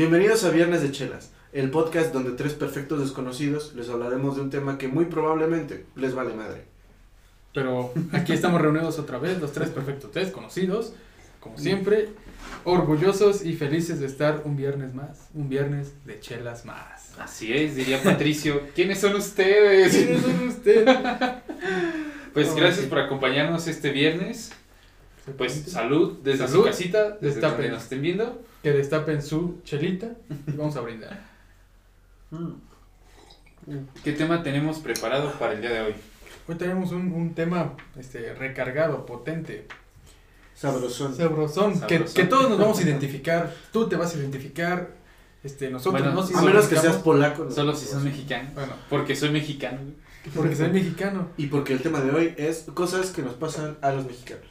Bienvenidos 0.00 0.44
a 0.44 0.50
Viernes 0.50 0.80
de 0.80 0.92
Chelas, 0.92 1.30
el 1.52 1.70
podcast 1.70 2.10
donde 2.14 2.30
tres 2.30 2.54
perfectos 2.54 3.00
desconocidos 3.00 3.74
les 3.74 3.90
hablaremos 3.90 4.34
de 4.36 4.40
un 4.40 4.48
tema 4.48 4.78
que 4.78 4.88
muy 4.88 5.04
probablemente 5.04 5.84
les 5.94 6.14
vale 6.14 6.32
madre. 6.32 6.62
Pero 7.52 7.92
aquí 8.12 8.32
estamos 8.32 8.62
reunidos 8.62 8.98
otra 8.98 9.18
vez, 9.18 9.38
los 9.42 9.52
tres 9.52 9.68
perfectos 9.68 10.10
desconocidos, 10.14 10.94
como 11.38 11.58
siempre, 11.58 12.08
orgullosos 12.64 13.44
y 13.44 13.52
felices 13.52 14.00
de 14.00 14.06
estar 14.06 14.40
un 14.46 14.56
viernes 14.56 14.94
más, 14.94 15.28
un 15.34 15.50
viernes 15.50 15.92
de 16.06 16.18
chelas 16.18 16.64
más. 16.64 17.12
Así 17.18 17.52
es, 17.52 17.76
diría 17.76 18.02
Patricio. 18.02 18.62
¿Quiénes 18.74 19.00
son 19.00 19.16
ustedes? 19.16 19.92
¿Quiénes 19.94 20.22
son 20.22 20.48
ustedes? 20.48 20.98
Pues 22.32 22.48
Oh, 22.48 22.54
gracias 22.54 22.84
sí. 22.84 22.86
por 22.88 23.00
acompañarnos 23.00 23.66
este 23.66 23.90
viernes. 23.90 24.50
Pues 25.36 25.52
salud 25.66 26.20
desde 26.22 26.46
Salud. 26.46 26.60
su 26.62 26.64
casita, 26.64 27.10
desde 27.20 27.26
Destapen. 27.26 27.56
donde 27.56 27.70
nos 27.72 27.82
estén 27.82 28.00
viendo. 28.00 28.40
Que 28.62 28.72
destapen 28.72 29.22
su 29.22 29.60
chelita 29.64 30.08
y 30.46 30.52
vamos 30.52 30.76
a 30.76 30.80
brindar. 30.82 31.18
¿Qué 34.04 34.12
tema 34.12 34.42
tenemos 34.42 34.78
preparado 34.78 35.32
para 35.38 35.54
el 35.54 35.60
día 35.60 35.70
de 35.70 35.80
hoy? 35.80 35.94
Hoy 36.48 36.54
tenemos 36.56 36.92
un, 36.92 37.12
un 37.12 37.34
tema 37.34 37.74
este, 37.98 38.34
recargado, 38.34 39.06
potente, 39.06 39.66
Sabrosón. 40.54 41.14
sabrosón, 41.16 41.72
que, 41.86 41.96
Sabrosón. 41.96 42.14
que 42.14 42.24
todos 42.24 42.50
nos 42.50 42.58
vamos 42.58 42.78
a 42.78 42.82
identificar. 42.82 43.54
Tú 43.72 43.88
te 43.88 43.96
vas 43.96 44.14
a 44.14 44.18
identificar, 44.18 44.90
este, 45.42 45.70
nosotros 45.70 46.02
Bueno, 46.02 46.14
no 46.14 46.26
si 46.26 46.34
A 46.34 46.42
menos 46.42 46.66
que 46.66 46.74
seas 46.76 46.84
identificamos, 46.84 47.02
polaco. 47.02 47.44
no. 47.44 47.50
Solo 47.50 47.74
si 47.74 47.86
son 47.86 48.04
mexicanos. 48.04 48.52
Bueno, 48.54 48.72
Porque 48.90 49.16
soy 49.16 49.30
mexicano. 49.30 49.78
porque 50.34 50.54
soy 50.56 50.68
mexicano. 50.70 51.28
Y 51.38 51.46
porque 51.46 51.72
el 51.72 51.80
tema 51.80 52.00
de 52.00 52.10
hoy 52.10 52.34
es 52.36 52.66
cosas 52.74 53.10
que 53.10 53.22
nos 53.22 53.34
pasan 53.34 53.78
a 53.80 53.92
los 53.92 54.04
mexicanos. 54.06 54.44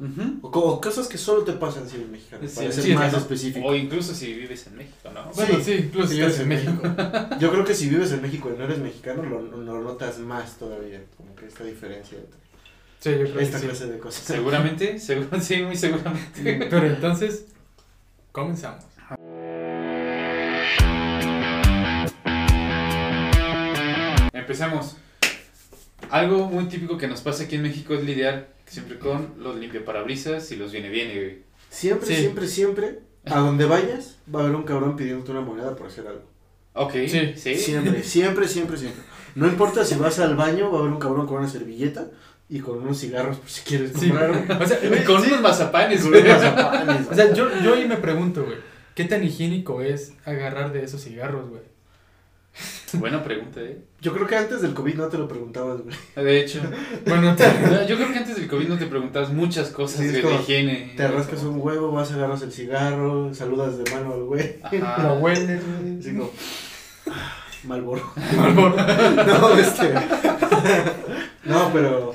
Ujú. 0.00 0.38
O, 0.42 0.50
co- 0.50 0.60
o 0.60 0.80
cosas 0.80 1.06
que 1.08 1.18
solo 1.18 1.44
te 1.44 1.52
pasan 1.52 1.86
si 1.88 1.96
eres 1.96 2.08
mexicano, 2.08 2.48
Sí, 2.48 2.54
para 2.56 2.72
ser 2.72 2.84
sí, 2.84 2.94
más 2.94 3.12
específico. 3.12 3.66
O 3.66 3.74
incluso 3.74 4.14
si 4.14 4.32
vives 4.32 4.66
en 4.66 4.76
México, 4.76 5.10
¿no? 5.12 5.24
Bueno, 5.34 5.56
Sí, 5.56 5.62
sí, 5.64 5.72
incluso 5.86 6.08
Si 6.08 6.14
vives 6.16 6.40
en 6.40 6.48
México. 6.48 6.72
Yo 7.38 7.50
creo 7.52 7.64
que 7.64 7.74
si 7.74 7.88
vives 7.90 8.10
en 8.12 8.22
México 8.22 8.50
y 8.54 8.58
no 8.58 8.64
eres 8.64 8.78
mexicano, 8.78 9.22
lo, 9.22 9.42
lo 9.42 9.80
notas 9.82 10.18
más 10.18 10.56
todavía, 10.58 11.02
como 11.16 11.34
que 11.36 11.46
esta 11.46 11.64
diferencia 11.64 12.16
entre 12.18 12.40
Sí, 12.98 13.10
yo 13.10 13.30
creo 13.32 13.40
esta 13.40 13.56
que 13.56 13.62
sí. 13.62 13.66
clase 13.68 13.86
de 13.92 13.98
cosas. 13.98 14.24
Seguramente, 14.24 14.98
seguro, 14.98 15.28
sí, 15.40 15.62
muy 15.62 15.76
seguramente. 15.76 16.66
Pero 16.70 16.86
entonces, 16.86 17.44
comenzamos. 18.32 18.84
Empezamos. 24.32 24.96
Algo 26.10 26.48
muy 26.48 26.64
típico 26.66 26.96
que 26.98 27.06
nos 27.06 27.20
pasa 27.20 27.44
aquí 27.44 27.56
en 27.56 27.62
México 27.62 27.94
es 27.94 28.04
lidiar 28.04 28.48
siempre 28.70 28.98
con 28.98 29.34
los 29.38 29.56
limpiaparabrisas 29.56 30.50
y 30.52 30.56
los 30.56 30.72
viene 30.72 30.88
viene, 30.88 31.14
güey. 31.14 31.38
Siempre, 31.68 32.06
Sí. 32.06 32.14
siempre, 32.16 32.46
siempre, 32.48 32.98
a 33.26 33.38
donde 33.40 33.64
vayas, 33.64 34.18
va 34.34 34.40
a 34.40 34.42
haber 34.44 34.54
un 34.56 34.62
cabrón 34.62 34.96
pidiéndote 34.96 35.32
una 35.32 35.40
moneda 35.40 35.76
por 35.76 35.88
hacer 35.88 36.06
algo. 36.06 36.22
Ok, 36.74 36.92
Sí. 37.08 37.32
sí. 37.36 37.54
Siempre, 37.56 38.02
siempre, 38.04 38.48
siempre, 38.48 38.76
siempre. 38.76 39.02
No 39.34 39.46
importa 39.46 39.84
si 39.84 39.96
vas 39.96 40.18
al 40.20 40.36
baño, 40.36 40.70
va 40.70 40.78
a 40.78 40.80
haber 40.82 40.92
un 40.92 40.98
cabrón 40.98 41.26
con 41.26 41.38
una 41.38 41.48
servilleta 41.48 42.08
y 42.48 42.60
con 42.60 42.78
unos 42.78 42.98
cigarros 42.98 43.38
por 43.38 43.48
si 43.50 43.60
quieres 43.62 43.92
Sí. 43.98 44.08
comprar. 44.08 44.30
güey. 44.46 44.62
O 44.62 44.66
sea, 44.66 44.78
con 45.06 45.16
unos 45.22 45.40
mazapanes, 45.40 46.08
güey. 46.08 46.22
o 46.28 47.14
sea, 47.14 47.32
yo, 47.34 47.48
yo 47.62 47.74
ahí 47.74 47.86
me 47.86 47.96
pregunto, 47.96 48.44
güey, 48.44 48.56
¿qué 48.94 49.04
tan 49.04 49.22
higiénico 49.24 49.82
es 49.82 50.14
agarrar 50.24 50.72
de 50.72 50.84
esos 50.84 51.02
cigarros, 51.04 51.48
güey? 51.48 51.62
Buena 52.92 53.22
pregunta, 53.22 53.60
eh. 53.60 53.78
Yo 54.00 54.12
creo 54.12 54.26
que 54.26 54.36
antes 54.36 54.62
del 54.62 54.74
COVID 54.74 54.94
no 54.96 55.06
te 55.08 55.16
lo 55.18 55.28
preguntabas, 55.28 55.80
güey. 55.82 55.94
De 56.16 56.40
hecho, 56.40 56.60
Bueno, 57.06 57.36
te- 57.36 57.86
yo 57.88 57.96
creo 57.96 58.12
que 58.12 58.18
antes 58.18 58.36
del 58.36 58.48
COVID 58.48 58.68
no 58.68 58.78
te 58.78 58.86
preguntabas 58.86 59.32
muchas 59.32 59.68
cosas 59.70 60.00
Sí, 60.04 60.20
como, 60.20 60.34
de 60.36 60.42
higiene. 60.42 60.94
Te 60.96 61.06
rascas 61.06 61.42
un 61.44 61.60
huevo, 61.60 61.92
vas, 61.92 62.10
agarras 62.12 62.42
el 62.42 62.50
cigarro, 62.52 63.32
saludas 63.32 63.78
de 63.78 63.88
mano 63.92 64.14
al 64.14 64.24
güey. 64.24 64.56
Ajá. 64.62 65.02
lo 65.04 65.14
hueles, 65.20 65.62
güey. 65.64 65.98
Así 66.00 66.14
como, 66.16 66.30
Malboro. 67.64 68.02
Marlboro. 68.36 68.76
No, 69.26 69.54
este. 69.58 69.94
no, 71.44 71.70
pero. 71.72 72.14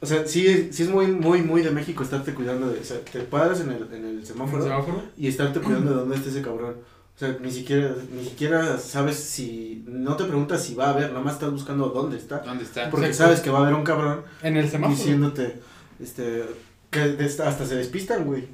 O 0.00 0.06
sea, 0.06 0.26
sí, 0.26 0.68
sí 0.72 0.82
es 0.84 0.88
muy, 0.90 1.06
muy, 1.08 1.40
muy 1.42 1.62
de 1.62 1.70
México 1.70 2.02
estarte 2.02 2.34
cuidando 2.34 2.68
de. 2.70 2.80
O 2.80 2.84
sea, 2.84 2.98
te 3.00 3.20
paras 3.20 3.60
en 3.60 3.70
el, 3.72 3.88
en 3.92 4.04
el 4.04 4.26
semáforo 4.26 4.62
¿Semáforo? 4.62 5.02
y 5.16 5.26
estarte 5.28 5.60
cuidando 5.60 5.90
de 5.90 5.96
dónde 5.96 6.16
está 6.16 6.28
ese 6.30 6.42
cabrón. 6.42 6.76
O 7.16 7.18
sea, 7.18 7.34
ni 7.40 7.50
siquiera, 7.50 7.94
ni 8.12 8.24
siquiera 8.24 8.76
sabes 8.78 9.16
si. 9.16 9.82
No 9.86 10.16
te 10.16 10.24
preguntas 10.24 10.62
si 10.62 10.74
va 10.74 10.88
a 10.88 10.90
haber, 10.90 11.08
nada 11.12 11.24
más 11.24 11.34
estás 11.34 11.50
buscando 11.50 11.88
dónde 11.88 12.18
está. 12.18 12.40
¿Dónde 12.40 12.64
está? 12.64 12.90
Porque 12.90 13.06
Exacto. 13.06 13.24
sabes 13.24 13.40
que 13.40 13.48
va 13.48 13.60
a 13.60 13.62
haber 13.62 13.74
un 13.74 13.84
cabrón 13.84 14.20
En 14.42 14.58
el 14.58 14.68
semáforo. 14.68 14.98
diciéndote. 14.98 15.60
Este. 15.98 16.44
Que 16.90 17.16
hasta 17.42 17.64
se 17.64 17.76
despistan, 17.76 18.24
güey. 18.24 18.46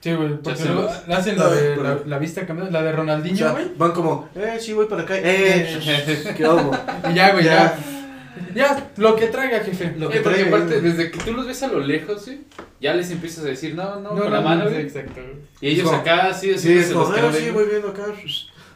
Sí, 0.00 0.12
güey, 0.12 0.36
porque 0.42 0.64
luego 0.64 0.90
hacen 1.08 1.38
la 1.38 1.48
de 1.48 2.02
la, 2.06 2.18
vista 2.18 2.44
cambiada, 2.44 2.70
la 2.72 2.82
de 2.82 2.92
O 2.92 2.96
Ronaldinho, 2.96 3.36
sea, 3.36 3.52
güey. 3.52 3.72
van 3.78 3.92
como, 3.92 4.28
eh, 4.34 4.58
sí, 4.60 4.72
voy 4.72 4.86
para 4.86 5.02
acá. 5.02 5.14
Eh, 5.16 5.78
qué 6.36 6.48
hubo. 6.48 6.72
Y 7.08 7.14
ya, 7.14 7.32
güey, 7.32 7.44
ya. 7.44 7.78
Ya. 8.54 8.92
lo 8.96 9.16
que 9.16 9.26
traiga, 9.26 9.60
jefe. 9.60 9.94
Lo 9.98 10.08
Eh, 10.08 10.12
que 10.14 10.20
porque 10.20 10.38
traiga, 10.40 10.56
aparte, 10.56 10.80
desde 10.80 11.10
que 11.10 11.18
tú 11.20 11.32
los 11.32 11.46
ves 11.46 11.62
a 11.62 11.68
lo 11.68 11.80
lejos, 11.80 12.22
¿sí? 12.24 12.44
ya 12.80 12.94
les 12.94 13.10
empiezas 13.10 13.44
a 13.44 13.48
decir, 13.48 13.74
no, 13.74 14.00
no, 14.00 14.14
No, 14.14 14.22
con 14.22 14.32
la 14.32 14.40
no, 14.40 14.48
mano, 14.48 14.64
no, 14.64 14.70
güey. 14.70 14.82
sí, 14.82 14.86
exacto. 14.98 15.20
Y 15.60 15.68
ellos 15.68 15.86
Como- 15.86 15.98
acá, 15.98 16.28
así, 16.28 16.48
Sí, 16.48 16.54
así, 16.54 16.72
es 16.78 16.86
se 16.88 16.94
los 16.94 17.10
ah, 17.10 17.14
quedan 17.14 17.34
sí, 17.34 17.50
voy 17.50 17.66
viendo 17.68 17.88
acá. 17.88 18.06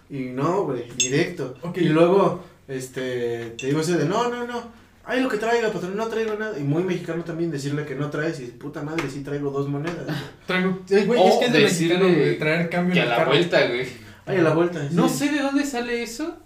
Y 0.09 0.19
no, 0.27 0.65
güey, 0.65 0.85
directo. 0.97 1.55
Ok. 1.63 1.79
Y 1.79 1.89
luego, 1.89 2.45
este, 2.69 3.55
te 3.59 3.67
digo 3.67 3.81
ese 3.81 3.97
de, 3.99 4.05
no, 4.07 4.29
no, 4.29 4.47
no, 4.47 4.63
ay, 5.05 5.21
lo 5.23 5.29
que 5.29 5.37
traiga, 5.39 5.71
patrón, 5.73 5.97
no 5.97 6.07
traigo 6.07 6.35
nada. 6.39 6.59
Y 6.59 6.63
muy 6.63 6.85
mexicano 6.85 7.25
también 7.25 7.51
decirle 7.51 7.85
que 7.85 7.95
no 7.95 8.11
traes 8.11 8.39
y 8.41 8.45
puta 8.47 8.83
madre, 8.83 9.09
sí 9.11 9.23
traigo 9.23 9.51
dos 9.51 9.69
monedas. 9.69 10.05
güey. 10.05 10.17
Traigo. 10.47 10.79
eh, 10.91 11.05
Güey, 11.05 11.21
O 11.21 11.27
es 11.29 11.35
que 11.39 11.45
es 11.47 11.53
de 11.53 11.59
decirle 11.61 11.95
mexicano, 11.99 12.19
güey, 12.19 12.39
traer 12.39 12.71
cambio 12.71 12.95
Que 12.95 13.01
a 13.01 13.07
la 13.07 13.17
carro. 13.17 13.31
vuelta, 13.31 13.67
güey. 13.67 13.87
Ay, 14.27 14.39
a 14.39 14.43
la 14.43 14.55
vuelta. 14.55 14.89
No 14.93 15.09
sí. 15.09 15.19
sé 15.19 15.33
de 15.33 15.41
dónde 15.41 15.65
sale 15.65 16.03
eso. 16.03 16.37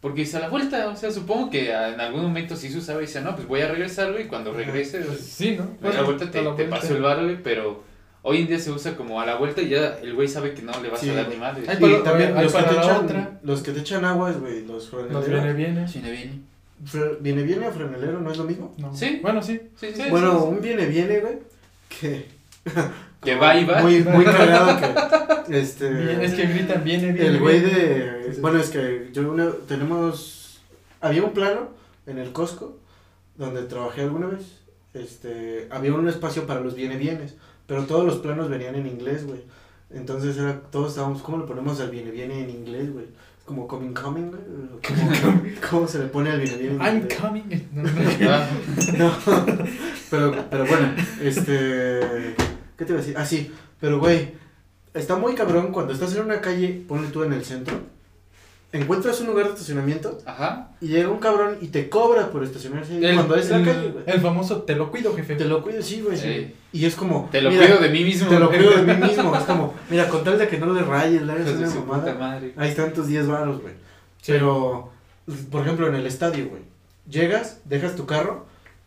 Porque 0.00 0.20
dice 0.22 0.36
a 0.36 0.40
la 0.40 0.48
vuelta, 0.48 0.88
o 0.88 0.96
sea, 0.96 1.10
supongo 1.10 1.50
que 1.50 1.70
en 1.72 2.00
algún 2.00 2.22
momento 2.22 2.54
sí 2.54 2.68
se 2.70 2.78
usaba 2.78 3.00
y 3.02 3.06
decía, 3.06 3.22
no, 3.22 3.34
pues 3.34 3.48
voy 3.48 3.60
a 3.62 3.68
regresar, 3.68 4.12
güey, 4.12 4.24
y 4.24 4.28
cuando 4.28 4.52
regrese, 4.52 5.00
Pues 5.00 5.20
sí, 5.20 5.56
¿no? 5.58 5.88
a 5.88 5.92
la 5.92 6.02
vuelta 6.02 6.30
te, 6.30 6.42
paso 6.66 6.94
el 6.96 7.02
bar, 7.02 7.22
güey, 7.24 7.42
pero 7.42 7.82
hoy 8.22 8.42
en 8.42 8.46
día 8.46 8.58
se 8.58 8.70
usa 8.70 8.94
como 8.96 9.20
a 9.20 9.26
la 9.26 9.36
vuelta 9.36 9.62
y 9.62 9.70
ya 9.70 9.98
el 10.02 10.14
güey 10.14 10.28
sabe 10.28 10.52
que 10.54 10.62
no 10.62 10.72
le 10.82 10.90
vas 10.90 11.00
Sí, 11.00 11.10
a 11.10 11.14
dar 11.14 11.28
ni 11.28 11.36
madre. 11.36 11.64
Ay, 11.66 11.76
Y 11.78 11.80
para- 11.80 12.02
también 12.02 12.36
hay 12.36 12.44
los 12.44 12.52
que, 12.54 12.62
te 12.62 12.74
echan, 12.74 13.04
otra. 13.04 13.40
los 13.42 13.62
que 13.62 13.72
te 13.72 13.80
echan 13.80 14.04
aguas, 14.04 14.38
güey, 14.38 14.60
los 14.66 14.68
Nos 14.68 14.88
franeleros. 14.90 15.30
viene, 15.30 15.52
viene. 15.54 15.86
Viene, 15.92 16.10
viene. 16.12 16.40
Fre- 16.84 17.16
¿Viene, 17.20 17.42
viene 17.42 17.66
o 17.68 17.72
frenelero? 17.72 18.20
¿No 18.20 18.30
es 18.30 18.36
lo 18.36 18.44
mismo? 18.44 18.74
No. 18.76 18.94
Sí. 18.94 19.18
Bueno, 19.22 19.42
sí. 19.42 19.60
Sí, 19.80 19.86
sí, 19.94 20.02
Sí, 20.02 20.10
bueno, 20.10 20.32
sí, 20.34 20.38
sí. 20.40 20.44
un 20.48 20.60
viene, 20.60 20.86
viene, 20.86 21.20
güey, 21.20 21.38
que... 21.88 22.26
Que 23.26 23.34
va 23.34 23.56
y 23.56 23.64
va. 23.64 23.82
Muy, 23.82 24.02
muy 24.04 24.24
cagado 24.24 24.78
que, 25.46 25.58
este... 25.58 25.90
Bien, 25.90 26.22
es 26.22 26.34
que 26.34 26.46
gritan, 26.46 26.84
viene, 26.84 27.12
viene. 27.12 27.28
El 27.28 27.40
güey 27.40 27.60
de. 27.60 28.32
Sí. 28.34 28.40
Bueno, 28.40 28.58
es 28.58 28.70
que 28.70 29.10
yo 29.12 29.30
una, 29.30 29.50
tenemos. 29.66 30.60
Había 31.00 31.22
un 31.24 31.32
plano 31.32 31.70
en 32.06 32.18
el 32.18 32.32
Costco 32.32 32.78
donde 33.36 33.62
trabajé 33.62 34.02
alguna 34.02 34.28
vez. 34.28 34.60
Este. 34.94 35.66
Había 35.70 35.92
un 35.92 36.08
espacio 36.08 36.46
para 36.46 36.60
los 36.60 36.74
viene 36.74 36.96
bienes. 36.96 37.34
Pero 37.66 37.84
todos 37.84 38.04
los 38.04 38.18
planos 38.18 38.48
venían 38.48 38.76
en 38.76 38.86
inglés, 38.86 39.26
güey. 39.26 39.40
Entonces 39.90 40.36
era, 40.36 40.60
todos 40.70 40.90
estábamos, 40.90 41.22
¿cómo 41.22 41.38
le 41.38 41.44
ponemos 41.44 41.80
al 41.80 41.90
viene 41.90 42.10
viene 42.10 42.42
en 42.42 42.50
inglés, 42.50 42.92
güey? 42.92 43.06
Como 43.44 43.66
coming 43.68 43.92
coming, 43.92 44.30
güey. 44.30 44.42
¿Cómo, 44.86 45.42
¿Cómo 45.70 45.88
se 45.88 45.98
le 45.98 46.06
pone 46.06 46.30
al 46.30 46.40
viene 46.40 46.56
viene 46.56 46.74
en 46.76 46.82
I'm 46.82 47.08
coming. 47.20 47.44
No, 47.72 47.82
no. 48.98 49.08
No, 49.08 49.12
pero, 50.10 50.44
pero 50.48 50.66
bueno, 50.66 50.94
este. 51.20 52.34
¿Qué 52.76 52.84
te 52.84 52.92
iba 52.92 53.00
a 53.00 53.02
decir? 53.02 53.14
Ah, 53.18 53.24
sí, 53.24 53.50
pero 53.80 53.98
güey, 53.98 54.32
está 54.94 55.16
muy 55.16 55.34
cabrón 55.34 55.72
cuando 55.72 55.92
estás 55.92 56.14
en 56.14 56.22
una 56.22 56.40
calle, 56.40 56.84
ponle 56.86 57.08
tú 57.08 57.22
en 57.24 57.32
el 57.32 57.44
centro, 57.44 57.74
encuentras 58.72 59.20
un 59.20 59.28
lugar 59.28 59.46
de 59.46 59.52
estacionamiento 59.52 60.18
Ajá. 60.26 60.70
y 60.80 60.88
llega 60.88 61.08
un 61.08 61.18
cabrón 61.18 61.56
y 61.62 61.68
te 61.68 61.88
cobra 61.88 62.30
por 62.30 62.44
estacionarse 62.44 62.98
El, 62.98 63.14
cuando 63.14 63.36
es 63.36 63.48
la 63.48 63.56
el- 63.58 63.64
calle, 63.64 63.88
güey. 63.90 64.04
el 64.06 64.20
famoso 64.20 64.62
te 64.62 64.74
lo 64.76 64.90
cuido, 64.90 65.14
jefe. 65.16 65.36
Te 65.36 65.44
lo 65.46 65.62
cuido, 65.62 65.80
sí, 65.82 66.02
güey. 66.02 66.16
sí. 66.18 66.54
Y 66.72 66.84
es 66.84 66.94
como. 66.94 67.28
Te 67.32 67.40
lo 67.40 67.50
mira, 67.50 67.64
cuido 67.66 67.80
de 67.80 67.88
mí 67.88 68.04
mismo. 68.04 68.28
Te 68.28 68.38
lo 68.38 68.48
cuido 68.50 68.70
de 68.72 68.82
mí 68.94 68.94
mismo. 69.08 69.34
Es 69.34 69.44
como, 69.44 69.74
mira, 69.88 70.08
con 70.08 70.22
tal 70.24 70.38
de 70.38 70.48
que 70.48 70.58
no 70.58 70.72
le 70.74 70.82
rayes, 70.82 71.22
le 71.22 71.32
hagas 71.32 71.48
una 71.56 71.68
mamada. 71.86 72.14
madre. 72.14 72.52
Ahí 72.56 72.68
están 72.68 72.92
tus 72.92 73.06
10 73.06 73.26
varos, 73.28 73.62
güey. 73.62 73.72
Sí. 74.20 74.32
Pero, 74.32 74.90
por 75.50 75.62
ejemplo, 75.62 75.86
en 75.88 75.94
el 75.94 76.06
estadio, 76.06 76.48
güey. 76.50 76.62
Llegas, 77.08 77.60
dejas 77.64 77.94
tu 77.96 78.04
carro 78.04 78.44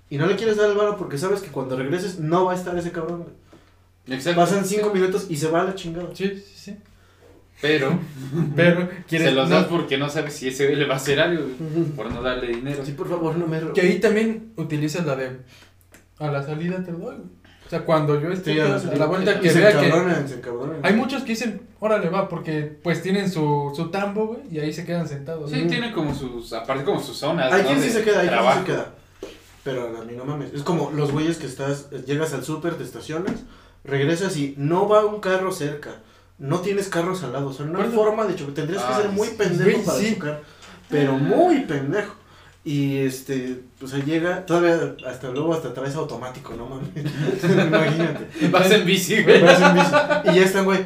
y 0.09 0.17
no 0.17 0.27
le 0.27 0.35
quieres 0.35 0.57
dar 0.57 0.69
el 0.69 0.75
varo 0.77 0.97
porque 0.97 1.17
sabes 1.17 1.39
que 1.41 1.49
cuando 1.49 1.77
regreses 1.77 2.19
no 2.19 2.45
va 2.45 2.51
a 2.51 2.55
estar 2.55 2.77
ese 2.77 2.91
cabrón, 2.91 3.23
güey. 3.23 3.33
Exacto. 4.09 4.41
Pasan 4.41 4.65
5 4.65 4.93
minutos 4.93 5.27
y 5.29 5.37
se 5.37 5.49
va 5.49 5.61
a 5.61 5.65
la 5.65 5.75
chingada. 5.75 6.09
Sí, 6.13 6.27
sí, 6.29 6.53
sí. 6.55 6.77
Pero 7.61 7.99
Pero, 8.55 8.89
¿quieres 9.07 9.29
se 9.29 9.33
los 9.33 9.49
no, 9.49 9.55
das 9.55 9.65
porque 9.65 9.97
no 9.97 10.09
sabes 10.09 10.33
si 10.33 10.47
ese 10.47 10.75
le 10.75 10.85
va 10.85 10.93
a 10.93 10.97
hacer 10.97 11.19
algo, 11.19 11.45
por 11.95 12.11
no 12.11 12.21
darle 12.21 12.47
dinero. 12.55 12.85
Sí, 12.85 12.93
por 12.93 13.09
favor, 13.09 13.37
no 13.37 13.47
me 13.47 13.73
Que 13.73 13.81
ahí 13.81 13.99
también 13.99 14.53
utilizas 14.55 15.05
la 15.05 15.15
de. 15.15 15.37
A 16.19 16.27
la 16.27 16.43
salida 16.43 16.83
te 16.83 16.91
doy. 16.91 17.15
O 17.65 17.69
sea, 17.69 17.85
cuando 17.85 18.19
yo 18.19 18.31
esté 18.31 18.53
Sí, 18.53 18.59
a, 18.59 18.75
a 18.77 18.95
la, 18.95 19.05
vuelta 19.05 19.39
que 19.39 19.51
vea 19.51 19.79
que. 19.79 19.85
encabronan, 19.85 20.27
se 20.27 20.35
encabronan. 20.35 20.79
Hay 20.81 20.95
muchos 20.95 21.21
que 21.21 21.29
dicen, 21.33 21.61
órale 21.79 22.09
va, 22.09 22.27
porque 22.27 22.63
pues 22.63 23.03
tienen 23.03 23.29
su, 23.29 23.71
su 23.75 23.91
tambo, 23.91 24.25
güey, 24.25 24.39
y 24.49 24.59
ahí 24.59 24.73
se 24.73 24.85
quedan 24.85 25.07
sentados. 25.07 25.51
Sí, 25.51 25.61
¿no? 25.61 25.67
tiene 25.69 25.91
como 25.91 26.15
sus, 26.15 26.51
aparte 26.53 26.83
como 26.83 26.99
sus 26.99 27.15
zonas, 27.17 27.53
Hay 27.53 27.61
¿no? 27.61 27.67
quien 27.67 27.81
sí 27.81 27.91
se 27.91 28.01
queda, 28.01 28.21
hay 28.21 28.27
quien 28.27 28.41
sí 28.41 28.59
se 28.59 28.65
queda. 28.65 28.93
Pero 29.63 29.95
a 30.01 30.03
mí 30.03 30.13
no 30.17 30.25
mames. 30.25 30.51
Es 30.51 30.63
como 30.63 30.89
los 30.89 31.11
güeyes 31.11 31.37
que 31.37 31.45
estás, 31.45 31.91
llegas 32.07 32.33
al 32.33 32.43
súper, 32.43 32.73
te 32.73 32.83
estacionas, 32.83 33.35
regresas 33.89 34.35
y 34.37 34.53
no 34.57 34.87
va 34.87 35.05
un 35.05 35.19
carro 35.19 35.51
cerca. 35.51 35.91
no 36.37 36.59
tienes 36.61 36.87
carros 36.87 37.21
al 37.23 37.33
lado. 37.33 37.47
O 37.49 37.53
sea, 37.53 37.65
no 37.65 37.81
hay 37.81 37.89
forma 37.89 38.25
de 38.25 38.35
chocar. 38.35 38.53
Tendrías 38.53 38.81
que 38.83 38.93
Ah, 38.93 38.97
ser 39.01 39.09
muy 39.09 39.27
pendejo 39.29 39.81
para 39.83 39.99
sí. 39.99 40.13
chocar. 40.15 40.41
Pero 40.89 41.13
muy 41.17 41.61
pendejo. 41.65 42.15
Y 42.63 42.97
este, 42.97 43.61
pues 43.79 43.93
ahí 43.93 44.03
llega, 44.03 44.45
todavía 44.45 44.95
hasta 45.07 45.29
luego 45.29 45.53
hasta 45.53 45.73
traes 45.73 45.95
automático, 45.95 46.53
no 46.55 46.65
mames. 46.67 46.89
Imagínate. 47.43 48.47
Vas 48.49 48.69
en 48.71 48.85
bici, 48.85 49.23
güey. 49.23 49.41
Vas 49.41 49.61
en 49.61 49.73
bici. 49.75 49.91
Y 50.31 50.39
ya 50.39 50.45
están, 50.45 50.65
güey. 50.65 50.79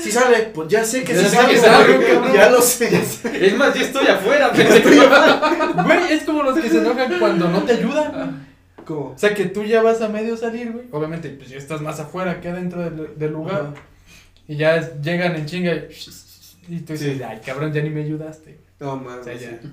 Si 0.00 0.10
sale, 0.10 0.50
pues 0.54 0.68
ya 0.68 0.82
sé 0.84 1.04
que 1.04 1.14
Ya 1.14 1.20
sí 1.20 1.28
sé 1.28 1.36
sale, 1.36 1.54
que 1.54 1.60
sale, 1.60 1.96
güey, 1.96 2.08
cabrón. 2.14 2.32
Ya 2.34 2.50
lo 2.50 2.60
sé, 2.62 2.90
ya 2.90 3.04
sé. 3.04 3.46
Es 3.46 3.56
más, 3.56 3.74
ya 3.74 3.82
estoy 3.82 4.06
afuera, 4.06 4.52
Güey, 5.84 6.12
es 6.12 6.24
como 6.24 6.42
los 6.42 6.58
que 6.58 6.68
se 6.68 6.78
enojan 6.78 7.18
cuando 7.18 7.48
no 7.48 7.62
te 7.62 7.72
ayudan. 7.74 8.46
¿Cómo? 8.84 9.10
O 9.10 9.18
sea, 9.18 9.34
que 9.34 9.46
tú 9.46 9.62
ya 9.64 9.82
vas 9.82 10.00
a 10.02 10.08
medio 10.08 10.36
salir, 10.36 10.72
güey. 10.72 10.86
Obviamente, 10.90 11.28
pues 11.30 11.48
ya 11.50 11.56
estás 11.58 11.80
más 11.80 11.98
afuera 12.00 12.40
que 12.40 12.48
adentro 12.48 12.80
del, 12.82 13.18
del 13.18 13.32
lugar. 13.32 13.60
Ajá. 13.60 13.74
Y 14.48 14.56
ya 14.56 14.76
es- 14.76 15.00
llegan 15.00 15.36
en 15.36 15.46
chinga 15.46 15.72
y, 15.74 15.88
y 16.68 16.80
tú 16.80 16.92
dices, 16.92 17.16
Sí. 17.18 17.22
ay, 17.22 17.40
cabrón, 17.44 17.72
ya 17.72 17.82
ni 17.82 17.90
me 17.90 18.02
ayudaste. 18.02 18.58
No 18.80 18.96
mames. 18.96 19.20
O 19.20 19.24
sea, 19.24 19.34
ya. 19.34 19.50
sí. 19.62 19.68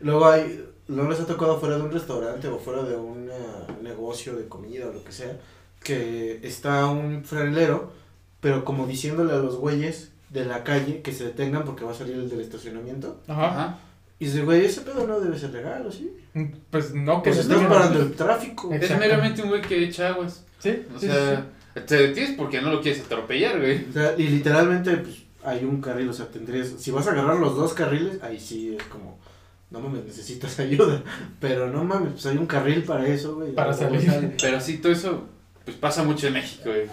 Luego 0.00 0.26
hay, 0.26 0.64
no 0.88 1.08
les 1.08 1.20
ha 1.20 1.26
tocado 1.26 1.58
fuera 1.60 1.76
de 1.76 1.82
un 1.82 1.92
restaurante 1.92 2.48
o 2.48 2.58
fuera 2.58 2.82
de 2.82 2.96
un 2.96 3.28
eh, 3.30 3.72
negocio 3.82 4.34
de 4.36 4.46
comida 4.48 4.86
o 4.88 4.92
lo 4.92 5.02
que 5.04 5.12
sea, 5.12 5.36
que 5.82 6.40
está 6.42 6.86
un 6.86 7.24
franelero, 7.24 7.92
pero 8.40 8.64
como 8.64 8.86
diciéndole 8.86 9.32
a 9.32 9.36
los 9.38 9.56
güeyes 9.56 10.10
de 10.30 10.44
la 10.44 10.64
calle 10.64 11.02
que 11.02 11.12
se 11.12 11.24
detengan 11.24 11.64
porque 11.64 11.84
va 11.84 11.90
a 11.92 11.94
salir 11.94 12.14
el 12.16 12.28
del 12.30 12.40
estacionamiento. 12.40 13.20
Ajá. 13.28 13.46
Ajá. 13.48 13.78
Y 14.22 14.26
dice, 14.26 14.42
güey, 14.42 14.64
ese 14.66 14.82
pedo 14.82 15.04
no 15.04 15.18
debe 15.18 15.36
ser 15.36 15.50
legal, 15.50 15.84
¿o 15.84 15.90
sí? 15.90 16.12
Pues 16.70 16.94
no, 16.94 17.24
que 17.24 17.30
Pues 17.30 17.44
se 17.44 17.52
estás 17.52 17.66
parando 17.66 18.02
el 18.02 18.12
tráfico. 18.12 18.72
Es 18.72 18.96
meramente 18.96 19.42
un 19.42 19.48
güey 19.48 19.62
que 19.62 19.82
echa 19.82 20.10
aguas. 20.10 20.44
Sí, 20.60 20.80
O 20.94 21.00
sí, 21.00 21.06
sea, 21.08 21.44
te 21.84 21.96
detienes 21.96 22.36
porque 22.36 22.60
no 22.62 22.70
lo 22.70 22.80
quieres 22.80 23.02
atropellar, 23.04 23.58
güey. 23.58 23.84
O 23.90 23.92
sea, 23.92 24.14
y 24.16 24.28
literalmente, 24.28 24.96
pues, 24.98 25.24
hay 25.42 25.64
un 25.64 25.80
carril, 25.80 26.08
o 26.08 26.12
sea, 26.12 26.26
tendrías, 26.26 26.68
si 26.78 26.92
vas 26.92 27.08
a 27.08 27.10
agarrar 27.10 27.38
los 27.38 27.56
dos 27.56 27.74
carriles, 27.74 28.22
ahí 28.22 28.38
sí 28.38 28.76
es 28.78 28.84
como, 28.84 29.18
no 29.72 29.80
mames, 29.80 30.04
necesitas 30.04 30.56
ayuda, 30.60 31.02
pero 31.40 31.66
no 31.66 31.82
mames, 31.82 32.12
pues 32.12 32.26
hay 32.26 32.36
un 32.36 32.46
carril 32.46 32.84
para 32.84 33.04
eso, 33.08 33.34
güey. 33.34 33.52
Para 33.56 33.72
salir. 33.72 34.08
sale. 34.08 34.36
Pero 34.40 34.60
sí, 34.60 34.78
todo 34.78 34.92
eso 34.92 35.24
pues 35.64 35.76
pasa 35.76 36.04
mucho 36.04 36.28
en 36.28 36.34
México, 36.34 36.70
güey. 36.70 36.86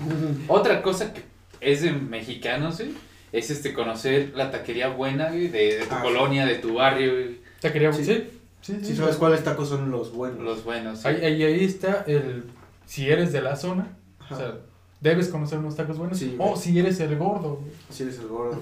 Otra 0.48 0.82
cosa 0.82 1.14
que 1.14 1.22
es 1.62 1.84
de 1.84 1.92
mexicanos, 1.92 2.78
güey, 2.80 2.90
es 3.32 3.50
este 3.52 3.74
conocer 3.74 4.32
la 4.36 4.52
taquería 4.52 4.90
buena, 4.90 5.30
güey, 5.30 5.48
de, 5.50 5.78
de 5.80 5.86
tu 5.86 5.96
Ah, 5.96 6.02
colonia, 6.02 6.46
de 6.46 6.56
tu 6.56 6.76
barrio, 6.76 7.12
güey. 7.14 7.40
Te 7.62 7.72
quería 7.72 7.92
Sí. 7.94 8.04
sí. 8.06 8.24
Sí, 8.62 8.74
sí, 8.74 8.80
Si 8.82 8.86
sí. 8.92 8.96
sabes 8.98 9.16
cuáles 9.16 9.44
tacos 9.44 9.70
son 9.70 9.90
los 9.90 10.12
buenos. 10.14 10.40
Los 10.44 10.64
buenos. 10.66 11.00
sí. 11.00 11.08
Ahí, 11.08 11.24
ahí, 11.24 11.44
ahí 11.44 11.64
está 11.64 12.04
el. 12.08 12.44
Si 12.86 13.10
eres 13.10 13.32
de 13.32 13.42
la 13.42 13.56
zona, 13.56 13.88
Ajá. 14.20 14.36
o 14.36 14.38
sea, 14.38 14.54
debes 15.00 15.30
conocer 15.30 15.60
unos 15.60 15.76
tacos 15.76 15.98
buenos. 15.98 16.18
Sí, 16.18 16.36
o 16.38 16.58
si 16.58 16.78
eres 16.78 17.00
el 17.00 17.16
gordo, 17.18 17.56
güey. 17.62 17.72
Si 17.90 18.04
eres 18.04 18.20
el 18.20 18.28
gordo. 18.28 18.62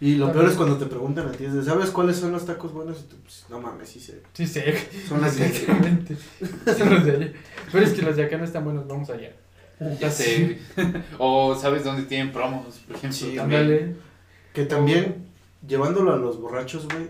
Y 0.00 0.14
lo 0.14 0.30
peor 0.32 0.48
es 0.48 0.54
cuando 0.54 0.76
te 0.76 0.86
preguntan 0.86 1.26
a 1.28 1.32
ti, 1.32 1.46
¿sabes 1.64 1.90
cuáles 1.90 2.16
son 2.18 2.30
los 2.30 2.46
tacos 2.46 2.72
buenos? 2.72 3.00
Y 3.00 3.02
tú, 3.10 3.16
pues, 3.22 3.46
no 3.48 3.58
mames, 3.60 3.88
sí 3.88 3.98
sé. 3.98 4.20
Sí, 4.32 4.46
sé. 4.46 4.74
Son 5.08 5.20
las 5.20 5.36
de. 5.38 5.48
Son 6.76 6.94
los 6.94 7.04
de 7.04 7.10
allá. 7.12 7.32
Pero 7.72 7.84
es 7.84 7.92
que 7.94 8.02
los 8.02 8.14
de 8.16 8.24
acá 8.24 8.36
no 8.38 8.44
están 8.44 8.64
buenos, 8.64 8.86
vamos 8.86 9.10
allá. 9.10 9.32
Ya 9.98 10.10
sé. 10.10 10.58
o 11.18 11.54
sabes 11.56 11.82
dónde 11.84 12.02
tienen 12.02 12.32
promos, 12.32 12.76
por 12.86 12.96
ejemplo. 12.96 13.18
Sí, 13.18 13.34
también. 13.36 13.60
Ándale. 13.62 13.94
Que 14.58 14.64
también, 14.64 15.24
llevándolo 15.68 16.12
a 16.12 16.16
los 16.16 16.40
borrachos, 16.40 16.86
güey, 16.88 17.06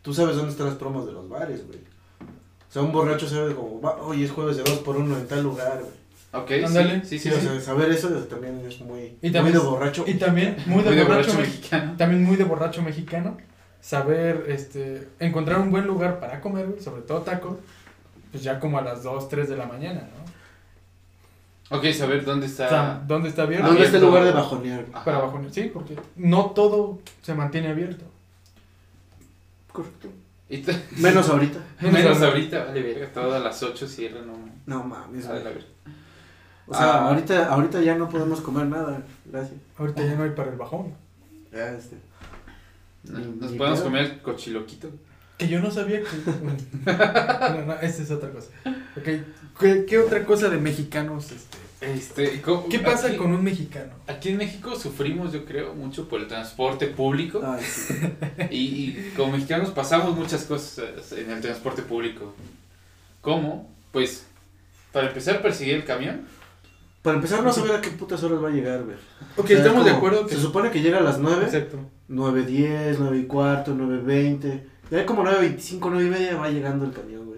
tú 0.00 0.14
sabes 0.14 0.34
dónde 0.36 0.50
están 0.52 0.68
las 0.68 0.76
promos 0.76 1.04
de 1.04 1.12
los 1.12 1.28
bares, 1.28 1.66
güey. 1.66 1.78
O 1.78 2.72
sea, 2.72 2.80
un 2.80 2.90
borracho 2.90 3.28
sabe 3.28 3.54
como, 3.54 3.82
va, 3.82 3.98
hoy 4.00 4.24
es 4.24 4.30
jueves 4.30 4.56
de 4.56 4.62
dos 4.62 4.78
por 4.78 4.96
uno 4.96 5.14
en 5.18 5.26
tal 5.28 5.42
lugar, 5.42 5.80
güey. 5.82 6.42
Ok, 6.42 6.64
Ándale. 6.66 7.02
sí, 7.04 7.18
Sí, 7.18 7.18
sí, 7.18 7.28
sí. 7.28 7.34
o 7.36 7.38
sí. 7.38 7.46
sea, 7.48 7.60
saber 7.60 7.90
eso 7.90 8.08
también 8.08 8.64
es 8.66 8.80
muy, 8.80 9.18
Y 9.20 9.30
también- 9.30 9.42
muy 9.44 9.52
de 9.52 9.58
borracho. 9.58 10.04
Y 10.06 10.14
también, 10.14 10.56
muy 10.64 10.82
de, 10.82 10.88
Muy 10.88 10.96
de 10.96 11.04
borracho, 11.04 11.32
borracho 11.32 11.34
me- 11.34 11.42
mexicano. 11.42 11.94
también 11.98 12.24
muy 12.24 12.36
de 12.36 12.44
borracho 12.44 12.80
mexicano, 12.82 13.36
saber 13.82 14.46
este 14.48 15.06
encontrar 15.20 15.60
un 15.60 15.70
buen 15.70 15.86
lugar 15.86 16.18
para 16.18 16.40
comer, 16.40 16.76
sobre 16.82 17.02
todo 17.02 17.20
tacos, 17.20 17.58
pues 18.32 18.42
ya 18.42 18.58
como 18.58 18.78
a 18.78 18.82
las 18.82 19.02
2, 19.02 19.28
3 19.28 19.50
de 19.50 19.56
la 19.58 19.66
mañana, 19.66 20.00
¿no? 20.16 20.24
Ok, 21.70 21.86
saber 21.92 22.24
dónde 22.24 22.46
está. 22.46 22.66
O 22.66 22.68
sea, 22.68 23.02
¿dónde 23.06 23.28
está 23.30 23.42
abierto? 23.44 23.66
¿Dónde 23.68 23.84
está 23.84 23.96
el 23.96 24.02
lugar 24.04 24.24
de 24.24 24.32
bajonear? 24.32 24.84
Ajá. 24.92 25.04
Para 25.04 25.16
abajo, 25.18 25.40
sí, 25.50 25.70
porque 25.72 25.96
no 26.16 26.46
todo 26.50 26.98
se 27.22 27.34
mantiene 27.34 27.68
abierto. 27.68 28.04
Correcto. 29.72 30.08
Menos 30.98 31.28
ahorita. 31.28 31.58
Menos 31.80 32.20
ahorita, 32.22 32.64
vale, 32.66 32.82
verga. 32.82 33.12
Todas 33.12 33.42
las 33.42 33.62
8 33.62 33.88
cierran, 33.88 34.26
no. 34.26 34.34
No 34.66 34.84
mames, 34.84 35.24
A 35.26 35.32
la 35.34 35.40
güey. 35.40 35.54
verga. 35.54 35.68
O 36.66 36.74
sea, 36.74 36.84
Ah. 36.94 37.08
ahorita, 37.08 37.48
ahorita 37.48 37.80
ya 37.82 37.94
no 37.96 38.08
podemos 38.08 38.40
comer 38.40 38.66
nada. 38.66 39.02
Gracias. 39.26 39.58
Ahorita 39.78 40.02
ya 40.04 40.14
no 40.14 40.22
hay 40.24 40.30
para 40.30 40.50
el 40.50 40.56
bajón. 40.56 40.94
Ya, 41.52 41.70
este. 41.72 41.96
No- 43.04 43.18
Ni- 43.18 43.26
Nos 43.36 43.50
ni 43.52 43.58
podemos 43.58 43.80
pedo. 43.80 43.88
comer 43.88 44.04
el 44.04 44.20
cochiloquito. 44.22 44.88
Que 45.36 45.48
yo 45.48 45.60
no 45.60 45.70
sabía 45.70 46.00
que... 46.00 46.06
no, 46.86 47.64
no, 47.66 47.72
esta 47.80 48.02
es 48.02 48.10
otra 48.10 48.30
cosa. 48.30 48.48
Ok, 48.96 49.08
¿Qué, 49.58 49.84
qué 49.86 49.98
otra 49.98 50.24
cosa 50.24 50.48
de 50.48 50.58
mexicanos? 50.58 51.30
Este? 51.30 51.58
Este, 51.80 52.40
¿cómo- 52.42 52.68
¿Qué 52.68 52.78
pasa 52.78 53.08
aquí- 53.08 53.16
con 53.16 53.32
un 53.32 53.44
mexicano? 53.44 53.92
Aquí 54.06 54.30
en 54.30 54.38
México 54.38 54.74
sufrimos, 54.74 55.32
yo 55.32 55.44
creo, 55.44 55.74
mucho 55.74 56.08
por 56.08 56.20
el 56.20 56.26
transporte 56.28 56.86
público. 56.86 57.42
Ay, 57.44 57.62
sí. 57.62 57.94
Y, 58.50 58.56
y 58.56 59.12
como 59.16 59.32
mexicanos 59.32 59.70
pasamos 59.70 60.16
muchas 60.16 60.44
cosas 60.44 61.12
en 61.12 61.30
el 61.30 61.40
transporte 61.40 61.82
público. 61.82 62.32
¿Cómo? 63.20 63.70
Pues, 63.92 64.24
para 64.92 65.08
empezar, 65.08 65.42
perseguir 65.42 65.74
el 65.74 65.84
camión. 65.84 66.22
Para 67.02 67.16
empezar, 67.16 67.42
no 67.42 67.52
saber 67.52 67.72
a 67.72 67.80
qué 67.82 67.90
putas 67.90 68.22
horas 68.22 68.42
va 68.42 68.48
a 68.48 68.52
llegar, 68.52 68.82
güey. 68.82 68.96
Ok, 69.36 69.44
O 69.44 69.46
sea, 69.48 69.58
estamos 69.58 69.80
es 69.80 69.92
de 69.92 69.96
acuerdo 69.98 70.26
que... 70.26 70.34
Se 70.36 70.40
supone 70.40 70.70
que 70.70 70.80
llega 70.80 70.98
a 70.98 71.02
las 71.02 71.18
9, 71.18 71.44
Exacto. 71.44 71.78
9.10, 72.08 72.96
9 72.98 73.18
y 73.18 73.24
cuarto, 73.24 73.74
9.20. 73.74 74.60
Ya 74.90 75.04
como 75.04 75.22
9.25, 75.22 75.78
9 75.90 76.06
y 76.06 76.08
media 76.10 76.36
va 76.36 76.48
llegando 76.48 76.86
el 76.86 76.92
camión, 76.92 77.26
güey. 77.26 77.33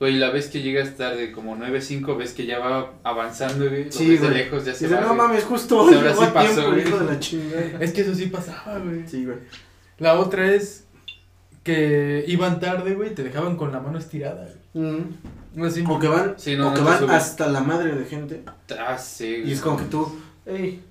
Güey, 0.00 0.14
la 0.18 0.30
vez 0.30 0.48
que 0.48 0.60
llegas 0.60 0.96
tarde, 0.96 1.30
como 1.32 1.56
9.05, 1.56 2.16
ves 2.18 2.32
que 2.32 2.46
ya 2.46 2.58
va 2.58 2.92
avanzando, 3.04 3.68
güey. 3.68 3.90
Sí, 3.92 4.16
de 4.16 4.28
lejos, 4.30 4.64
ya 4.64 4.74
se 4.74 4.84
Dice, 4.86 4.96
va. 4.96 5.02
no 5.02 5.06
güey". 5.14 5.18
mames, 5.18 5.44
justo 5.44 5.80
hoy 5.82 5.94
ahora 5.94 6.12
sí 6.14 6.24
pasó, 6.34 6.52
tiempo, 6.54 6.70
güey. 6.72 6.86
hijo 6.88 6.98
de 6.98 7.04
la 7.12 7.20
chingada. 7.20 7.62
Es 7.80 7.92
que 7.92 8.00
eso 8.00 8.14
sí 8.14 8.26
pasaba, 8.26 8.78
güey. 8.80 9.06
Sí, 9.06 9.24
güey. 9.24 9.38
La 9.98 10.18
otra 10.18 10.52
es 10.52 10.84
que 11.62 12.24
iban 12.26 12.60
tarde, 12.60 12.94
güey, 12.94 13.12
y 13.12 13.14
te 13.14 13.22
dejaban 13.22 13.56
con 13.56 13.72
la 13.72 13.80
mano 13.80 13.98
estirada. 13.98 14.48
güey. 14.74 14.84
Mm. 14.86 15.62
Así, 15.64 15.84
O 15.88 15.98
que 16.00 16.08
van, 16.08 16.34
Sí, 16.36 16.56
no, 16.56 16.66
o 16.66 16.70
no 16.70 16.76
que 16.76 16.82
van 16.82 17.08
hasta 17.10 17.46
la 17.46 17.60
madre 17.60 17.94
de 17.94 18.04
gente. 18.04 18.42
Ah, 18.78 18.98
sí, 18.98 19.28
güey. 19.38 19.50
Y 19.50 19.52
es 19.52 19.60
como 19.60 19.76
que 19.76 19.84
tú, 19.84 20.12
ey. 20.46 20.82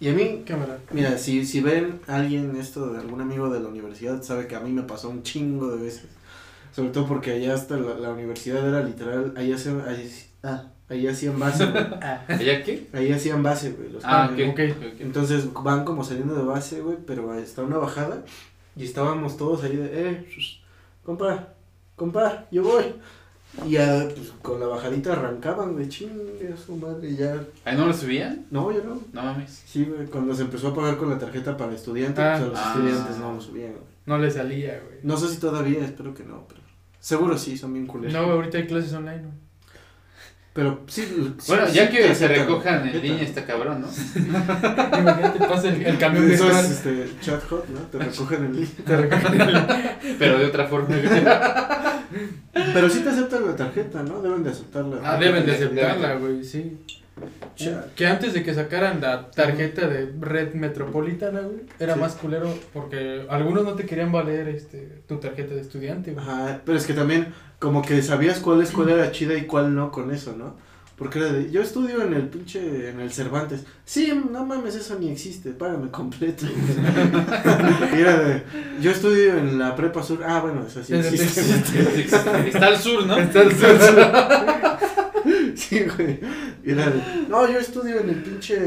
Y 0.00 0.08
a 0.08 0.14
mí, 0.14 0.44
Cámara. 0.46 0.78
mira, 0.92 1.18
si, 1.18 1.44
si 1.44 1.60
ven 1.60 2.00
a 2.06 2.16
alguien 2.16 2.56
esto 2.56 2.90
de 2.94 3.00
algún 3.00 3.20
amigo 3.20 3.50
de 3.50 3.60
la 3.60 3.68
universidad, 3.68 4.22
sabe 4.22 4.46
que 4.46 4.56
a 4.56 4.60
mí 4.60 4.72
me 4.72 4.82
pasó 4.84 5.10
un 5.10 5.22
chingo 5.22 5.68
de 5.76 5.82
veces. 5.84 6.04
Sobre 6.72 6.90
todo 6.90 7.06
porque 7.06 7.32
allá 7.32 7.54
hasta 7.54 7.76
la, 7.76 7.94
la 7.94 8.10
universidad 8.10 8.66
era 8.68 8.82
literal, 8.82 9.34
ahí 9.36 9.52
hacían, 9.52 9.82
ahí, 9.86 10.10
ah, 10.42 10.64
ahí 10.88 11.06
hacían 11.06 11.38
base, 11.38 11.66
güey. 11.66 11.84
¿Allá 12.28 12.62
qué? 12.62 12.86
Ahí 12.92 13.12
hacían 13.12 13.42
base, 13.42 13.72
güey. 13.72 13.90
los 13.92 14.04
Ah, 14.04 14.26
camiones. 14.28 14.72
ok. 14.72 14.76
ok. 14.78 14.86
ok. 14.94 15.00
Entonces 15.00 15.52
van 15.52 15.84
como 15.84 16.04
saliendo 16.04 16.34
de 16.34 16.42
base, 16.44 16.80
güey, 16.80 16.96
pero 17.06 17.34
está 17.34 17.62
una 17.62 17.78
bajada 17.78 18.22
y 18.76 18.84
estábamos 18.84 19.36
todos 19.36 19.64
ahí 19.64 19.76
de, 19.76 20.10
eh, 20.10 20.26
shh, 20.30 20.60
compa, 21.04 21.48
compa, 21.96 22.46
yo 22.50 22.62
voy. 22.62 22.84
Y 23.66 23.70
ya, 23.72 24.06
pues, 24.14 24.32
con 24.42 24.60
la 24.60 24.66
bajadita 24.66 25.12
arrancaban, 25.12 25.72
güey, 25.72 25.88
chingue 25.88 26.52
a 26.54 26.56
su 26.56 26.76
madre, 26.76 27.16
ya. 27.16 27.34
¿Ahí 27.64 27.76
no 27.76 27.86
lo 27.88 27.92
subían? 27.92 28.46
No, 28.52 28.70
yo 28.70 28.84
no. 28.84 29.00
No 29.12 29.22
mames. 29.24 29.64
Sí, 29.66 29.84
güey, 29.84 30.06
cuando 30.06 30.32
se 30.36 30.42
empezó 30.42 30.68
a 30.68 30.74
pagar 30.74 30.96
con 30.96 31.10
la 31.10 31.18
tarjeta 31.18 31.56
para 31.56 31.74
estudiantes, 31.74 32.24
Ah. 32.24 32.36
pues 32.38 32.42
a 32.44 32.46
los 32.50 32.58
Ah. 32.60 32.72
estudiantes 32.76 33.18
no 33.18 33.32
lo 33.34 33.40
subían, 33.40 33.72
güey. 33.72 33.82
No 34.06 34.18
le 34.18 34.30
salía, 34.30 34.80
güey. 34.86 35.00
No 35.02 35.16
sé 35.16 35.28
si 35.28 35.38
todavía, 35.40 35.84
espero 35.84 36.14
que 36.14 36.22
no, 36.22 36.44
pero 36.46 36.59
seguro 37.00 37.36
sí, 37.36 37.56
son 37.58 37.72
bien 37.72 37.86
culeros. 37.86 38.12
No, 38.12 38.20
ahorita 38.32 38.58
hay 38.58 38.66
clases 38.66 38.92
online, 38.92 39.22
¿no? 39.22 39.30
Pero 40.52 40.80
sí. 40.88 41.34
Bueno, 41.46 41.66
sí 41.68 41.74
ya 41.76 41.88
que 41.88 42.12
se 42.14 42.26
recojan 42.26 42.88
en 42.88 43.00
línea 43.00 43.22
está 43.22 43.44
cabrón, 43.46 43.82
¿no? 43.82 43.88
Imagínate, 44.98 45.38
pasa 45.46 45.68
el, 45.68 45.80
el 45.86 45.96
camión 45.96 46.28
Eso 46.30 46.44
virtual. 46.44 46.64
es 46.64 46.70
este, 46.72 47.08
chat 47.20 47.42
hot, 47.48 47.68
¿no? 47.68 47.80
Te 47.82 47.98
recogen 47.98 48.44
el 48.46 48.56
link. 48.60 48.70
Te 48.84 48.96
recogen 48.96 49.40
el- 49.40 49.66
Pero 50.18 50.38
de 50.38 50.46
otra 50.46 50.66
forma. 50.66 50.88
Pero 52.52 52.90
sí 52.90 53.00
te 53.00 53.10
aceptan 53.10 53.46
la 53.46 53.54
tarjeta, 53.56 54.02
¿no? 54.02 54.20
Deben 54.20 54.42
de 54.42 54.50
aceptarla. 54.50 54.96
Ah, 55.04 55.16
deben 55.18 55.46
de 55.46 55.52
aceptarla, 55.54 56.14
güey, 56.16 56.42
sí. 56.42 56.78
Que 57.96 58.06
antes 58.06 58.32
de 58.34 58.42
que 58.42 58.54
sacaran 58.54 59.00
la 59.00 59.30
tarjeta 59.30 59.86
de 59.86 60.12
red 60.20 60.54
metropolitana, 60.54 61.40
güey, 61.40 61.60
era 61.78 61.94
Sí. 61.94 62.00
más 62.00 62.14
culero 62.14 62.52
porque 62.72 63.26
algunos 63.28 63.64
no 63.64 63.74
te 63.74 63.84
querían 63.86 64.10
valer 64.12 64.48
este 64.48 65.02
tu 65.06 65.16
tarjeta 65.18 65.54
de 65.54 65.60
estudiante, 65.60 66.12
güey. 66.12 66.24
Ajá, 66.24 66.60
pero 66.64 66.78
es 66.78 66.86
que 66.86 66.94
también 66.94 67.28
como 67.58 67.82
que 67.82 68.02
sabías 68.02 68.38
cuál 68.40 68.62
escuela 68.62 68.92
era 68.94 69.12
chida 69.12 69.34
y 69.34 69.42
cuál 69.46 69.74
no 69.74 69.90
con 69.90 70.10
eso, 70.12 70.34
¿no? 70.36 70.56
Porque 70.96 71.18
era 71.18 71.32
de, 71.32 71.50
yo 71.50 71.62
estudio 71.62 72.02
en 72.02 72.12
el 72.12 72.28
pinche, 72.28 72.90
en 72.90 73.00
el 73.00 73.10
Cervantes. 73.10 73.64
Sí, 73.86 74.12
no 74.30 74.44
mames, 74.44 74.74
eso 74.74 74.98
ni 74.98 75.10
existe, 75.10 75.50
págame 75.52 75.90
completo. 75.90 76.44
y 77.96 78.00
era 78.00 78.18
de, 78.18 78.42
yo 78.82 78.90
estudio 78.90 79.38
en 79.38 79.58
la 79.58 79.74
prepa 79.76 80.02
sur. 80.02 80.22
Ah, 80.26 80.40
bueno, 80.40 80.62
eso 80.66 80.84
sí 80.84 80.94
existe. 80.94 81.40
Está 82.48 82.66
al 82.66 82.76
sur, 82.76 83.06
¿no? 83.06 83.16
Está 83.18 83.40
el 83.42 83.52
sur. 83.52 83.68
sí, 85.54 85.84
güey. 85.96 86.20
Y 86.64 86.70
era 86.72 86.90
de, 86.90 87.00
no, 87.28 87.50
yo 87.50 87.58
estudio 87.58 88.00
en 88.00 88.10
el 88.10 88.22
pinche. 88.22 88.58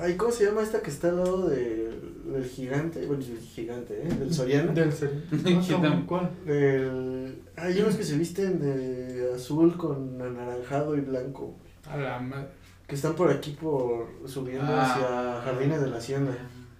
Ay, 0.00 0.14
¿cómo 0.16 0.30
se 0.32 0.44
llama 0.46 0.62
esta 0.62 0.80
que 0.80 0.90
está 0.90 1.08
al 1.08 1.16
lado 1.18 1.48
de, 1.48 1.90
del 2.26 2.44
gigante? 2.44 3.04
Bueno, 3.06 3.22
el 3.24 3.38
gigante, 3.38 3.94
¿eh? 4.02 4.08
Del 4.18 4.32
Soriano. 4.32 4.72
Del 4.72 4.92
ser- 4.92 5.22
¿Qué 5.30 5.52
no, 5.72 5.80
tal? 5.80 6.06
¿Cuál? 6.06 6.30
Del. 6.46 7.42
Hay 7.56 7.80
unos 7.80 7.96
que 7.96 8.04
se 8.04 8.16
visten 8.16 8.58
de 8.60 9.32
azul 9.34 9.76
con 9.76 10.20
anaranjado 10.20 10.96
y 10.96 11.00
blanco. 11.00 11.56
A 11.88 11.96
la 11.96 12.18
madre. 12.20 12.48
Que 12.86 12.94
están 12.96 13.14
por 13.14 13.30
aquí, 13.30 13.56
por 13.60 14.06
subiendo 14.26 14.66
Ah. 14.68 14.92
hacia 14.92 15.42
Jardines 15.52 15.80
de 15.80 15.90
la 15.90 15.96
Hacienda. 15.96 16.32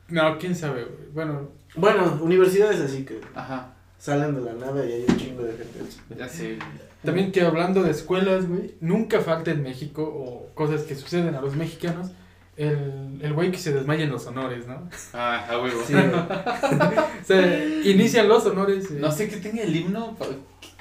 No, 0.09 0.37
quién 0.39 0.55
sabe, 0.55 0.85
güey. 0.85 1.09
Bueno, 1.15 1.49
Bueno, 1.77 2.19
universidades 2.23 2.81
así 2.81 3.05
que 3.05 3.19
Ajá, 3.35 3.72
salen 4.03 4.35
de 4.35 4.41
la 4.41 4.55
nada 4.55 4.85
y 4.85 4.93
hay 4.93 5.05
un 5.09 5.17
chingo 5.17 5.43
de 5.45 5.53
gente. 5.53 5.79
ya 6.19 6.29
sé. 6.29 6.59
también 7.05 7.31
que 7.31 7.43
hablando 7.43 7.85
de 7.85 7.93
escuelas, 7.93 8.49
güey, 8.49 8.75
nunca 8.81 9.21
falta 9.21 9.53
en 9.53 9.63
México 9.63 10.03
o 10.03 10.53
cosas 10.55 10.83
que 10.83 10.97
suceden 10.97 11.35
a 11.37 11.41
los 11.41 11.55
mexicanos. 11.55 12.11
El, 12.57 13.19
el 13.23 13.33
güey 13.33 13.51
que 13.53 13.59
se 13.59 13.73
desmaya 13.73 14.05
en 14.05 14.11
los 14.11 14.27
honores, 14.27 14.67
¿no? 14.67 14.89
Ah, 15.15 15.47
a 15.49 15.59
huevo. 15.63 15.81
Sí. 15.87 15.95
O 17.23 17.25
sea, 17.25 17.65
inician 17.85 18.29
los 18.29 18.45
honores. 18.47 18.91
eh, 18.91 18.99
No 19.01 19.11
sé 19.13 19.29
qué 19.29 19.37
tenga 19.37 19.63
el 19.63 19.75
himno 19.75 20.17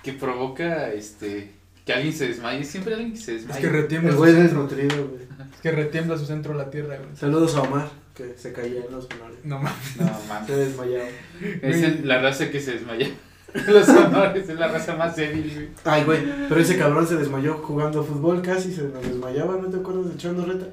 que 0.04 0.14
provoca 0.14 0.92
este 0.92 1.52
que 1.86 1.94
alguien 1.94 2.14
se 2.14 2.28
desmaye. 2.28 2.64
Siempre 2.64 2.94
alguien 2.96 3.14
que 3.14 3.20
se 3.20 3.36
Es 3.36 3.42
desmaye. 3.48 3.62
que 3.62 3.70
retiembla 3.70 4.10
El 4.10 4.16
su 4.16 4.22
güey 4.22 4.34
centro. 4.34 4.64
desnutrido, 4.68 5.08
güey. 5.10 5.22
Es 5.54 5.62
que 5.62 5.72
retiembla 5.72 6.18
su 6.18 6.26
centro 6.26 6.54
la 6.56 6.70
tierra, 6.70 6.98
güey. 6.98 7.16
Saludos 7.16 7.56
a 7.56 7.62
Omar, 7.62 7.90
que 8.16 8.34
se 8.38 8.52
caía 8.54 8.82
en 8.86 8.92
los 8.92 9.06
honores. 9.06 9.38
No 9.44 9.58
mames. 9.60 9.98
No, 10.00 10.06
mames. 10.28 10.48
Se 10.48 10.56
desmayaba. 10.56 11.06
Es 11.62 11.84
el- 11.84 12.08
la 12.08 12.22
raza 12.22 12.50
que 12.50 12.60
se 12.60 12.74
desmaya. 12.74 13.08
Los 13.68 13.90
honores 13.90 14.48
es 14.48 14.58
la 14.58 14.70
raza 14.70 14.96
más 14.96 15.16
débil, 15.18 15.52
güey. 15.54 15.68
Ay, 15.84 16.04
güey, 16.06 16.20
pero 16.48 16.62
ese 16.62 16.78
cabrón 16.78 17.06
se 17.06 17.18
desmayó 17.18 17.56
jugando 17.56 18.02
fútbol 18.02 18.42
casi, 18.42 18.74
se 18.74 18.84
nos 18.84 19.02
desmayaba, 19.04 19.58
¿no 19.58 19.68
te 19.68 19.76
acuerdas 19.78 20.10
de 20.10 20.16
Chando 20.18 20.46
Reta? 20.46 20.68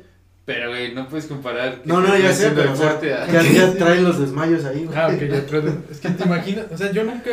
Pero, 0.45 0.69
güey, 0.71 0.95
no 0.95 1.09
puedes 1.09 1.27
comparar. 1.27 1.83
que 1.83 1.89
No, 1.89 2.01
no, 2.01 2.17
ya 2.17 2.33
sé, 2.33 2.53
pero 2.55 2.73
o 2.73 2.77
sea, 2.77 2.91
a- 2.93 3.27
ya, 3.33 3.43
ya 3.43 3.75
traen 3.79 4.05
los 4.05 4.21
desmayos 4.21 4.65
ahí, 4.65 4.85
güey. 4.85 4.97
Ah, 4.97 5.09
ok, 5.13 5.21
ya 5.29 5.39
atrás. 5.39 5.65
Es 5.91 5.99
que 5.99 6.09
te 6.11 6.23
imaginas, 6.25 6.67
o 6.71 6.79
sea, 6.79 6.93
yo 6.93 7.03
nunca 7.03 7.31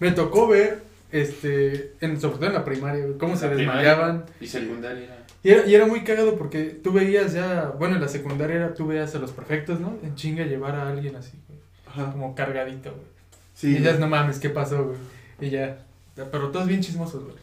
me 0.00 0.12
tocó 0.12 0.48
ver, 0.48 0.82
este, 1.10 1.94
en, 2.02 2.20
sobre 2.20 2.36
todo 2.36 2.46
en 2.48 2.52
la 2.54 2.64
primaria, 2.64 3.06
güey, 3.06 3.16
cómo 3.18 3.36
se 3.36 3.48
primaria. 3.48 3.64
desmayaban. 3.90 4.24
Y 4.38 4.46
secundaria. 4.46 5.15
Y 5.46 5.50
era, 5.52 5.66
y 5.66 5.74
era 5.74 5.86
muy 5.86 6.02
cagado 6.02 6.36
porque 6.36 6.64
tú 6.64 6.92
veías 6.92 7.32
ya, 7.32 7.72
bueno, 7.78 7.94
en 7.96 8.00
la 8.00 8.08
secundaria 8.08 8.56
era, 8.56 8.74
tú 8.74 8.86
veías 8.88 9.14
a 9.14 9.18
los 9.18 9.30
perfectos, 9.30 9.78
¿no? 9.78 9.96
En 10.02 10.14
chinga 10.16 10.44
llevar 10.44 10.74
a 10.74 10.88
alguien 10.88 11.14
así, 11.16 11.38
güey, 11.48 11.60
Ajá. 11.86 12.10
como 12.12 12.34
cargadito, 12.34 12.90
güey. 12.90 13.06
Sí, 13.54 13.76
y 13.76 13.82
ya 13.82 13.92
no 13.94 14.08
mames, 14.08 14.38
¿qué 14.40 14.50
pasó, 14.50 14.84
güey? 14.84 14.96
Y 15.40 15.50
ya, 15.50 15.78
pero 16.32 16.50
todos 16.50 16.66
bien 16.66 16.80
chismosos, 16.80 17.22
güey. 17.24 17.36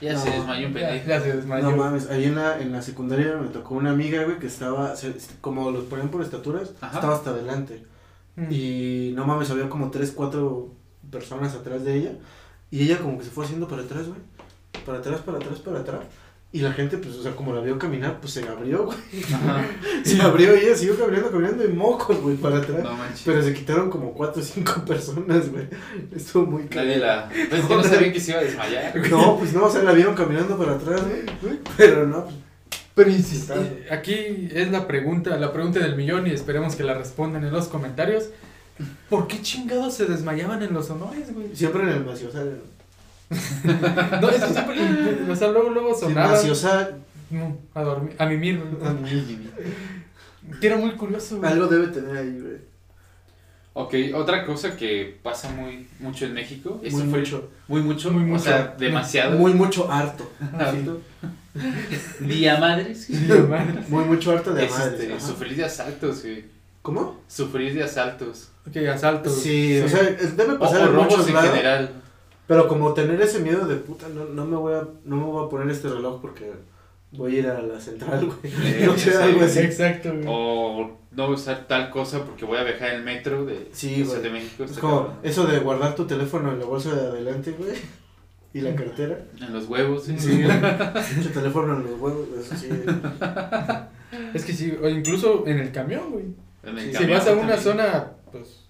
Ya 0.00 0.12
No, 0.14 0.18
se 0.20 0.30
desmayó 0.30 0.66
un 0.68 0.72
pendejo. 0.74 1.08
ya 1.08 1.20
se 1.20 1.36
desmayó. 1.36 1.70
No 1.70 1.76
mames, 1.76 2.08
ahí 2.10 2.24
en 2.24 2.34
la, 2.34 2.60
en 2.60 2.72
la 2.72 2.82
secundaria 2.82 3.36
me 3.36 3.48
tocó 3.48 3.74
una 3.74 3.90
amiga, 3.90 4.24
güey, 4.24 4.38
que 4.38 4.46
estaba, 4.48 4.94
como 5.40 5.70
los 5.70 5.84
ponían 5.84 6.08
por 6.08 6.22
estaturas, 6.22 6.72
Ajá. 6.80 6.94
estaba 6.96 7.14
hasta 7.14 7.30
adelante. 7.30 7.84
Mm. 8.36 8.46
Y 8.50 9.12
no 9.16 9.24
mames, 9.26 9.50
había 9.50 9.68
como 9.68 9.90
tres, 9.90 10.10
cuatro 10.12 10.72
personas 11.10 11.54
atrás 11.54 11.84
de 11.84 11.94
ella. 11.96 12.12
Y 12.70 12.82
ella 12.82 12.98
como 12.98 13.16
que 13.18 13.24
se 13.24 13.30
fue 13.30 13.44
haciendo 13.44 13.66
para 13.68 13.82
atrás, 13.82 14.06
güey. 14.08 14.20
Para 14.84 14.98
atrás, 14.98 15.20
para 15.20 15.38
atrás, 15.38 15.58
para 15.60 15.80
atrás. 15.80 16.00
Y 16.50 16.60
la 16.60 16.72
gente, 16.72 16.96
pues, 16.96 17.14
o 17.14 17.22
sea, 17.22 17.36
como 17.36 17.52
la 17.54 17.60
vio 17.60 17.78
caminar, 17.78 18.20
pues 18.20 18.32
se 18.32 18.48
abrió, 18.48 18.86
güey. 18.86 18.96
Ajá. 19.34 19.66
Se 20.02 20.20
abrió 20.22 20.56
y 20.56 20.60
ella 20.60 20.74
siguió 20.74 20.98
caminando, 20.98 21.30
caminando 21.30 21.62
y 21.62 21.68
mocos, 21.68 22.18
güey, 22.22 22.36
para 22.36 22.56
atrás. 22.58 22.82
No 22.82 22.94
manches. 22.94 23.22
Pero 23.26 23.42
se 23.42 23.52
quitaron 23.52 23.90
como 23.90 24.14
cuatro 24.14 24.40
o 24.40 24.44
cinco 24.44 24.82
personas, 24.86 25.50
güey. 25.50 25.66
Estuvo 26.16 26.46
muy 26.46 26.62
Nadie 26.74 27.00
cagado. 27.00 27.28
la. 27.28 27.48
Pues 27.50 27.64
que 27.66 27.76
no 27.76 27.84
sabían 27.84 28.12
que 28.12 28.20
se 28.20 28.30
iba 28.30 28.40
a 28.40 28.44
desmayar. 28.44 28.98
güey. 28.98 29.10
No, 29.10 29.36
pues 29.38 29.52
no, 29.52 29.64
o 29.66 29.70
sea, 29.70 29.82
la 29.82 29.92
vieron 29.92 30.14
caminando 30.14 30.56
para 30.56 30.72
atrás, 30.72 31.02
güey. 31.42 31.58
Pero 31.76 32.06
no, 32.06 32.24
pues, 32.94 33.44
Pero 33.46 33.60
eh, 33.62 33.86
aquí 33.90 34.48
es 34.50 34.70
la 34.70 34.86
pregunta, 34.88 35.36
la 35.36 35.52
pregunta 35.52 35.80
del 35.80 35.96
millón 35.96 36.26
y 36.26 36.30
esperemos 36.30 36.76
que 36.76 36.82
la 36.82 36.94
respondan 36.94 37.44
en 37.44 37.52
los 37.52 37.68
comentarios. 37.68 38.30
¿Por 39.10 39.26
qué 39.28 39.42
chingados 39.42 39.94
se 39.94 40.06
desmayaban 40.06 40.62
en 40.62 40.72
los 40.72 40.88
honores, 40.88 41.34
güey? 41.34 41.54
siempre 41.54 41.82
en 41.82 41.88
el 41.90 42.04
maciosal. 42.04 42.60
No, 44.20 44.30
es 44.30 44.42
que 44.44 44.52
siempre, 44.52 45.30
o 45.30 45.36
sea, 45.36 45.48
luego, 45.48 45.70
luego 45.70 45.94
Sí, 45.94 46.00
sonaban. 46.02 46.32
maciosal. 46.32 46.98
No, 47.30 47.56
a 47.74 47.82
dormir, 47.82 48.14
a 48.18 48.26
mimir, 48.26 48.60
güey. 48.60 49.38
Que 50.60 50.66
era 50.66 50.76
muy 50.76 50.92
curioso, 50.92 51.38
güey. 51.38 51.50
Algo 51.52 51.66
debe 51.66 51.88
tener 51.88 52.16
ahí, 52.16 52.38
güey. 52.40 52.56
Ok, 53.74 53.94
otra 54.14 54.44
cosa 54.46 54.76
que 54.76 55.18
pasa 55.22 55.50
muy 55.50 55.86
mucho 56.00 56.24
en 56.24 56.32
México. 56.34 56.80
Muy 56.82 56.90
fue 56.90 57.04
mucho. 57.20 57.50
Muy 57.68 57.82
mucho. 57.82 58.10
Muy 58.10 58.24
O 58.24 58.26
mucho. 58.26 58.44
sea, 58.44 58.74
demasiado. 58.78 59.36
Muy 59.38 59.52
mucho 59.54 59.90
harto. 59.92 60.28
Harto. 60.58 61.00
Día 62.20 62.58
madres. 62.58 63.04
Sí, 63.04 63.12
madre. 63.48 63.84
Muy 63.88 64.04
mucho 64.04 64.32
harto 64.32 64.52
de 64.54 64.64
Es, 64.64 64.70
madres. 64.72 65.00
este, 65.00 65.20
sufrir 65.20 65.56
de 65.56 65.64
asaltos, 65.64 66.22
güey. 66.22 66.44
¿Cómo? 66.82 67.20
Sufrir 67.28 67.74
de 67.74 67.84
asaltos. 67.84 68.48
Ok, 68.66 68.76
asaltos. 68.92 69.40
Sí, 69.42 69.80
o 69.80 69.88
sea, 69.88 70.02
debe 70.02 70.54
O, 70.54 70.58
pasar 70.58 70.82
o 70.82 70.84
en 70.86 70.92
robos 70.94 71.10
muchos 71.10 71.28
en 71.28 71.34
lados. 71.34 71.50
general. 71.50 71.90
Pero 72.48 72.66
como 72.66 72.92
tener 72.94 73.20
ese 73.22 73.38
miedo 73.38 73.66
de 73.68 73.76
puta, 73.76 74.08
no, 74.08 74.24
no 74.24 74.44
me 74.46 74.56
voy 74.56 74.74
a, 74.74 74.88
no 75.04 75.16
me 75.16 75.22
voy 75.24 75.46
a 75.46 75.48
poner 75.48 75.68
este 75.70 75.88
reloj 75.88 76.20
porque 76.20 76.50
voy 77.12 77.36
a 77.36 77.38
ir 77.38 77.46
a 77.46 77.62
la 77.62 77.78
central, 77.80 78.26
güey. 78.26 78.52
Eh, 78.64 78.82
no 78.86 78.96
sé, 78.98 79.16
algo 79.16 79.42
así. 79.42 79.60
Exacto, 79.60 80.10
güey. 80.12 80.24
O 80.26 80.98
no 81.12 81.28
usar 81.28 81.66
tal 81.68 81.90
cosa 81.90 82.24
porque 82.24 82.44
voy 82.44 82.58
a 82.58 82.64
viajar 82.64 82.88
en 82.90 82.96
el 82.96 83.02
metro 83.04 83.44
de 83.44 83.68
Sí, 83.72 84.02
güey. 84.02 84.20
de 84.22 84.30
México. 84.30 84.64
Es 84.64 84.78
como 84.78 84.96
cabrón. 85.08 85.18
eso 85.22 85.46
de 85.46 85.58
guardar 85.60 85.94
tu 85.94 86.06
teléfono 86.06 86.50
en 86.52 86.58
la 86.58 86.64
bolsa 86.64 86.94
de 86.94 87.06
adelante, 87.08 87.52
güey. 87.52 87.72
Y 88.54 88.62
la 88.62 88.74
cartera. 88.74 89.18
En 89.42 89.52
los 89.52 89.66
huevos. 89.66 90.04
Sí. 90.04 90.18
Sí, 90.18 90.42
güey. 90.42 90.56
Tu 91.22 91.28
teléfono 91.28 91.74
en 91.76 91.82
los 91.82 92.00
huevos, 92.00 92.26
eso 92.40 92.56
sí. 92.56 92.68
Es 94.32 94.44
que 94.44 94.52
sí, 94.54 94.74
o 94.82 94.88
incluso 94.88 95.46
en 95.46 95.58
el 95.58 95.70
camión, 95.70 96.10
güey. 96.12 96.24
En 96.62 96.78
el 96.78 96.84
Sí, 96.84 96.86
Si 96.92 96.92
camión 96.94 97.18
vas 97.18 97.26
a 97.28 97.32
una 97.32 97.40
también. 97.40 97.60
zona, 97.60 98.12
pues, 98.32 98.64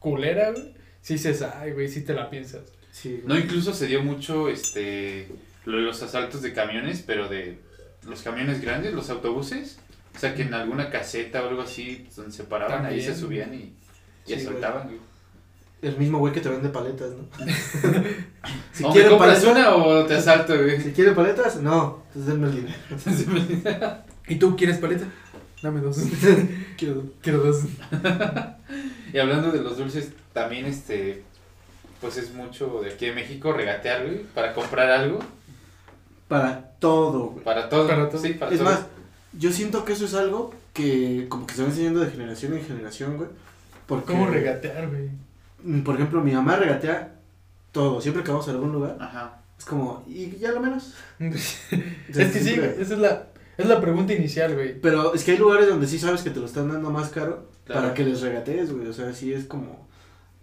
culera, 0.00 0.50
güey, 0.50 0.74
sí 1.00 1.14
dices, 1.14 1.40
ay, 1.42 1.70
güey, 1.72 1.88
sí 1.88 2.02
te 2.02 2.14
la 2.14 2.28
piensas. 2.28 2.62
Sí, 2.96 3.22
No, 3.26 3.36
incluso 3.38 3.74
se 3.74 3.86
dio 3.86 4.02
mucho 4.02 4.48
este 4.48 5.28
lo 5.66 5.76
de 5.76 5.82
los 5.82 6.02
asaltos 6.02 6.40
de 6.40 6.54
camiones, 6.54 7.02
pero 7.06 7.28
de 7.28 7.58
los 8.08 8.22
camiones 8.22 8.62
grandes, 8.62 8.94
los 8.94 9.10
autobuses. 9.10 9.78
O 10.14 10.18
sea, 10.18 10.34
que 10.34 10.42
en 10.42 10.54
alguna 10.54 10.88
caseta 10.88 11.42
o 11.44 11.48
algo 11.48 11.60
así, 11.60 12.06
donde 12.16 12.32
se 12.32 12.44
paraban, 12.44 12.86
ahí 12.86 12.96
También. 12.96 13.14
se 13.14 13.20
subían 13.20 13.52
y, 13.52 13.58
y 13.58 13.74
Sí, 14.24 14.34
asaltaban, 14.34 14.86
güey. 14.86 14.98
El 15.82 15.98
mismo 15.98 16.18
güey 16.18 16.32
que 16.32 16.40
te 16.40 16.48
vende 16.48 16.70
paletas, 16.70 17.10
¿no? 17.10 17.28
si 18.72 18.82
o 18.84 18.88
me 18.88 18.92
quieren 18.94 19.10
compras 19.10 19.44
paletas, 19.44 19.44
una 19.44 19.74
o 19.76 20.06
te 20.06 20.14
asalto, 20.14 20.56
güey. 20.56 20.80
si 20.80 20.92
quieren 20.92 21.14
paletas, 21.14 21.60
no, 21.60 22.02
entonces 22.14 22.32
denme 22.32 22.46
el 22.48 22.56
dinero. 22.56 24.04
¿Y 24.26 24.36
tú 24.36 24.56
quieres 24.56 24.78
paleta? 24.78 25.04
Dame 25.62 25.80
dos. 25.80 25.98
quiero, 26.78 26.94
dos. 26.94 27.04
quiero 27.20 27.38
dos. 27.40 27.64
y 29.12 29.18
hablando 29.18 29.50
de 29.50 29.60
los 29.62 29.76
dulces, 29.76 30.12
también 30.32 30.64
este 30.64 31.24
pues 32.00 32.16
es 32.16 32.32
mucho 32.34 32.80
de 32.82 32.90
aquí 32.92 33.06
de 33.06 33.12
México 33.12 33.52
regatear, 33.52 34.04
güey, 34.04 34.22
para 34.34 34.52
comprar 34.54 34.90
algo, 34.90 35.18
Para 36.28 36.70
todo, 36.78 37.26
güey. 37.30 37.44
para 37.44 37.68
todo. 37.68 37.86
Para 37.86 38.08
todo. 38.08 38.20
Sí, 38.20 38.34
para 38.34 38.52
Es 38.52 38.58
todo. 38.58 38.68
más, 38.70 38.86
yo 39.32 39.52
siento 39.52 39.84
que 39.84 39.92
eso 39.92 40.04
es 40.06 40.14
algo 40.14 40.52
que 40.72 41.26
como 41.28 41.46
que 41.46 41.54
se 41.54 41.62
va 41.62 41.68
enseñando 41.68 42.00
de 42.00 42.10
generación 42.10 42.54
en 42.54 42.64
generación, 42.64 43.16
güey. 43.16 43.28
Porque, 43.86 44.12
¿Cómo 44.12 44.26
regatear, 44.26 44.88
güey? 44.88 45.10
mm, 45.62 45.82
Por 45.82 45.94
ejemplo, 45.94 46.20
mi 46.22 46.32
mamá 46.32 46.56
regatea 46.56 47.14
todo. 47.72 48.00
Siempre 48.00 48.22
que 48.24 48.30
vamos 48.32 48.48
a 48.48 48.50
algún 48.50 48.72
lugar, 48.72 48.96
Ajá. 49.00 49.40
es 49.58 49.64
como, 49.64 50.02
¿y 50.08 50.36
ya 50.38 50.50
lo 50.52 50.60
menos? 50.60 50.94
es 51.20 51.66
que 52.08 52.40
sí, 52.40 52.56
güey, 52.56 52.70
esa 52.80 52.94
es 52.94 52.98
la, 52.98 53.28
es 53.56 53.66
la 53.66 53.80
pregunta 53.80 54.12
inicial, 54.12 54.54
güey. 54.54 54.80
Pero 54.80 55.14
es 55.14 55.22
que 55.24 55.32
hay 55.32 55.38
lugares 55.38 55.68
donde 55.68 55.86
sí 55.86 55.98
sabes 55.98 56.22
que 56.22 56.30
te 56.30 56.40
lo 56.40 56.46
están 56.46 56.68
dando 56.72 56.90
más 56.90 57.08
caro 57.10 57.48
Claro. 57.64 57.80
para 57.82 57.94
que 57.94 58.04
les 58.04 58.20
regatees, 58.20 58.72
güey. 58.72 58.86
O 58.86 58.92
sea, 58.92 59.12
sí 59.12 59.32
es 59.32 59.44
como... 59.44 59.86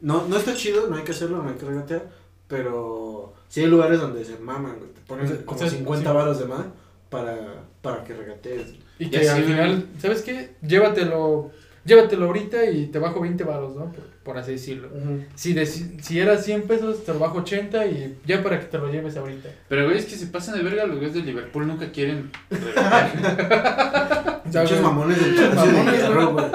No, 0.04 0.28
no 0.28 0.38
está 0.38 0.54
chido, 0.54 0.88
no 0.88 0.98
hay 0.98 1.04
que 1.04 1.14
hacerlo, 1.14 1.42
no 1.42 1.50
hay 1.50 1.56
que 1.56 1.66
regatear. 1.66 2.04
Pero 2.48 3.34
sí 3.48 3.62
hay 3.62 3.68
lugares 3.68 4.00
donde 4.00 4.24
se 4.24 4.38
maman, 4.38 4.78
güey. 4.78 4.92
Te 4.92 5.02
ponen 5.08 5.26
O 5.26 5.46
como 5.46 5.60
sea, 5.60 5.70
50 5.70 6.10
sí. 6.10 6.16
varos 6.16 6.40
de 6.40 6.46
más 6.46 6.66
para, 7.10 7.64
para 7.82 8.04
que 8.04 8.14
regatees. 8.14 8.74
Y 9.00 9.10
que 9.10 9.28
al 9.28 9.44
final, 9.44 9.88
¿sabes 10.00 10.22
qué? 10.22 10.56
Llévatelo, 10.62 11.52
llévatelo 11.86 12.26
ahorita 12.26 12.70
y 12.70 12.88
te 12.88 13.00
bajo 13.00 13.22
20 13.22 13.44
baros, 13.46 13.76
¿no? 13.76 13.92
Por, 13.94 14.04
por 14.24 14.38
así 14.38 14.52
decirlo. 14.52 14.90
Si, 15.36 15.54
de, 15.54 15.66
si 15.66 16.20
era 16.20 16.38
100 16.38 16.64
pesos, 16.64 17.06
te 17.06 17.14
lo 17.14 17.20
bajo 17.20 17.38
80 17.40 17.86
y 17.88 18.20
ya 18.26 18.44
para 18.44 18.60
que 18.60 18.66
te 18.66 18.78
lo 18.78 18.92
lleves 18.92 19.16
ahorita. 19.16 19.50
Pero 19.70 19.86
güey, 19.86 19.98
es 19.98 20.06
que 20.06 20.16
se 20.16 20.28
pasan 20.28 20.58
de 20.58 20.64
verga 20.64 20.86
los 20.86 20.98
güeyes 20.98 21.16
de 21.16 21.22
Liverpool, 21.22 21.66
nunca 21.66 21.92
quieren 21.92 22.30
regatear. 22.52 24.42
Muchos 24.46 24.82
mamones 24.82 25.18
de 25.38 25.50
Mamones, 25.50 25.96
Hierro, 25.96 26.34
güey. 26.34 26.46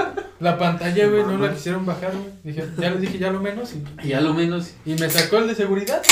La 0.40 0.56
pantalla, 0.56 1.08
güey, 1.08 1.24
no 1.24 1.38
la 1.38 1.52
quisieron 1.52 1.84
bajar, 1.84 2.12
güey. 2.12 2.30
Dije, 2.44 2.64
ya 2.78 2.90
les 2.90 3.00
dije 3.00 3.18
ya 3.18 3.30
lo 3.30 3.40
menos 3.40 3.74
y, 3.74 4.08
y 4.08 4.12
a 4.12 4.20
lo 4.20 4.34
menos, 4.34 4.74
y 4.84 4.94
me 4.94 5.10
sacó 5.10 5.38
el 5.38 5.48
de 5.48 5.54
seguridad. 5.54 6.02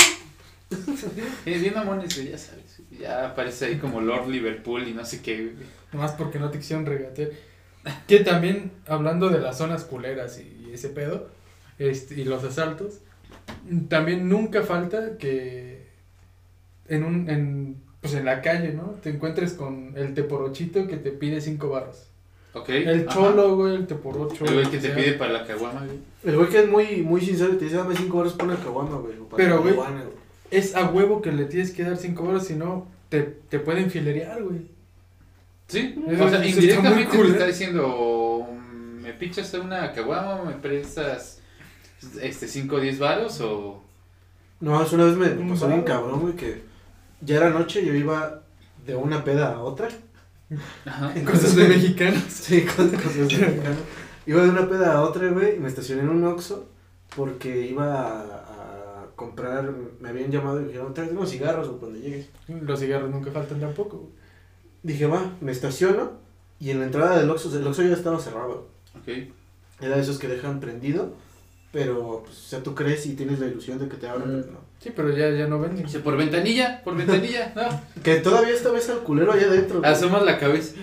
eh, 1.45 1.57
bien 1.59 1.73
mamones, 1.73 2.15
güey, 2.15 2.31
ya 2.31 2.37
sabes. 2.37 2.81
Ya 2.99 3.27
aparece 3.27 3.65
ahí 3.65 3.77
como 3.77 4.01
Lord 4.01 4.27
Liverpool 4.27 4.87
y 4.87 4.93
no 4.93 5.05
sé 5.05 5.21
qué, 5.21 5.43
güey. 5.43 5.67
Nomás 5.93 6.11
porque 6.13 6.39
no 6.39 6.49
te 6.49 6.57
quisieron 6.57 6.85
regatear. 6.85 7.29
Que 8.05 8.19
también, 8.19 8.71
hablando 8.85 9.29
de 9.29 9.39
las 9.39 9.57
zonas 9.57 9.85
culeras 9.85 10.39
y, 10.39 10.71
ese 10.73 10.89
pedo, 10.89 11.29
este, 11.79 12.19
y 12.19 12.25
los 12.25 12.43
asaltos, 12.43 12.99
también 13.87 14.27
nunca 14.27 14.61
falta 14.61 15.17
que 15.17 15.87
en 16.89 17.03
un, 17.05 17.29
en, 17.29 17.77
pues 18.01 18.13
en 18.13 18.25
la 18.25 18.41
calle, 18.41 18.73
¿no? 18.73 18.95
Te 19.01 19.09
encuentres 19.09 19.53
con 19.53 19.93
el 19.95 20.13
teporochito 20.13 20.85
que 20.87 20.97
te 20.97 21.11
pide 21.11 21.39
cinco 21.39 21.69
barras. 21.69 22.09
El 22.53 23.07
ajá. 23.07 23.13
cholo, 23.13 23.55
güey, 23.55 23.75
el 23.75 23.87
teporocho. 23.87 24.45
El 24.45 24.53
güey 24.55 24.65
que 24.71 24.77
te 24.77 24.87
sea. 24.87 24.95
pide 24.95 25.13
para 25.13 25.31
la 25.33 25.45
caguama, 25.45 25.85
güey. 25.85 25.99
El 26.23 26.37
güey 26.37 26.49
que 26.49 26.59
es 26.59 26.69
muy, 26.69 27.01
muy 27.03 27.21
sincero 27.21 27.53
y 27.53 27.57
te 27.57 27.65
dice, 27.65 27.77
dame 27.77 27.95
5 27.95 28.17
horas 28.17 28.33
por 28.33 28.47
la 28.47 28.55
caguama, 28.55 28.97
güey. 28.97 29.15
para 29.17 29.37
Pero, 29.37 29.55
la 29.57 29.61
güey. 29.61 29.75
Es 30.49 30.75
a 30.75 30.89
huevo 30.89 31.21
que 31.21 31.31
le 31.31 31.45
tienes 31.45 31.71
que 31.71 31.83
dar 31.83 31.97
cinco 31.97 32.23
barras, 32.23 32.47
si 32.47 32.55
no, 32.55 32.87
te, 33.09 33.21
te 33.21 33.59
pueden 33.59 33.91
filerear, 33.91 34.41
güey. 34.41 34.61
Sí, 35.67 35.95
Eso- 36.07 36.23
o 36.25 36.29
sea, 36.29 36.37
está 36.43 36.47
indirectamente 36.47 37.05
cool, 37.09 37.25
te 37.25 37.27
¿eh? 37.27 37.31
está 37.33 37.45
diciendo, 37.47 38.47
¿me 39.01 39.11
pichas 39.13 39.53
una 39.55 39.91
caguama 39.91 40.43
me 40.45 40.53
prestas 40.53 41.41
este 42.21 42.47
5 42.47 42.75
o 42.75 42.79
10 42.79 42.99
varos 42.99 43.41
o...? 43.41 43.83
No, 44.61 44.81
es 44.81 44.91
una 44.93 45.03
vez 45.05 45.15
me 45.17 45.27
pasó 45.49 45.67
bien 45.67 45.81
cabrón, 45.83 46.21
güey, 46.21 46.35
que 46.35 46.61
ya 47.21 47.35
era 47.37 47.49
noche, 47.49 47.85
yo 47.85 47.93
iba 47.93 48.41
de 48.85 48.95
una 48.95 49.23
peda 49.23 49.53
a 49.53 49.59
otra. 49.61 49.89
Ajá. 50.85 51.13
Cosas 51.25 51.55
de 51.55 51.67
mexicanos. 51.67 52.23
Sí, 52.29 52.61
cosas, 52.63 52.91
cosas 53.01 53.15
de 53.15 53.21
mexicano. 53.23 53.75
Iba 54.25 54.43
de 54.43 54.49
una 54.49 54.67
peda 54.69 54.93
a 54.93 55.01
otra, 55.01 55.29
güey, 55.29 55.55
y 55.55 55.59
me 55.59 55.67
estacioné 55.67 56.01
en 56.03 56.09
un 56.09 56.23
Oxxo 56.25 56.67
porque 57.15 57.67
iba 57.67 57.93
a, 57.93 58.21
a 58.21 59.05
comprar, 59.15 59.73
me 59.99 60.09
habían 60.09 60.31
llamado 60.31 60.59
y 60.59 60.63
me 60.63 60.67
dijeron, 60.69 60.93
tráete 60.93 61.13
unos 61.15 61.29
cigarros 61.31 61.67
o 61.69 61.77
cuando 61.77 61.99
llegues. 61.99 62.29
Los 62.47 62.79
cigarros 62.79 63.09
nunca 63.09 63.31
faltan 63.31 63.59
tampoco, 63.59 63.97
güey. 63.97 64.11
Dije, 64.83 65.05
va, 65.07 65.33
me 65.41 65.51
estaciono 65.51 66.11
y 66.59 66.71
en 66.71 66.79
la 66.79 66.85
entrada 66.85 67.17
del 67.17 67.29
Oxxo, 67.29 67.57
el 67.57 67.65
Oxxo 67.67 67.83
ya 67.83 67.93
estaba 67.93 68.19
cerrado. 68.19 68.67
Ok. 68.99 69.07
Era 69.79 69.95
de 69.95 70.01
esos 70.01 70.17
que 70.19 70.27
dejan 70.27 70.59
prendido, 70.59 71.13
pero, 71.77 72.23
pues, 72.25 72.35
o 72.35 72.49
sea, 72.49 72.63
tú 72.63 72.73
crees 72.73 73.05
y 73.05 73.13
tienes 73.13 73.37
la 73.39 73.45
ilusión 73.45 73.77
de 73.77 73.87
que 73.87 73.97
te 73.97 74.07
abran, 74.09 74.29
Mm. 74.39 74.41
pero 74.41 74.53
no. 74.53 74.59
Sí, 74.79 74.91
pero 74.95 75.15
ya, 75.15 75.29
ya 75.29 75.45
no 75.45 75.59
venden. 75.59 75.85
Dice, 75.85 75.99
por 75.99 76.17
ventanilla, 76.17 76.81
por 76.83 76.95
ventanilla, 76.97 77.53
no. 77.55 77.81
Que 78.03 78.15
todavía 78.15 78.55
esta 78.55 78.71
vez 78.71 78.89
al 78.89 78.99
culero 79.03 79.31
allá 79.31 79.45
adentro. 79.45 79.79
güey. 79.79 79.91
Asomas 79.91 80.23
la 80.23 80.39
cabeza. 80.39 80.73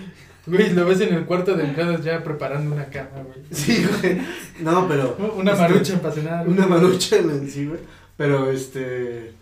Güey, 0.45 0.73
lo 0.73 0.85
ves 0.85 1.01
en 1.01 1.13
el 1.13 1.25
cuarto 1.25 1.53
de 1.55 1.65
entradas 1.65 2.01
ya 2.01 2.23
preparando 2.23 2.73
una 2.73 2.85
cama, 2.85 3.23
güey. 3.25 3.39
Sí, 3.51 3.85
güey. 3.99 4.21
No, 4.61 4.87
pero. 4.87 5.17
Una 5.35 5.51
Este, 5.51 5.63
marucha 5.63 6.01
para 6.01 6.13
cenar. 6.13 6.47
Una 6.47 6.65
marucha 6.65 7.17
en 7.17 7.27
la 7.27 7.51
sí, 7.51 7.65
güey. 7.65 7.81
Pero 8.15 8.49
este. 8.51 9.33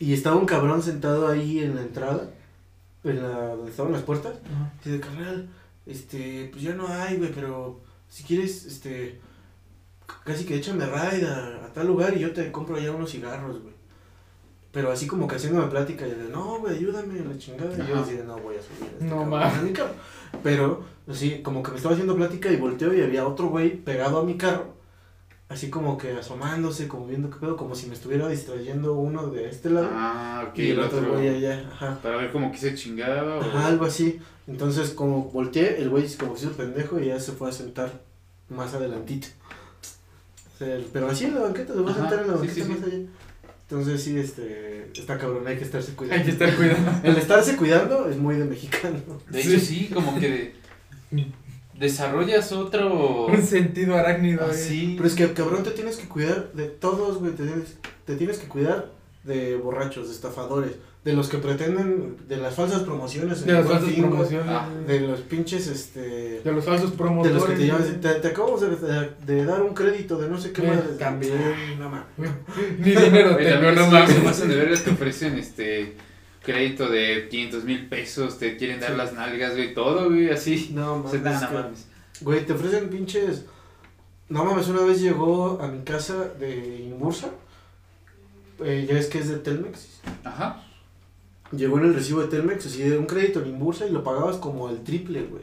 Y 0.00 0.14
estaba 0.14 0.36
un 0.36 0.46
cabrón 0.46 0.82
sentado 0.82 1.28
ahí 1.28 1.58
en 1.58 1.74
la 1.74 1.82
entrada. 1.82 2.30
En 3.04 3.22
la, 3.22 3.28
donde 3.56 3.70
estaban 3.70 3.92
las 3.92 4.02
puertas. 4.02 4.32
Y 4.84 4.90
de 4.90 5.00
carnal, 5.00 5.48
este, 5.84 6.48
pues 6.52 6.62
ya 6.62 6.72
no 6.74 6.88
hay, 6.88 7.16
güey, 7.18 7.32
pero 7.32 7.80
si 8.08 8.22
quieres, 8.24 8.64
este. 8.64 9.20
Casi 10.24 10.44
que 10.44 10.56
échame 10.56 10.86
ride 10.86 11.26
a, 11.26 11.64
a 11.66 11.72
tal 11.72 11.86
lugar 11.86 12.16
y 12.16 12.20
yo 12.20 12.32
te 12.32 12.50
compro 12.52 12.76
allá 12.76 12.92
unos 12.92 13.10
cigarros, 13.10 13.60
güey. 13.62 13.74
Pero 14.72 14.92
así 14.92 15.06
como 15.06 15.26
que 15.26 15.36
haciéndome 15.36 15.68
plática, 15.68 16.06
y 16.06 16.10
de, 16.10 16.28
no, 16.30 16.58
güey, 16.58 16.76
ayúdame, 16.76 17.18
la 17.20 17.38
chingada. 17.38 17.72
Y 17.72 17.88
yo 17.88 18.04
decía, 18.04 18.24
no 18.26 18.36
voy 18.38 18.56
a 18.56 18.62
subir. 18.62 18.90
a 18.90 18.92
este 18.92 19.04
No 19.06 19.24
mames. 19.24 19.58
a 19.58 19.62
mi 19.62 19.72
carro". 19.72 19.94
Pero, 20.42 20.84
así, 21.08 21.40
como 21.42 21.62
que 21.62 21.70
me 21.70 21.76
estaba 21.78 21.94
haciendo 21.94 22.14
plática 22.14 22.50
y 22.52 22.56
volteo 22.56 22.92
y 22.92 23.00
había 23.00 23.26
otro 23.26 23.48
güey 23.48 23.74
pegado 23.76 24.18
a 24.18 24.24
mi 24.24 24.36
carro. 24.36 24.74
Así 25.48 25.70
como 25.70 25.96
que 25.96 26.12
asomándose, 26.12 26.88
como 26.88 27.06
viendo 27.06 27.30
qué 27.30 27.36
pedo, 27.38 27.56
como 27.56 27.74
si 27.74 27.86
me 27.86 27.94
estuviera 27.94 28.28
distrayendo 28.28 28.94
uno 28.94 29.28
de 29.28 29.48
este 29.48 29.70
lado. 29.70 29.88
Ah, 29.92 30.44
ok. 30.50 30.58
y 30.58 30.70
el 30.72 30.80
otro 30.80 31.10
güey 31.10 31.28
allá, 31.28 31.70
ajá. 31.72 31.98
Para 32.02 32.16
ver 32.16 32.30
cómo 32.32 32.50
que 32.52 32.58
se 32.58 32.74
chingaba 32.74 33.36
o... 33.36 33.40
Ajá, 33.40 33.68
algo 33.68 33.86
así. 33.86 34.20
Entonces, 34.46 34.90
como 34.90 35.30
volteé, 35.30 35.80
el 35.80 35.88
güey 35.88 36.06
como 36.16 36.36
se 36.36 36.46
hizo 36.46 36.54
pendejo 36.56 37.00
y 37.00 37.06
ya 37.06 37.18
se 37.20 37.32
fue 37.32 37.48
a 37.48 37.52
sentar 37.52 37.92
más 38.50 38.74
adelantito. 38.74 39.28
O 40.56 40.58
sea, 40.58 40.74
el- 40.74 40.86
pero 40.92 41.08
así 41.08 41.26
en 41.26 41.34
la 41.34 41.42
banqueta, 41.42 41.74
se 41.74 41.80
va 41.80 41.90
a 41.90 41.94
sentar 41.94 42.20
en 42.22 42.28
la 42.28 42.34
banqueta 42.34 42.54
sí, 42.54 42.62
más 42.64 42.78
sí. 42.78 42.84
allá. 42.86 43.04
Entonces, 43.68 44.02
sí, 44.02 44.18
este, 44.18 44.90
está 44.94 45.18
cabrón, 45.18 45.46
hay 45.46 45.56
que 45.58 45.64
estarse 45.64 45.92
cuidando. 45.94 46.18
Hay 46.20 46.24
que 46.24 46.30
estar 46.32 46.56
cuidando. 46.56 46.90
El 47.02 47.16
estarse 47.16 47.56
cuidando 47.56 48.08
es 48.08 48.16
muy 48.16 48.36
de 48.36 48.44
mexicano. 48.44 48.96
De 49.28 49.42
Sí. 49.42 49.54
hecho, 49.54 49.64
sí, 49.64 49.90
como 49.92 50.18
que 50.18 50.54
de- 51.10 51.26
desarrollas 51.78 52.52
otro... 52.52 53.26
Un 53.26 53.42
sentido 53.42 53.96
arácnido. 53.96 54.44
Así. 54.46 54.94
Pero 54.96 55.08
es 55.08 55.14
que, 55.14 55.32
cabrón, 55.32 55.62
te 55.62 55.70
tienes 55.72 55.96
que 55.96 56.08
cuidar 56.08 56.52
de 56.52 56.66
todos, 56.66 57.18
güey. 57.18 57.32
Te 57.32 57.44
tienes, 57.44 57.76
te 58.04 58.16
tienes 58.16 58.38
que 58.38 58.48
cuidar 58.48 58.92
de 59.24 59.56
borrachos, 59.56 60.08
de 60.08 60.14
estafadores, 60.14 60.72
de 61.06 61.12
los 61.12 61.28
que 61.28 61.38
pretenden, 61.38 62.16
de 62.26 62.36
las 62.36 62.54
falsas 62.56 62.82
promociones. 62.82 63.40
en 63.42 63.46
De 63.46 63.52
las 63.52 63.66
falsas 63.68 63.92
promociones. 63.92 64.46
Ah. 64.48 64.68
De 64.88 65.00
los 65.00 65.20
pinches, 65.20 65.68
este... 65.68 66.40
De 66.42 66.52
los 66.52 66.64
falsos 66.64 66.90
De 66.90 66.96
promotores. 66.96 67.36
los 67.36 67.44
que 67.44 67.54
te 67.54 67.66
llaman, 67.68 68.00
te, 68.00 68.14
te 68.16 68.28
acabamos 68.28 68.60
de, 68.60 68.70
de- 68.74 69.10
de 69.24 69.44
dar 69.44 69.62
un 69.62 69.72
crédito 69.72 70.18
de 70.18 70.28
no 70.28 70.36
sé 70.36 70.50
qué 70.50 70.62
Eh, 70.62 70.66
madre. 70.66 70.88
también. 70.98 71.38
Ay, 71.38 71.76
no 71.78 71.88
mames. 71.90 72.06
Ni 72.80 72.90
dinero 72.90 73.36
tengo, 73.36 73.50
también 73.50 73.74
no 73.76 73.86
mames. 73.86 74.14
pasan 74.16 74.48
de 74.48 74.56
verga, 74.56 74.76
te 74.82 74.90
ofrecen 74.90 75.38
este 75.38 75.96
crédito 76.42 76.88
de 76.88 77.28
500 77.30 77.62
mil 77.62 77.88
pesos, 77.88 78.38
te 78.40 78.56
quieren 78.56 78.80
dar 78.80 78.90
Sí. 78.90 78.96
las 78.96 79.12
nalgas, 79.12 79.54
güey, 79.54 79.74
todo, 79.74 80.06
güey, 80.10 80.30
así. 80.30 80.70
No 80.74 80.98
mames. 81.04 81.22
nada, 81.22 81.70
es. 81.72 81.86
Güey, 82.20 82.44
te 82.44 82.52
ofrecen 82.52 82.88
pinches. 82.88 83.44
No 84.28 84.44
mames, 84.44 84.66
una 84.66 84.80
vez 84.82 85.00
llegó 85.00 85.60
a 85.62 85.68
mi 85.68 85.84
casa 85.84 86.30
de 86.40 86.80
Inbursa. 86.90 87.28
Eh, 88.58 88.86
ya 88.88 88.94
ves 88.94 89.06
que 89.06 89.18
es 89.20 89.28
de 89.28 89.36
Telmex. 89.36 90.00
Ajá. 90.24 90.64
Llegó 91.52 91.78
en 91.78 91.84
el 91.86 91.94
recibo 91.94 92.20
de 92.22 92.28
Telmex, 92.28 92.66
así 92.66 92.82
de 92.82 92.98
un 92.98 93.06
crédito 93.06 93.40
en 93.40 93.48
Inbursa 93.48 93.86
y 93.86 93.90
lo 93.90 94.02
pagabas 94.02 94.36
como 94.36 94.68
el 94.68 94.82
triple, 94.82 95.22
güey. 95.22 95.42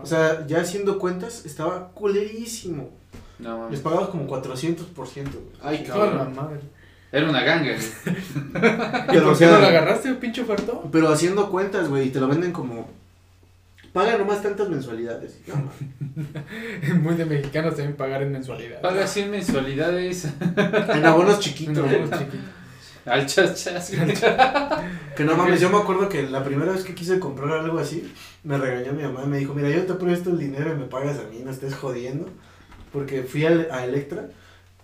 O 0.00 0.06
sea, 0.06 0.46
ya 0.46 0.60
haciendo 0.60 0.98
cuentas, 0.98 1.44
estaba 1.44 1.88
culerísimo. 1.92 2.90
No 3.38 3.50
Les 3.54 3.58
mames. 3.58 3.80
pagabas 3.80 4.08
como 4.10 4.26
400%, 4.28 4.86
güey. 4.94 5.26
Ay, 5.62 5.84
la 5.86 5.94
cabrón. 5.94 6.34
madre. 6.36 6.60
Era 7.10 7.28
una 7.28 7.42
ganga, 7.42 7.72
güey. 7.72 8.14
¿Y 8.16 9.12
Pero, 9.12 9.24
por 9.24 9.38
qué 9.38 9.46
no 9.46 9.58
la 9.58 9.68
agarraste, 9.68 10.14
pinche 10.14 10.42
ofertón? 10.42 10.90
Pero 10.92 11.08
haciendo 11.08 11.50
cuentas, 11.50 11.88
güey, 11.88 12.08
y 12.08 12.10
te 12.10 12.20
lo 12.20 12.28
venden 12.28 12.52
como. 12.52 12.88
Paga 13.92 14.18
nomás 14.18 14.42
tantas 14.42 14.68
mensualidades. 14.68 15.38
No. 15.46 15.70
Muy 17.00 17.14
de 17.14 17.24
mexicanos 17.24 17.74
también 17.74 17.96
pagar 17.96 18.22
en 18.22 18.32
mensualidad. 18.32 18.82
Paga 18.82 19.06
100 19.06 19.30
mensualidades 19.30 20.28
en 20.56 21.04
abonos 21.06 21.40
chiquitos. 21.40 21.78
Güey. 21.78 22.00
los 22.02 22.10
chiquitos. 22.10 22.40
Al 23.06 23.26
chas 23.26 23.64
chas. 23.64 23.92
güey. 23.96 24.14
Que 25.16 25.24
no 25.24 25.36
mames, 25.36 25.60
yo 25.60 25.70
me 25.70 25.78
acuerdo 25.78 26.08
que 26.08 26.22
la 26.24 26.44
primera 26.44 26.72
vez 26.72 26.84
que 26.84 26.94
quise 26.94 27.18
comprar 27.18 27.58
algo 27.58 27.78
así, 27.78 28.12
me 28.44 28.58
regañó 28.58 28.92
mi 28.92 29.02
mamá 29.02 29.22
y 29.24 29.28
me 29.28 29.38
dijo, 29.38 29.54
mira, 29.54 29.70
yo 29.70 29.84
te 29.86 29.94
presto 29.94 30.30
el 30.30 30.38
dinero 30.38 30.72
y 30.72 30.78
me 30.78 30.84
pagas 30.86 31.18
a 31.18 31.24
mí, 31.30 31.40
no 31.44 31.50
estés 31.50 31.74
jodiendo. 31.74 32.28
Porque 32.92 33.22
fui 33.22 33.44
a, 33.46 33.50
a 33.70 33.84
Electra 33.84 34.28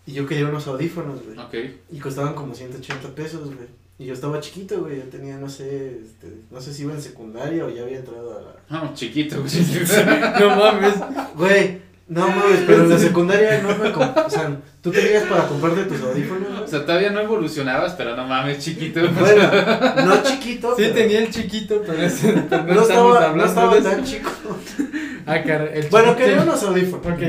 y 0.06 0.12
yo 0.12 0.26
quería 0.26 0.46
unos 0.48 0.66
audífonos, 0.66 1.22
güey. 1.24 1.38
Ok. 1.38 1.54
Y 1.90 1.98
costaban 1.98 2.34
como 2.34 2.54
180 2.54 3.14
pesos, 3.14 3.44
güey. 3.54 3.68
Y 3.98 4.06
yo 4.06 4.14
estaba 4.14 4.40
chiquito, 4.40 4.80
güey, 4.80 4.96
yo 4.96 5.04
tenía, 5.04 5.36
no 5.36 5.48
sé, 5.48 6.00
este, 6.02 6.34
no 6.50 6.60
sé 6.60 6.72
si 6.74 6.82
iba 6.82 6.92
en 6.92 7.00
secundaria 7.02 7.64
o 7.64 7.70
ya 7.70 7.82
había 7.82 7.98
entrado 7.98 8.36
a 8.36 8.40
la... 8.40 8.82
No, 8.82 8.94
chiquito, 8.94 9.36
güey. 9.40 9.52
No 10.40 10.56
mames. 10.56 10.94
Güey, 11.36 11.80
no 12.12 12.28
mames, 12.28 12.60
pero 12.66 12.84
en 12.84 12.90
la 12.90 12.98
secundaria 12.98 13.62
no 13.62 13.68
me... 13.76 13.88
O 13.88 14.30
sea, 14.30 14.56
tú 14.82 14.90
tenías 14.90 15.24
para 15.24 15.46
comprarte 15.48 15.84
tus 15.84 16.00
audífonos, 16.02 16.60
O 16.60 16.66
sea, 16.66 16.84
todavía 16.84 17.10
no 17.10 17.20
evolucionabas, 17.20 17.92
pero 17.94 18.16
no 18.16 18.26
mames, 18.26 18.58
chiquito. 18.58 19.00
Bueno, 19.18 19.42
no 20.06 20.22
chiquito, 20.22 20.70
Sí 20.76 20.82
pero 20.82 20.94
tenía 20.94 21.18
el 21.20 21.30
chiquito, 21.30 21.82
pero, 21.86 22.02
ese, 22.02 22.32
pero 22.48 22.64
no, 22.64 22.74
no 22.74 22.82
estamos 22.82 23.14
estaba, 23.14 23.20
no 23.20 23.42
hablando 23.42 23.44
estaba 23.46 23.72
de 23.74 23.80
eso. 23.80 23.90
tan 23.90 24.04
chico. 24.04 24.30
Ah, 25.26 25.42
cara, 25.42 25.66
el 25.72 25.88
Bueno, 25.88 26.16
quería 26.16 26.42
unos 26.42 26.62
audífonos. 26.62 27.06
Ok, 27.06 27.22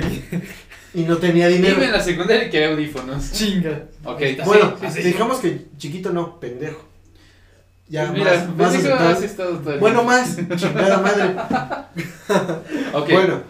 Y 0.95 1.01
no 1.03 1.17
tenía 1.17 1.47
dinero. 1.47 1.75
Iba 1.77 1.85
en 1.85 1.91
la 1.91 2.01
secundaria 2.01 2.47
y 2.47 2.49
quería 2.49 2.69
audífonos. 2.69 3.31
chinga. 3.31 3.83
Ok, 4.03 4.21
Bueno, 4.45 4.75
sí, 4.81 4.87
sí, 4.89 5.01
sí. 5.01 5.07
digamos 5.09 5.39
que 5.39 5.65
chiquito 5.77 6.11
no, 6.11 6.39
pendejo. 6.39 6.85
Ya, 7.89 8.11
Mira, 8.11 8.45
más, 8.57 8.73
más 8.73 8.85
has 8.85 9.23
estado 9.23 9.57
todo 9.59 9.73
el 9.73 9.79
Bueno, 9.79 10.03
más, 10.03 10.35
chingada 10.55 11.01
madre. 11.01 11.35
Ok, 12.93 13.11
bueno. 13.11 13.41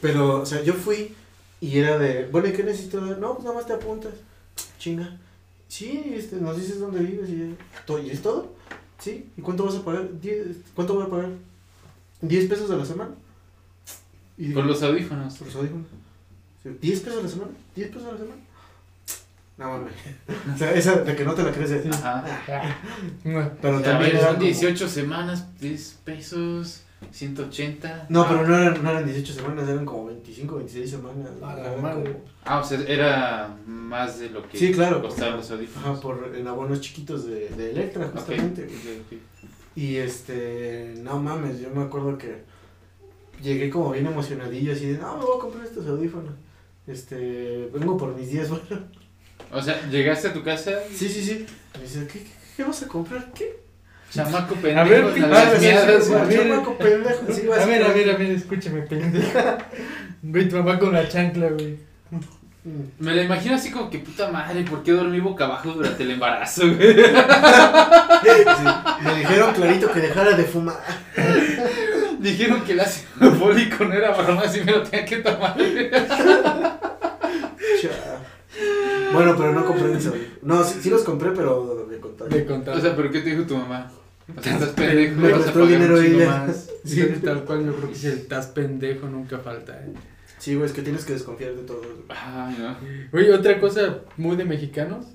Pero, 0.00 0.42
o 0.42 0.46
sea, 0.46 0.62
yo 0.62 0.72
fui 0.74 1.14
y 1.60 1.78
era 1.78 1.98
de, 1.98 2.26
bueno, 2.32 2.48
¿y 2.48 2.52
qué 2.52 2.62
necesito? 2.64 3.00
No, 3.00 3.34
pues 3.34 3.44
nada 3.44 3.56
más 3.56 3.66
te 3.66 3.74
apuntas. 3.74 4.12
Chinga. 4.78 5.16
Sí, 5.68 6.14
este, 6.16 6.36
nos 6.36 6.56
dices 6.56 6.80
dónde 6.80 7.00
vives 7.00 7.28
y 7.30 7.38
ya. 7.38 7.46
¿To- 7.86 7.98
¿Y 8.00 8.10
es 8.10 8.22
todo? 8.22 8.52
Sí. 8.98 9.28
¿Y 9.36 9.40
cuánto 9.42 9.64
vas 9.64 9.76
a 9.76 9.84
pagar? 9.84 10.08
Diez- 10.20 10.56
¿Cuánto 10.74 10.94
voy 10.94 11.04
a 11.04 11.08
pagar? 11.08 11.28
¿10 12.22 12.48
pesos 12.48 12.70
a 12.70 12.76
la 12.76 12.84
semana? 12.84 13.10
Y 14.38 14.52
Con 14.52 14.66
los 14.66 14.82
audífonos. 14.82 15.34
Por 15.36 15.46
los 15.48 15.56
audífonos. 15.56 15.86
Sí, 16.62 16.68
¿10 16.80 17.00
pesos 17.02 17.18
a 17.20 17.22
la 17.22 17.28
semana? 17.28 17.50
¿10 17.76 17.88
pesos 17.88 18.04
a 18.08 18.12
la 18.12 18.18
semana? 18.18 18.42
No 19.58 19.68
mames. 19.68 19.92
O 20.54 20.58
sea, 20.58 20.72
esa 20.74 20.96
de 21.02 21.14
que 21.16 21.24
no 21.24 21.34
te 21.34 21.42
la 21.42 21.52
crees. 21.52 21.70
de- 21.70 21.90
Ajá. 21.90 22.24
Ah, 22.48 23.50
Pero 23.60 23.76
A 23.78 23.82
también 23.82 24.12
ver, 24.12 24.20
son 24.20 24.34
como- 24.34 24.44
18 24.46 24.88
semanas, 24.88 25.46
10 25.60 25.98
pesos, 26.04 26.82
180. 27.10 28.06
No, 28.08 28.26
pero 28.28 28.46
no 28.46 28.56
eran, 28.56 28.82
no 28.82 28.90
eran 28.90 29.04
18 29.04 29.32
semanas, 29.34 29.68
eran 29.68 29.84
como 29.84 30.06
25, 30.06 30.56
26 30.56 30.90
semanas. 30.90 31.28
A 31.42 31.54
la 31.54 31.72
Era 31.72 31.82
madre. 31.82 32.02
como- 32.12 32.24
Ah, 32.44 32.58
o 32.60 32.64
sea, 32.64 32.80
era 32.86 33.54
más 33.66 34.18
de 34.18 34.30
lo 34.30 34.48
que 34.48 34.58
Sí, 34.58 34.72
claro. 34.72 35.00
costaban 35.02 35.36
los 35.36 35.50
audífonos. 35.50 35.88
Ajá, 35.90 36.00
por 36.00 36.32
en 36.34 36.46
abonos 36.48 36.80
chiquitos 36.80 37.26
de, 37.26 37.48
de 37.50 37.70
Electra, 37.72 38.08
justamente. 38.12 38.64
ok, 38.64 38.70
ok. 39.12 39.18
Y 39.76 39.96
este, 39.96 40.94
no 40.98 41.18
mames, 41.20 41.60
yo 41.60 41.70
me 41.70 41.82
acuerdo 41.82 42.18
que 42.18 42.42
llegué 43.42 43.70
como 43.70 43.90
bien 43.92 44.06
emocionadillo, 44.06 44.72
así 44.72 44.86
de, 44.86 44.98
no, 44.98 45.16
me 45.18 45.24
voy 45.24 45.36
a 45.36 45.40
comprar 45.40 45.64
estos 45.64 45.86
audífonos. 45.86 46.34
Este, 46.86 47.70
vengo 47.72 47.96
por 47.96 48.14
mis 48.14 48.30
10 48.30 48.48
bueno. 48.50 48.64
O 49.52 49.62
sea, 49.62 49.80
llegaste 49.90 50.28
a 50.28 50.32
tu 50.32 50.42
casa 50.42 50.72
Sí, 50.94 51.08
sí, 51.08 51.22
sí. 51.22 51.46
Me 51.76 51.82
dice, 51.82 52.06
¿qué, 52.06 52.20
qué, 52.20 52.30
qué 52.56 52.64
vas 52.64 52.82
a 52.82 52.88
comprar? 52.88 53.30
¿Qué? 53.34 53.60
Chamaco 54.10 54.54
pendejo. 54.56 54.80
A 54.80 54.84
ver, 54.84 55.02
a 55.04 55.06
ver, 55.06 55.60
miadas, 55.60 56.10
a 56.10 56.24
güey. 56.24 56.36
ver. 56.36 56.48
Chamaco 56.48 56.78
pendejo, 56.78 57.26
sí, 57.32 57.42
A 57.50 57.64
ver, 57.66 57.82
a 57.84 57.88
ver, 57.88 58.10
a 58.10 58.16
ver, 58.16 58.30
escúchame, 58.32 58.82
pendejo. 58.82 59.38
Güey, 60.22 60.48
tu 60.48 60.56
mamá 60.56 60.78
con 60.78 60.92
la 60.92 61.08
chancla, 61.08 61.48
güey. 61.48 61.78
Mm. 62.64 62.80
Me 63.00 63.14
la 63.14 63.22
imagino 63.24 63.56
así 63.56 63.70
como 63.72 63.90
que 63.90 63.98
puta 63.98 64.28
madre, 64.30 64.62
¿por 64.62 64.82
qué 64.84 64.92
dormí 64.92 65.18
boca 65.18 65.46
abajo 65.46 65.72
durante 65.72 66.02
el 66.04 66.12
embarazo, 66.12 66.62
güey? 66.62 66.96
Sí, 68.22 68.28
Me 69.04 69.14
dijeron 69.16 69.52
clarito 69.52 69.90
que 69.90 69.98
dejara 70.00 70.36
de 70.36 70.44
fumar. 70.44 70.76
Dijeron 72.20 72.60
que 72.62 72.72
el 72.72 72.80
ácido 72.80 73.32
fólico 73.34 73.84
no 73.84 73.92
era 73.94 74.12
broma, 74.12 74.42
así 74.42 74.60
me 74.60 74.70
lo 74.72 74.82
tenía 74.84 75.04
que 75.04 75.16
tomar. 75.16 75.56
güey. 75.56 75.90
Bueno, 79.12 79.34
pero 79.36 79.52
no 79.52 79.64
compré 79.66 79.92
eso. 79.94 80.12
No, 80.42 80.62
sí, 80.64 80.78
sí 80.82 80.90
los 80.90 81.02
compré, 81.02 81.30
pero 81.32 81.86
de 81.90 81.98
contacto. 81.98 82.34
De 82.34 82.44
contar. 82.46 82.76
O 82.76 82.80
sea, 82.80 82.94
¿pero 82.96 83.10
qué 83.10 83.20
te 83.20 83.30
dijo 83.30 83.42
tu 83.44 83.56
mamá? 83.56 83.90
O 84.36 84.42
sea, 84.42 84.54
estás 84.54 84.68
pendejo, 84.76 85.20
Me 85.20 85.32
vas 85.32 85.48
a 85.48 85.52
pagar 85.52 85.68
dinero 85.68 86.00
ella. 86.00 86.26
más. 86.46 86.68
Sí, 86.84 87.00
tal 87.24 87.44
cual, 87.44 87.64
yo 87.64 87.76
creo 87.76 87.88
que 87.90 87.94
si 87.94 88.08
el 88.08 88.14
estás 88.14 88.46
pendejo 88.48 89.06
nunca 89.06 89.38
falta, 89.38 89.72
eh. 89.84 89.92
Sí, 90.38 90.56
güey, 90.56 90.66
es 90.66 90.72
que 90.72 90.82
tienes 90.82 91.04
que 91.04 91.12
desconfiar 91.12 91.54
de 91.54 91.62
todo. 91.62 91.80
Ay, 92.08 92.56
no. 92.58 92.76
Güey, 93.12 93.30
otra 93.30 93.60
cosa 93.60 93.98
muy 94.16 94.34
de 94.34 94.44
mexicanos 94.44 95.06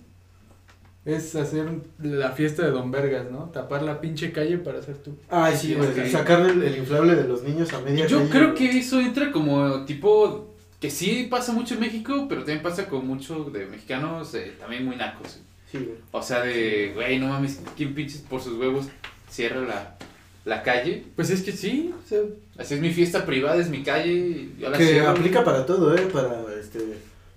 es 1.03 1.35
hacer 1.35 1.67
la 2.01 2.31
fiesta 2.31 2.63
de 2.63 2.71
Don 2.71 2.89
Vergas, 2.91 3.29
¿no? 3.29 3.49
Tapar 3.49 3.81
la 3.83 3.99
pinche 3.99 4.31
calle 4.31 4.57
para 4.57 4.79
hacer 4.79 4.95
tú. 4.97 5.17
Ay, 5.29 5.55
sí, 5.57 5.75
güey. 5.75 6.09
Sacarle 6.09 6.51
el, 6.51 6.63
el 6.63 6.77
inflable 6.77 7.15
de 7.15 7.25
los 7.27 7.43
niños 7.43 7.73
a 7.73 7.81
media 7.81 8.07
Yo 8.07 8.19
calle, 8.19 8.29
creo 8.29 8.51
güey. 8.53 8.55
que 8.55 8.77
eso 8.79 8.99
entra 9.01 9.31
como 9.33 9.83
tipo 9.85 10.46
que 10.79 10.89
sí 10.89 11.27
pasa 11.29 11.51
mucho 11.53 11.73
en 11.73 11.79
México, 11.81 12.25
pero 12.29 12.41
también 12.41 12.61
pasa 12.61 12.87
con 12.87 13.07
mucho 13.07 13.45
de 13.45 13.65
mexicanos 13.65 14.33
eh, 14.35 14.53
también 14.59 14.85
muy 14.85 14.95
nacos. 14.95 15.39
Sí, 15.71 15.77
güey. 15.79 15.97
O 16.11 16.21
sea, 16.21 16.41
de, 16.41 16.91
güey, 16.93 17.19
no 17.19 17.27
mames, 17.27 17.59
¿quién 17.75 17.93
pinches 17.93 18.21
por 18.21 18.41
sus 18.41 18.57
huevos 18.59 18.85
cierra 19.29 19.61
la, 19.61 19.97
la 20.45 20.63
calle? 20.63 21.03
Pues 21.15 21.29
es 21.29 21.41
que 21.41 21.51
sí, 21.51 21.93
o 21.93 22.07
sea, 22.07 22.19
Así 22.57 22.73
es 22.73 22.79
mi 22.79 22.91
fiesta 22.91 23.25
privada, 23.25 23.57
es 23.57 23.69
mi 23.69 23.83
calle, 23.83 24.11
y 24.11 24.55
yo 24.59 24.69
la 24.69 24.77
Que 24.77 24.87
cierro. 24.87 25.09
aplica 25.09 25.43
para 25.43 25.65
todo, 25.65 25.95
¿eh? 25.95 26.07
Para, 26.11 26.43
este, 26.59 26.79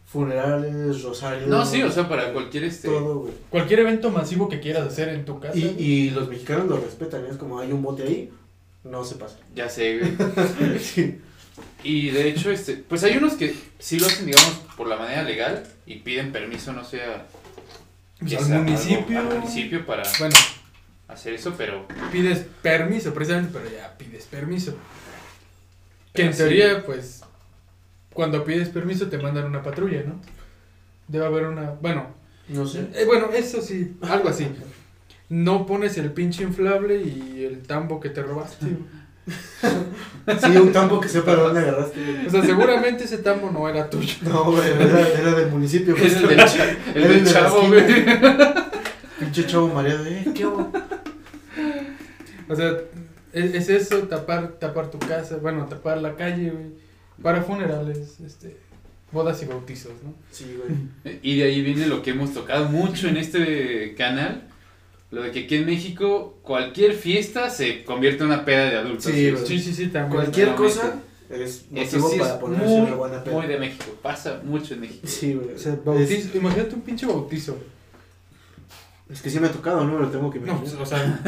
funerales, 0.07 1.03
rosarios. 1.03 1.49
No, 1.49 1.65
sí, 1.67 1.83
o 1.83 1.91
sea, 1.91 2.09
para 2.09 2.33
cualquier 2.33 2.65
este... 2.65 2.89
Todo, 2.89 3.21
güey. 3.21 3.33
cualquier 3.51 3.81
evento 3.81 4.11
masivo 4.11 4.49
que 4.49 4.61
quieras 4.61 4.87
hacer 4.87 5.09
en 5.11 5.25
tu 5.25 5.39
casa. 5.41 5.57
Y, 5.57 5.77
y 5.79 6.11
los 6.11 6.29
mexicanos 6.29 6.69
lo 6.69 6.77
respetan, 6.81 7.25
¿eh? 7.25 7.29
es 7.31 7.37
como 7.37 7.59
hay 7.59 7.71
un 7.73 7.83
bote 7.83 8.03
ahí, 8.05 8.31
no 8.85 9.05
se 9.05 9.17
pasa. 9.17 9.37
Ya 9.55 9.69
sé, 9.69 9.99
güey. 9.99 10.79
Sí. 10.79 11.19
Y 11.83 12.11
de 12.11 12.29
hecho, 12.29 12.51
este, 12.51 12.75
pues 12.77 13.03
hay 13.05 13.17
unos 13.17 13.35
que 13.35 13.55
sí 13.79 13.99
lo 13.99 14.07
hacen, 14.07 14.27
digamos, 14.27 14.51
por 14.77 14.87
la 14.87 14.97
manera 14.97 15.23
legal 15.23 15.67
y 15.87 15.97
piden 15.97 16.31
permiso, 16.33 16.73
no 16.73 16.85
sé, 16.85 17.03
a- 17.03 17.27
Pues 18.19 18.35
al 18.35 18.45
sea 18.45 18.57
algo- 18.57 18.71
municipio. 18.71 19.19
al 19.19 19.25
municipio 19.27 19.87
para 19.87 20.03
Bueno, 20.19 20.37
hacer 21.09 21.35
eso, 21.35 21.55
pero 21.57 21.87
pides 22.13 22.45
permiso, 22.63 23.15
precisamente, 23.15 23.59
pero 23.59 23.71
ya 23.75 23.97
pides 23.97 24.25
permiso. 24.27 24.75
Que 26.13 26.23
en 26.27 26.33
sí. 26.33 26.39
teoría, 26.39 26.85
pues, 26.85 27.23
cuando 28.13 28.45
pides 28.45 28.69
permiso 28.69 29.09
te 29.09 29.19
mandan 29.19 29.45
una 29.47 29.63
patrulla, 29.63 30.03
¿no? 30.03 30.21
Debe 31.09 31.25
haber 31.27 31.47
una, 31.47 31.71
bueno, 31.81 32.09
No 32.49 32.67
sé. 32.67 32.89
eh, 32.95 33.05
bueno, 33.07 33.31
eso 33.33 33.63
sí, 33.63 33.97
algo 34.03 34.29
así. 34.29 34.49
No 35.29 35.65
pones 35.67 35.97
el 35.97 36.13
pinche 36.13 36.43
inflable 36.43 37.01
y 37.03 37.45
el 37.45 37.63
tambo 37.63 38.01
que 38.01 38.11
te 38.11 38.23
robaste. 38.23 38.67
Sí, 40.41 40.57
un 40.57 40.73
tambo 40.73 41.01
que 41.01 41.09
sepa 41.09 41.33
de 41.35 41.43
dónde 41.43 41.61
agarraste. 41.61 42.01
güey. 42.05 42.27
O 42.27 42.31
sea, 42.31 42.43
seguramente 42.45 43.05
ese 43.05 43.19
tambo 43.19 43.51
no 43.51 43.69
era 43.69 43.89
tuyo. 43.91 44.15
No, 44.23 44.45
güey, 44.53 44.69
era, 44.71 45.09
era 45.09 45.33
del 45.35 45.51
municipio. 45.51 45.97
es 45.97 46.17
el 46.17 46.29
del, 46.29 46.39
cha- 46.47 46.71
el 46.95 47.03
Era 47.03 47.09
del 47.09 47.25
de 47.25 47.33
chavo, 47.33 47.67
güey. 47.69 48.05
Pinche 49.19 49.47
chavo 49.47 49.69
mareado, 49.69 50.07
¿eh? 50.07 50.25
¿Qué 50.35 50.45
hago? 50.45 50.73
O 52.49 52.55
sea, 52.57 52.73
es, 53.33 53.55
es 53.55 53.69
eso, 53.69 53.99
tapar, 54.09 54.53
tapar 54.59 54.91
tu 54.91 54.99
casa, 54.99 55.37
bueno, 55.37 55.67
tapar 55.67 55.99
la 55.99 56.15
calle, 56.17 56.51
güey. 56.51 56.67
Para 57.23 57.43
funerales, 57.43 58.19
este, 58.25 58.57
bodas 59.13 59.43
y 59.43 59.47
bautizos, 59.47 59.93
¿no? 60.03 60.15
Sí, 60.31 60.57
güey. 60.57 61.19
Y 61.23 61.39
de 61.39 61.45
ahí 61.45 61.61
viene 61.63 61.87
lo 61.87 62.03
que 62.03 62.11
hemos 62.11 62.33
tocado 62.33 62.67
mucho 62.69 63.09
en 63.09 63.17
este 63.19 63.95
canal. 63.97 64.49
Lo 65.11 65.23
de 65.23 65.31
que 65.33 65.41
aquí 65.41 65.57
en 65.57 65.67
México 65.67 66.39
cualquier 66.43 66.93
fiesta 66.95 67.51
se 67.51 67.85
convierte 67.85 68.23
en 68.23 68.29
una 68.31 68.45
peda 68.45 68.71
de 68.71 68.77
adultos. 68.77 69.05
Sí. 69.07 69.33
Sí, 69.45 69.59
sí, 69.59 69.75
sí, 69.75 69.87
también. 69.89 70.15
Cualquier 70.23 70.55
cosa 70.55 71.01
es 71.29 71.65
motivo 71.71 72.09
sí 72.11 72.19
para 72.19 72.33
es 72.35 72.39
ponerse 72.39 72.67
muy, 72.67 72.81
una 72.83 72.95
buena 72.95 73.25
peda. 73.25 73.35
muy 73.37 73.47
de 73.47 73.59
México. 73.59 73.85
Pasa 74.03 74.41
mucho 74.45 74.75
en 74.75 74.81
México. 74.81 75.01
Sí, 75.07 75.35
güey. 75.35 75.55
O 75.55 75.59
sea, 75.59 75.73
Es- 75.73 75.85
bautizo, 75.85 76.37
imagínate 76.39 76.75
un 76.75 76.81
pinche 76.83 77.07
bautizo. 77.07 77.59
Es, 79.11 79.21
que 79.23 79.29
sí 79.29 79.41
me 79.41 79.49
ha 79.49 79.51
tocado, 79.51 79.85
¿no? 79.85 79.99
Lo 79.99 80.07
tengo 80.09 80.31
que 80.31 80.39
imaginar. 80.39 80.63
o 80.81 80.87
sea, 80.87 81.21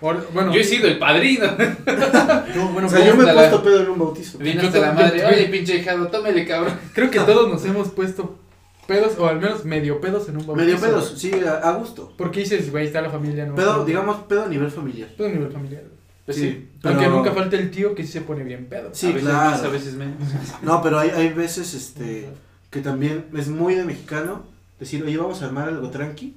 ahora- 0.00 0.24
bueno, 0.34 0.52
Yo 0.52 0.60
he 0.60 0.64
sido 0.64 0.88
el 0.88 0.98
padrino. 0.98 1.46
no, 2.56 2.68
bueno, 2.72 2.88
o 2.88 2.90
sea, 2.90 3.06
yo 3.06 3.14
me 3.14 3.22
he 3.22 3.26
la- 3.26 3.34
puesto 3.34 3.62
pedo 3.62 3.82
en 3.82 3.90
un 3.90 3.98
bautizo. 4.00 4.38
Viene 4.38 4.60
Yo 4.62 4.66
hasta 4.66 4.80
la 4.80 4.92
madre. 4.92 5.24
Oye, 5.26 5.44
pinche 5.46 5.76
hijado, 5.76 6.08
tómele, 6.08 6.44
cabrón. 6.44 6.76
creo 6.92 7.08
que 7.12 7.20
todos 7.20 7.48
nos 7.48 7.64
hemos 7.64 7.90
puesto 7.90 8.40
pedos, 8.86 9.18
o 9.18 9.26
al 9.28 9.40
menos 9.40 9.64
medio 9.64 10.00
pedos 10.00 10.28
en 10.28 10.36
un 10.36 10.46
bautizo. 10.46 10.66
Medio 10.66 10.80
pedos, 10.80 11.14
sí, 11.16 11.30
a, 11.46 11.68
a 11.68 11.72
gusto. 11.74 12.12
Porque 12.16 12.40
dices, 12.40 12.70
güey, 12.70 12.86
está 12.86 13.00
la 13.00 13.10
familia, 13.10 13.46
¿no? 13.46 13.54
Pedo, 13.54 13.84
digamos, 13.84 14.22
pedo 14.24 14.44
a 14.44 14.48
nivel 14.48 14.70
familiar. 14.70 15.08
Pedo 15.16 15.28
a 15.28 15.30
nivel 15.30 15.50
familiar. 15.50 15.82
Pues 16.24 16.36
sí, 16.36 16.50
sí. 16.50 16.68
pero- 16.80 16.94
Aunque 16.94 17.10
nunca 17.10 17.32
falta 17.32 17.56
el 17.56 17.70
tío 17.70 17.94
que 17.94 18.04
sí 18.04 18.12
se 18.12 18.20
pone 18.20 18.44
bien 18.44 18.66
pedo. 18.66 18.90
Sí, 18.92 19.06
a 19.06 19.10
veces 19.10 19.22
claro. 19.28 19.50
más, 19.50 19.62
a 19.64 19.68
veces 19.68 19.94
menos. 19.94 20.14
No, 20.62 20.82
pero 20.82 20.98
hay, 20.98 21.10
hay 21.10 21.28
veces 21.32 21.74
este 21.74 22.28
que 22.70 22.80
también 22.80 23.26
es 23.36 23.48
muy 23.48 23.74
de 23.74 23.84
mexicano 23.84 24.44
decir, 24.80 25.02
oye, 25.02 25.16
vamos 25.18 25.42
a 25.42 25.46
armar 25.46 25.68
algo 25.68 25.90
tranqui 25.90 26.36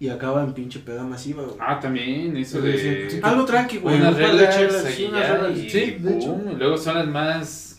y 0.00 0.08
acaba 0.08 0.42
en 0.44 0.52
pinche 0.54 0.78
peda 0.80 1.04
masiva, 1.04 1.42
güey. 1.42 1.56
Ah, 1.60 1.78
también, 1.80 2.36
eso 2.36 2.60
de... 2.60 3.08
sí. 3.10 3.20
Algo 3.22 3.44
tranqui, 3.44 3.78
güey. 3.78 3.96
Unas 3.96 4.16
reglas 4.16 4.54
sí, 4.94 5.04
unas 5.10 5.28
reglas. 5.28 5.58
Sí, 5.70 5.90
de 6.00 6.16
hecho. 6.16 6.36
luego 6.58 6.76
son 6.78 6.94
las 6.96 7.06
más... 7.06 7.77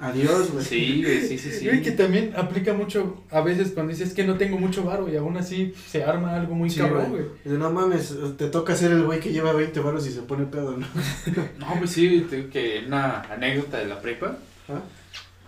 Adiós, 0.00 0.50
güey. 0.50 0.64
Sí, 0.64 1.02
güey, 1.04 1.20
sí, 1.20 1.36
sí, 1.36 1.52
sí. 1.52 1.66
Güey, 1.66 1.82
que 1.82 1.90
también 1.92 2.32
aplica 2.34 2.72
mucho 2.72 3.22
a 3.30 3.42
veces 3.42 3.72
cuando 3.72 3.92
dices 3.92 4.14
que 4.14 4.24
no 4.24 4.38
tengo 4.38 4.58
mucho 4.58 4.82
varo 4.82 5.06
y 5.12 5.16
aún 5.16 5.36
así 5.36 5.74
se 5.86 6.02
arma 6.02 6.34
algo 6.34 6.54
muy 6.54 6.70
Sí, 6.70 6.78
cabrón, 6.80 7.10
güey. 7.10 7.24
No 7.44 7.70
mames, 7.70 8.14
te 8.38 8.48
toca 8.48 8.74
ser 8.74 8.92
el 8.92 9.04
güey 9.04 9.20
que 9.20 9.30
lleva 9.30 9.52
20 9.52 9.78
baros 9.80 10.06
y 10.06 10.10
se 10.10 10.22
pone 10.22 10.46
pedo, 10.46 10.76
¿no? 10.78 10.86
No, 11.58 11.78
pues 11.78 11.90
sí, 11.90 12.26
tengo 12.30 12.48
que 12.48 12.82
una 12.86 13.20
anécdota 13.22 13.78
de 13.78 13.86
la 13.86 14.00
prepa. 14.00 14.38
¿Ah? 14.68 14.80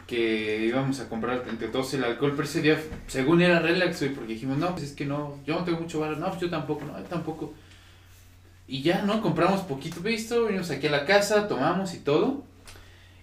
Que 0.06 0.66
íbamos 0.66 1.00
a 1.00 1.08
comprar 1.08 1.44
entre 1.48 1.68
todos 1.68 1.94
el 1.94 2.04
alcohol, 2.04 2.32
pero 2.36 2.44
ese 2.46 2.60
día, 2.60 2.78
según 3.06 3.40
era 3.40 3.60
relax, 3.60 4.00
güey, 4.00 4.12
porque 4.12 4.34
dijimos, 4.34 4.58
no, 4.58 4.72
pues 4.72 4.82
es 4.82 4.92
que 4.92 5.06
no, 5.06 5.38
yo 5.46 5.54
no 5.54 5.64
tengo 5.64 5.80
mucho 5.80 6.00
valor, 6.00 6.18
no, 6.18 6.28
pues 6.28 6.40
yo 6.40 6.50
tampoco, 6.50 6.84
no, 6.84 6.98
yo 6.98 7.04
tampoco. 7.06 7.54
Y 8.68 8.82
ya, 8.82 9.02
¿no? 9.02 9.22
Compramos 9.22 9.62
poquito 9.62 10.02
pisto, 10.02 10.44
vinimos 10.44 10.70
aquí 10.70 10.88
a 10.88 10.90
la 10.90 11.06
casa, 11.06 11.48
tomamos 11.48 11.94
y 11.94 11.98
todo. 12.00 12.51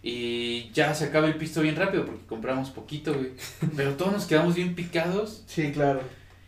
Y 0.01 0.71
ya 0.71 0.93
se 0.93 1.05
acaba 1.05 1.27
el 1.27 1.35
pisto 1.35 1.61
bien 1.61 1.75
rápido 1.75 2.05
porque 2.05 2.25
compramos 2.25 2.69
poquito, 2.69 3.13
güey. 3.13 3.31
Pero 3.75 3.93
todos 3.95 4.13
nos 4.13 4.25
quedamos 4.25 4.55
bien 4.55 4.75
picados. 4.75 5.43
Sí, 5.47 5.71
claro. 5.71 6.01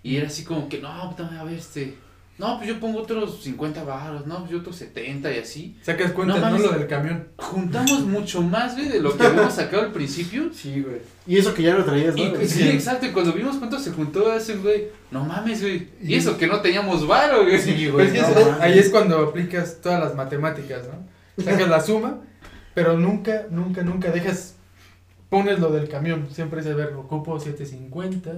Y 0.04 0.16
era 0.16 0.28
así 0.28 0.44
como 0.44 0.70
que, 0.70 0.80
no, 0.80 1.10
puta 1.10 1.24
madre, 1.24 1.40
a 1.40 1.44
ver, 1.44 1.56
este. 1.56 1.96
No, 2.38 2.58
pues 2.58 2.70
yo 2.70 2.80
pongo 2.80 3.02
otros 3.02 3.44
50 3.44 3.84
baros, 3.84 4.26
no, 4.26 4.40
pues 4.40 4.52
yo 4.52 4.60
otros 4.60 4.76
70 4.78 5.32
y 5.32 5.38
así. 5.38 5.78
Sacas 5.84 6.12
cuenta, 6.12 6.50
No 6.50 6.58
lo 6.58 6.72
del 6.72 6.88
camión. 6.88 7.28
Juntamos 7.38 8.02
mucho 8.02 8.42
más, 8.42 8.76
güey, 8.76 8.90
de 8.90 9.00
lo 9.00 9.16
que 9.16 9.24
habíamos 9.28 9.54
sacado 9.54 9.84
al 9.84 9.92
principio. 9.92 10.50
Sí, 10.52 10.82
güey. 10.82 11.02
Y 11.28 11.38
eso 11.38 11.54
que 11.54 11.62
ya 11.62 11.76
lo 11.76 11.86
traías, 11.86 12.16
¿no? 12.16 12.24
Y, 12.24 12.30
güey? 12.30 12.48
sí, 12.48 12.68
exacto, 12.68 13.06
y 13.06 13.10
cuando 13.10 13.34
vimos 13.34 13.58
cuánto 13.58 13.78
se 13.78 13.92
juntó 13.92 14.34
ese 14.34 14.56
güey, 14.56 14.88
no 15.12 15.24
mames, 15.24 15.62
güey. 15.62 15.90
Y 16.02 16.16
eso 16.16 16.36
que 16.36 16.48
no 16.48 16.62
teníamos 16.62 17.06
varo, 17.06 17.44
güey. 17.44 17.60
Sí, 17.60 17.88
güey. 17.92 18.12
no 18.12 18.58
ahí 18.60 18.80
es 18.80 18.90
cuando 18.90 19.20
aplicas 19.20 19.78
todas 19.80 20.00
las 20.00 20.16
matemáticas, 20.16 20.88
¿no? 20.88 21.44
Sacas 21.44 21.70
la 21.70 21.80
suma, 21.80 22.22
pero 22.74 22.98
nunca, 22.98 23.46
nunca, 23.50 23.84
nunca 23.84 24.12
dejas, 24.12 24.56
pones 25.30 25.60
lo 25.60 25.72
del 25.72 25.90
camión. 25.90 26.28
Siempre 26.32 26.60
es 26.60 26.66
de 26.66 26.74
ver, 26.74 26.94
ocupo 26.94 27.40
750. 27.40 28.32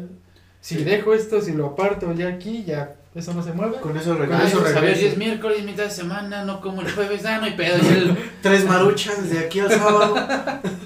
Si 0.61 0.77
Sí. 0.77 0.83
dejo 0.83 1.13
esto, 1.13 1.41
si 1.41 1.53
lo 1.53 1.67
aparto 1.67 2.13
ya 2.13 2.29
aquí, 2.29 2.63
ya 2.63 2.95
eso 3.15 3.33
no 3.33 3.43
se 3.43 3.53
mueve. 3.53 3.77
Con 3.79 3.95
eso 3.95 4.09
Con 4.11 4.21
Ay, 4.21 4.25
regalas 4.27 4.47
eso 4.49 4.59
pues, 4.59 4.71
a 4.71 4.75
ver, 4.75 4.83
regreso. 4.85 5.01
si 5.01 5.07
es 5.07 5.17
miércoles, 5.17 5.63
mitad 5.63 5.83
de 5.83 5.91
semana, 5.91 6.43
no 6.45 6.61
como 6.61 6.81
el 6.81 6.91
jueves, 6.91 7.23
ah, 7.25 7.37
no 7.37 7.45
hay 7.45 7.53
pedo. 7.53 7.77
y 7.83 7.87
el- 7.93 8.17
tres 8.41 8.65
maruchas 8.65 9.29
de 9.29 9.39
aquí 9.39 9.59
al 9.59 9.69
sábado. 9.71 10.15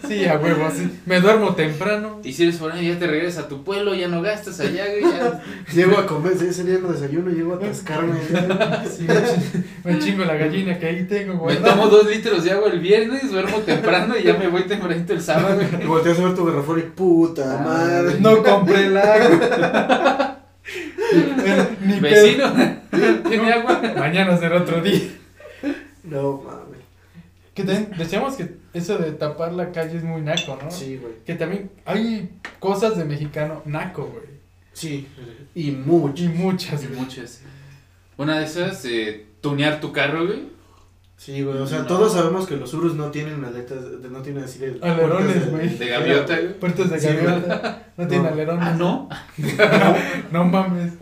Sí, 0.08 0.26
a 0.26 0.38
huevo, 0.38 0.70
sí. 0.76 1.00
Me 1.06 1.20
duermo 1.22 1.56
temprano. 1.56 2.20
Y 2.24 2.34
si 2.34 2.44
eres 2.44 2.58
foráneo, 2.58 2.94
ya 2.94 3.00
te 3.00 3.08
regresas 3.08 3.46
a 3.46 3.48
tu 3.48 3.64
pueblo, 3.64 3.94
ya 3.96 4.08
no 4.10 4.22
gastas 4.22 4.60
allá, 4.60 4.86
güey. 4.88 5.02
Ya. 5.14 5.42
Llego 5.74 5.98
a 5.98 6.06
comer, 6.06 6.34
ese 6.34 6.64
día 6.64 6.80
no 6.82 6.90
desayuno, 6.92 7.30
llego 7.32 7.54
a 7.54 7.58
atascarme. 7.58 8.16
Sí, 8.98 9.04
me 9.08 9.16
chi- 9.16 9.64
me 9.84 10.00
chingo 10.00 10.26
la 10.26 10.36
gallina 10.36 10.78
que 10.80 10.86
ahí 10.86 11.04
tengo, 11.06 11.34
Me 11.34 11.40
güey. 11.40 11.62
tomo 11.64 11.88
dos 11.88 12.08
litros 12.08 12.44
de 12.44 12.52
agua 12.52 12.70
el 12.70 12.80
viernes, 12.80 13.32
duermo 13.32 13.58
temprano 13.60 14.16
y 14.18 14.24
ya 14.24 14.34
me 14.38 14.48
voy 14.48 14.64
tempranito 14.64 15.14
el 15.14 15.22
sábado, 15.22 15.56
güey. 15.56 15.84
Y 15.84 15.88
volteas 15.88 16.20
a 16.20 16.24
ver 16.24 16.36
tu 16.36 16.46
garrafón 16.46 16.80
y 16.80 16.84
puta 16.84 17.60
Ah, 17.60 17.64
madre. 17.64 18.20
No 18.20 18.42
compré 18.44 18.86
el 18.88 18.98
agua. 18.98 20.34
Ni. 21.82 22.00
Vecino, 22.00 22.54
¿tiene 23.30 23.54
agua? 23.54 23.82
Mañana 23.98 24.38
será 24.38 24.62
otro 24.62 24.82
día. 24.82 25.02
No 26.04 26.42
mames. 26.42 26.80
Que 27.54 27.64
también 27.64 27.92
decíamos 27.98 28.36
que 28.36 28.58
eso 28.74 28.98
de 28.98 29.12
tapar 29.12 29.54
la 29.54 29.72
calle 29.72 29.98
es 29.98 30.04
muy 30.04 30.22
naco, 30.22 30.60
¿no? 30.62 30.70
Sí, 30.70 30.98
güey. 30.98 31.14
Que 31.26 31.36
también 31.36 31.72
hay 31.86 32.30
cosas 32.60 32.98
de 32.98 33.06
mexicano 33.06 33.62
naco, 33.66 34.06
güey. 34.06 34.38
Sí. 34.74 35.08
Y 35.56 35.72
mucho. 35.72 36.24
Y 36.24 36.28
muchas, 36.28 36.88
güey. 36.88 37.00
muchas. 37.00 37.42
Una 38.18 38.40
de 38.40 38.46
esas, 38.46 38.86
eh, 38.86 39.26
tunear 39.42 39.80
tu 39.80 39.92
carro, 39.92 40.28
güey. 40.28 40.57
Sí, 41.18 41.42
güey, 41.42 41.58
o 41.58 41.66
sea, 41.68 41.80
No. 41.80 41.88
todos 41.88 42.14
sabemos 42.14 42.46
que 42.48 42.56
los 42.58 42.72
Urus 42.76 42.94
no 42.96 43.10
tienen 43.12 43.44
aletas, 43.44 44.02
de- 44.02 44.10
no 44.10 44.22
tienen 44.22 44.44
así 44.44 44.60
de... 44.60 44.78
Alerones, 44.82 45.46
de- 45.46 45.52
güey. 45.52 45.70
De 45.78 45.88
gaviota, 45.88 46.36
güey. 46.40 46.54
Puertas 46.60 46.90
de 46.92 47.00
Sí, 47.00 47.08
gaviota. 47.08 47.88
No 47.98 48.08
tiene 48.08 48.24
No. 48.24 48.30
alerones. 48.30 48.64
Ah, 48.68 48.74
no. 48.78 49.10
No 50.32 50.46
mames. 50.46 50.94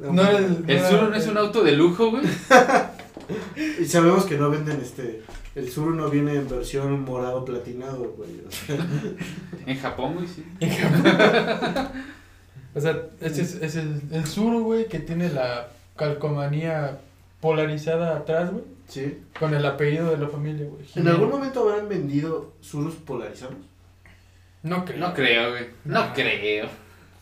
No, 0.00 0.12
mames. 0.12 0.34
el, 0.40 0.64
El 0.70 0.80
Zuru 0.80 1.10
no 1.10 1.14
es 1.14 1.26
un 1.28 1.36
auto 1.38 1.62
de 1.62 1.72
lujo, 1.72 2.10
güey. 2.10 2.22
Y 3.80 3.84
sabemos 3.84 4.24
que 4.24 4.36
no 4.38 4.50
venden 4.50 4.80
este... 4.80 5.22
El 5.54 5.68
Suru 5.70 5.94
no 5.94 6.08
viene 6.08 6.34
en 6.36 6.48
versión 6.48 7.02
morado 7.04 7.44
platinado, 7.44 8.14
güey. 8.16 8.30
o 8.46 8.50
sea, 8.66 8.76
En 9.66 9.78
Japón, 9.78 10.14
güey, 10.14 10.26
sí. 10.26 10.44
O 12.74 12.80
sea, 12.80 12.96
ese 13.20 13.42
es, 13.42 13.54
es 13.56 13.76
el, 13.76 14.00
el 14.12 14.26
Zuru, 14.26 14.62
güey, 14.64 14.86
que 14.86 15.00
tiene 15.00 15.28
la 15.28 15.68
calcomanía 15.96 16.98
polarizada 17.40 18.16
atrás, 18.16 18.50
güey. 18.52 18.64
Sí. 18.90 19.18
Con 19.38 19.54
el 19.54 19.64
apellido 19.64 20.10
de 20.10 20.18
la 20.18 20.28
familia, 20.28 20.66
güey. 20.66 20.84
¿En 20.96 21.06
algún 21.08 21.30
momento 21.30 21.60
habrán 21.68 21.88
vendido 21.88 22.52
Surus 22.60 22.96
polarizados? 22.96 23.54
No 24.62 24.84
creo. 24.84 24.98
No 24.98 25.14
creo, 25.14 25.50
güey. 25.52 25.66
No 25.84 26.06
No. 26.08 26.12
creo. 26.12 26.68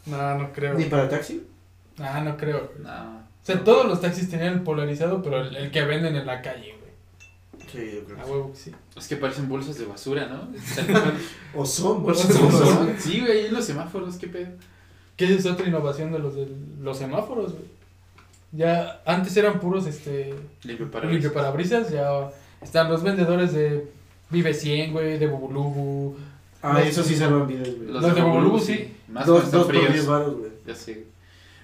No, 0.06 0.38
no 0.38 0.52
creo. 0.52 0.74
¿Ni 0.74 0.84
para 0.84 1.08
taxi? 1.08 1.46
Ah, 1.98 2.20
no 2.24 2.36
creo. 2.36 2.70
güey. 2.74 2.82
No. 2.84 3.18
O 3.18 3.22
sea, 3.50 3.62
todos 3.62 3.86
los 3.86 4.00
taxis 4.00 4.28
tenían 4.30 4.54
el 4.54 4.62
polarizado, 4.62 5.22
pero 5.22 5.40
el, 5.42 5.54
el 5.56 5.70
que 5.70 5.82
venden 5.82 6.16
en 6.16 6.26
la 6.26 6.40
calle, 6.42 6.74
güey. 6.80 6.88
Sí, 7.70 7.96
yo 7.96 8.04
creo 8.04 8.16
A 8.16 8.20
que 8.20 8.24
sí. 8.26 8.30
huevo 8.32 8.50
que 8.52 8.58
sí. 8.58 8.72
Es 8.96 9.08
que 9.08 9.16
parecen 9.16 9.48
bolsas 9.48 9.78
de 9.78 9.84
basura, 9.86 10.26
¿no? 10.26 10.48
O 11.54 11.66
son 11.66 12.02
bolsas 12.02 12.32
de 12.34 12.40
basura. 12.44 12.94
Sí, 12.98 13.20
güey, 13.20 13.32
ahí 13.44 13.48
los 13.50 13.64
semáforos, 13.64 14.16
qué 14.16 14.26
pedo. 14.28 14.48
Que 15.16 15.34
es 15.34 15.44
otra 15.46 15.66
innovación 15.68 16.12
de 16.12 16.18
los 16.18 16.34
de 16.34 16.48
los 16.80 16.96
semáforos, 16.96 17.52
güey. 17.52 17.64
Ya 18.52 19.02
antes 19.04 19.36
eran 19.36 19.60
puros 19.60 19.86
este 19.86 20.34
Limpio 20.62 20.90
para 20.90 21.06
limpio 21.06 21.32
parabrisas, 21.32 21.90
ya 21.90 22.30
están 22.62 22.88
los 22.90 23.02
vendedores 23.02 23.52
de 23.52 23.90
Vive 24.30 24.54
100, 24.54 24.92
güey, 24.92 25.18
de 25.18 25.26
Bubulubu. 25.26 26.16
Ah, 26.62 26.78
Los- 26.78 26.88
eso 26.88 27.02
sí 27.04 27.14
salvan 27.16 27.46
vidas, 27.46 27.68
güey. 27.76 27.88
Los 27.90 28.14
de 28.14 28.22
Bubulubu, 28.22 28.58
sí. 28.58 28.94
Más 29.08 29.26
Dos, 29.26 29.50
dos 29.50 29.66
por 29.66 29.74
fríos. 29.76 29.92
diez 29.92 30.06
baros, 30.06 30.36
güey. 30.38 30.50
Ya 30.66 30.74
sé. 30.74 31.04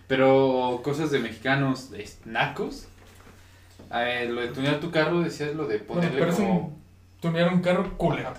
Pero 0.07 0.81
cosas 0.85 1.11
de 1.11 1.19
mexicanos, 1.21 1.91
de 1.91 2.09
nacos. 2.27 2.87
Eh, 3.95 4.29
lo 4.31 4.41
de 4.43 4.49
tunear 4.49 4.81
tu 4.81 4.91
carro, 4.91 5.21
decías 5.21 5.55
lo 5.55 5.67
de 5.67 5.79
Bueno, 5.79 5.87
ponerle 5.95 6.19
pero 6.19 6.31
es 6.31 6.37
como... 6.37 6.59
un 6.67 6.75
tunear 7.21 7.53
un 7.53 7.61
carro 7.63 7.97
culero. 7.97 8.33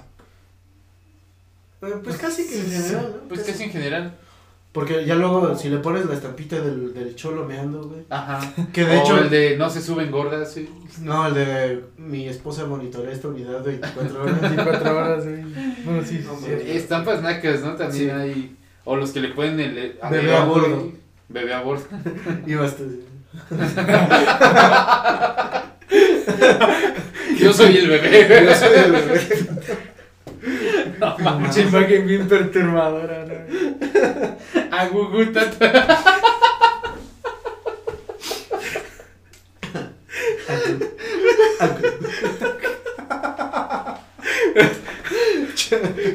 Eh, 1.81 1.93
Pues 2.03 2.17
casi 2.17 2.47
que 2.47 2.59
en 2.59 2.71
general, 2.71 3.15
¿no? 3.23 3.27
Pues 3.29 3.41
casi 3.43 3.63
en 3.63 3.69
general. 3.71 4.17
Porque 4.75 5.05
ya 5.05 5.15
luego, 5.15 5.55
si 5.55 5.69
le 5.69 5.77
pones 5.77 6.05
la 6.05 6.15
estampita 6.15 6.59
del, 6.59 6.93
del 6.93 7.15
cholo 7.15 7.45
meando, 7.45 7.83
güey. 7.83 8.01
Ajá. 8.09 8.41
Que 8.73 8.83
de 8.83 8.97
o 8.97 9.01
hecho, 9.01 9.17
el 9.19 9.29
de 9.29 9.55
no 9.57 9.69
se 9.69 9.81
suben 9.81 10.11
gordas, 10.11 10.51
sí. 10.51 10.69
no, 11.01 11.27
el 11.27 11.33
de 11.33 11.83
mi 11.97 12.27
esposa 12.27 12.65
monitorea 12.65 13.13
esta 13.13 13.29
unidad 13.29 13.63
24 13.63 14.21
horas. 14.21 14.41
24 14.41 14.97
horas, 14.97 15.23
güey. 15.23 15.43
Bueno, 15.85 16.03
sí, 16.05 16.21
No, 16.25 16.35
sí, 16.37 16.45
sí. 16.61 16.71
Estampas 16.71 17.21
nacas, 17.21 17.61
¿no? 17.61 17.75
También 17.75 18.03
Sí. 18.05 18.09
hay... 18.09 18.55
O 18.83 18.97
los 18.97 19.11
que 19.11 19.21
le 19.21 19.29
ponen 19.29 19.61
el... 19.61 19.97
a 20.01 20.09
Bebé 20.09 20.35
a 20.35 20.43
bordo. 20.43 20.91
Bebé 21.29 21.53
a 21.53 21.61
bordo. 21.61 21.85
Y 22.45 22.53
basta. 22.55 22.83
sí. 22.83 23.05
Yo 27.39 27.53
soy 27.53 27.77
el 27.77 27.87
bebé. 27.89 28.45
Yo 28.45 28.55
soy 28.55 28.77
el 28.77 28.91
bebé. 28.91 29.21
No, 30.99 31.17
No 31.17 31.23
mames. 31.23 31.57
imagen 31.57 32.07
bien 32.07 32.27
perturbadora, 32.27 33.25
¿no? 33.25 33.35
Agugutata. 34.77 36.03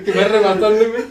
Que 0.04 0.12
va 0.12 0.22
arrebatando, 0.24 0.68
güey. 0.90 1.04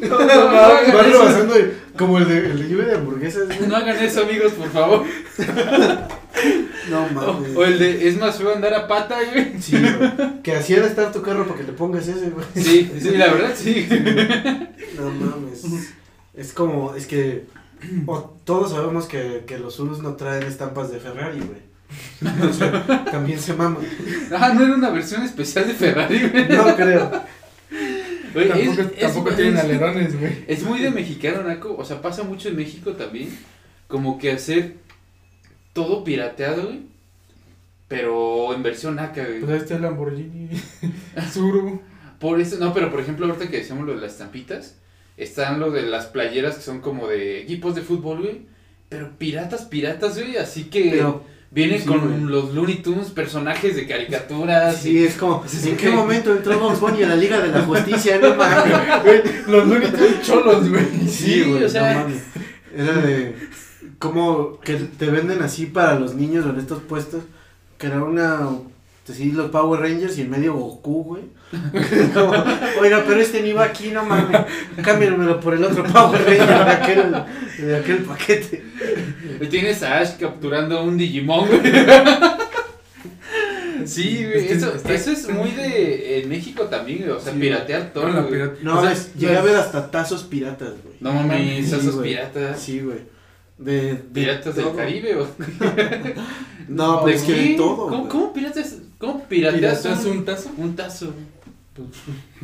No, 0.00 0.18
no, 0.18 0.26
no, 0.26 0.52
va 0.54 0.80
rebasando 1.02 1.54
como 1.96 2.18
el 2.18 2.28
de, 2.28 2.38
el 2.38 2.58
de 2.62 2.68
lluvia 2.68 2.86
de 2.86 2.94
hamburguesas, 2.96 3.46
güey. 3.46 3.68
No 3.68 3.76
hagan 3.76 3.96
eso, 3.98 4.22
amigos, 4.22 4.52
por 4.52 4.70
favor. 4.70 5.04
No 6.90 7.06
mames. 7.08 7.56
o 7.56 7.64
el 7.64 7.78
de 7.78 8.08
es 8.08 8.18
más 8.18 8.36
feo 8.38 8.54
andar 8.54 8.74
a 8.74 8.88
pata, 8.88 9.18
güey. 9.32 9.60
Sí, 9.60 9.76
güey. 9.78 10.42
Que 10.42 10.52
así 10.56 10.74
era 10.74 10.86
estar 10.86 11.12
tu 11.12 11.22
carro 11.22 11.46
para 11.46 11.58
que 11.60 11.66
le 11.66 11.72
pongas 11.72 12.08
ese, 12.08 12.30
güey. 12.30 12.44
Sí, 12.54 12.90
sí, 13.00 13.10
la 13.16 13.32
verdad, 13.32 13.52
sí. 13.56 13.86
No 14.98 15.10
mames. 15.10 15.62
Es 16.34 16.52
como, 16.52 16.94
es 16.94 17.06
que 17.06 17.44
o- 18.06 18.36
todos 18.44 18.72
sabemos 18.72 19.06
que, 19.06 19.44
que 19.46 19.58
los 19.58 19.78
Urus 19.80 20.02
no 20.02 20.14
traen 20.14 20.42
estampas 20.44 20.90
de 20.90 20.98
Ferrari, 20.98 21.38
güey. 21.40 21.72
O 22.48 22.52
sea, 22.52 23.04
también 23.10 23.38
se 23.38 23.52
maman. 23.54 23.82
Ah, 24.34 24.52
no 24.54 24.64
era 24.64 24.74
una 24.74 24.90
versión 24.90 25.22
especial 25.22 25.66
de 25.68 25.74
Ferrari, 25.74 26.20
güey. 26.28 26.48
No 26.48 26.74
creo. 26.74 27.10
Tampoco, 28.32 28.80
es- 28.80 28.98
tampoco 28.98 29.30
es- 29.30 29.36
tienen 29.36 29.58
alerones, 29.58 30.18
güey. 30.18 30.44
Es 30.48 30.62
muy 30.62 30.80
de 30.80 30.90
mexicano, 30.90 31.42
Naco. 31.42 31.76
O 31.76 31.84
sea, 31.84 32.00
pasa 32.00 32.22
mucho 32.22 32.48
en 32.48 32.56
México 32.56 32.92
también. 32.92 33.28
Como 33.88 34.18
que 34.18 34.32
hacer 34.32 34.76
todo 35.72 36.04
pirateado, 36.04 36.64
güey. 36.66 36.80
Pero 37.88 38.54
en 38.54 38.62
versión 38.62 38.96
naca, 38.96 39.24
güey. 39.24 39.40
Pues 39.40 39.50
ahí 39.52 39.58
está 39.58 39.76
el 39.76 39.82
Lamborghini, 39.82 40.48
Zuru. 41.30 41.80
Por 42.18 42.40
eso, 42.40 42.56
no, 42.58 42.72
pero 42.72 42.90
por 42.90 43.00
ejemplo, 43.00 43.26
ahorita 43.26 43.48
que 43.50 43.58
decíamos 43.58 43.86
lo 43.86 43.94
de 43.94 44.00
las 44.00 44.12
estampitas, 44.12 44.76
están 45.16 45.60
lo 45.60 45.70
de 45.70 45.82
las 45.82 46.06
playeras 46.06 46.56
que 46.56 46.62
son 46.62 46.80
como 46.80 47.06
de 47.08 47.40
equipos 47.40 47.74
de 47.74 47.82
fútbol, 47.82 48.20
güey. 48.22 48.42
Pero 48.88 49.10
piratas, 49.18 49.62
piratas, 49.62 50.18
güey. 50.18 50.36
Así 50.36 50.64
que 50.64 50.90
Pero, 50.92 51.24
vienen 51.50 51.80
sí, 51.80 51.86
con 51.86 52.00
güey. 52.00 52.20
los 52.32 52.54
Looney 52.54 52.76
Tunes, 52.76 53.10
personajes 53.10 53.74
de 53.76 53.86
caricaturas. 53.86 54.76
sí, 54.76 55.04
es 55.04 55.16
como, 55.16 55.44
Sí, 55.46 55.56
¿en 55.70 55.76
sí. 55.76 55.76
qué 55.78 55.90
momento 55.90 56.32
entró 56.32 56.58
Bugs 56.58 56.80
Bunny 56.80 57.02
a 57.02 57.08
la 57.08 57.16
Liga 57.16 57.40
de 57.40 57.48
la 57.48 57.62
Justicia? 57.62 58.18
No 58.18 58.34
mames. 58.36 59.22
Los 59.48 59.66
Looney 59.68 59.90
Tunes 59.90 60.22
cholos, 60.22 60.68
güey. 60.70 60.86
Sí, 61.08 61.42
o 61.42 61.68
sea- 61.68 61.92
no 61.94 62.00
mames. 62.04 62.22
Era 62.74 62.92
de, 63.02 63.34
como 64.02 64.58
que 64.58 64.74
te 64.74 65.06
venden 65.06 65.42
así 65.42 65.66
para 65.66 65.96
los 65.96 66.14
niños 66.16 66.44
en 66.44 66.58
estos 66.58 66.82
puestos, 66.82 67.22
que 67.78 67.86
era 67.86 68.02
una, 68.02 68.48
así 69.08 69.30
los 69.30 69.48
Power 69.52 69.80
Rangers 69.80 70.18
y 70.18 70.22
en 70.22 70.30
medio 70.30 70.54
Goku, 70.54 71.04
güey. 71.04 71.22
Como, 72.14 72.32
Oiga, 72.80 73.04
pero 73.06 73.20
este 73.20 73.42
ni 73.42 73.52
va 73.52 73.64
aquí, 73.64 73.90
no 73.92 74.04
mames. 74.04 74.40
Cámbiamelo 74.82 75.38
por 75.38 75.54
el 75.54 75.62
otro 75.62 75.84
Power 75.84 76.20
Ranger 76.24 76.48
de 76.48 76.70
aquel, 76.72 77.14
de 77.66 77.76
aquel 77.76 77.98
paquete. 77.98 78.64
Y 79.40 79.46
tienes 79.46 79.82
a 79.84 79.98
Ash 79.98 80.16
capturando 80.18 80.82
un 80.82 80.96
Digimon, 80.98 81.46
güey. 81.46 81.60
Sí, 83.84 84.24
güey, 84.24 84.38
Es 84.38 84.44
que 84.46 84.52
eso, 84.54 84.74
está- 84.74 84.92
eso 84.94 85.10
es 85.10 85.28
muy 85.28 85.50
de 85.50 86.20
en 86.22 86.28
México 86.28 86.64
también, 86.64 86.98
güey, 87.00 87.10
o 87.10 87.20
sea, 87.20 87.32
Sí. 87.32 87.38
piratear 87.38 87.92
todo, 87.92 88.10
güey. 88.12 88.28
pirata- 88.30 88.54
No, 88.62 88.78
o 88.78 88.82
sea, 88.82 88.92
es, 88.92 89.12
llegué 89.14 89.32
a 89.32 89.36
las- 89.36 89.44
ver 89.44 89.56
hasta 89.56 89.90
tazos 89.90 90.22
piratas, 90.24 90.70
güey. 90.82 90.96
No 91.00 91.12
mames, 91.12 91.68
Sí, 91.68 91.76
güey. 91.90 92.10
piratas. 92.10 92.60
Sí, 92.60 92.80
güey. 92.80 93.11
De, 93.64 93.94
de 93.94 93.96
¿Piratas 93.96 94.54
del. 94.56 94.74
Caribe 94.74 95.16
o 95.16 95.26
No, 96.68 97.02
pero 97.04 97.16
es 97.16 97.22
que 97.22 97.32
de 97.32 97.54
todo. 97.54 97.88
¿Cómo, 97.88 98.08
cómo 98.08 98.32
piratas? 98.32 98.78
¿Cómo 98.98 99.24
pirateas 99.24 99.80
¿Pirateas 99.80 100.04
un, 100.06 100.18
un 100.18 100.24
tazo? 100.24 100.50
un 100.56 100.76
tazo? 100.76 101.12
Pues, 101.74 101.88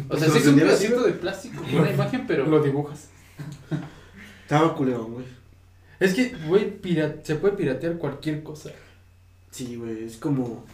O 0.09 0.17
sea, 0.17 0.29
Pues 0.29 0.33
sí 0.33 0.39
es 0.39 0.47
un 0.47 0.59
pedacito 0.59 1.03
de 1.03 1.13
plástico, 1.13 1.63
con 1.63 1.75
una 1.81 1.91
imagen, 1.93 2.25
pero 2.27 2.47
Lo 2.47 2.63
dibujas. 2.63 3.09
Estaba 4.43 4.75
culeón, 4.75 5.15
güey. 5.15 5.27
Es 6.01 6.15
que, 6.15 6.35
güey, 6.47 6.79
se 7.23 7.35
puede 7.35 7.57
piratear 7.57 7.99
cualquier 7.99 8.43
cosa. 8.43 8.71
Sí, 9.51 9.77
güey, 9.77 10.05
es 10.05 10.17
como 10.17 10.65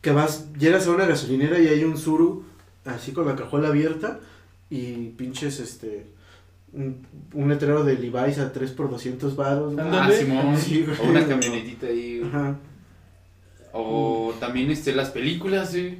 que 0.00 0.12
vas, 0.12 0.52
llegas 0.58 0.86
a 0.86 0.90
una 0.90 1.06
gasolinera 1.06 1.58
y 1.58 1.68
hay 1.68 1.82
un 1.82 1.96
Zuru 1.96 2.44
así 2.84 3.12
con 3.12 3.26
la 3.26 3.36
cajuela 3.36 3.68
abierta 3.68 4.20
y 4.68 5.08
pinches 5.10 5.60
este 5.60 6.06
un, 6.74 7.06
un 7.32 7.48
letrero 7.48 7.84
de 7.84 7.94
Levi's 7.94 8.38
a 8.38 8.52
3 8.52 8.70
por 8.72 8.90
200 8.90 9.36
baros. 9.36 9.74
ah. 9.78 10.10
Simón, 10.12 10.56
Sí, 10.58 10.84
o 11.02 11.08
una 11.08 11.26
camionetita 11.26 11.86
ahí, 11.86 12.18
güey. 12.18 12.30
Ajá. 12.30 12.56
o 13.72 14.34
también 14.40 14.70
este 14.70 14.94
las 14.94 15.10
películas. 15.10 15.70
Sí. 15.72 15.98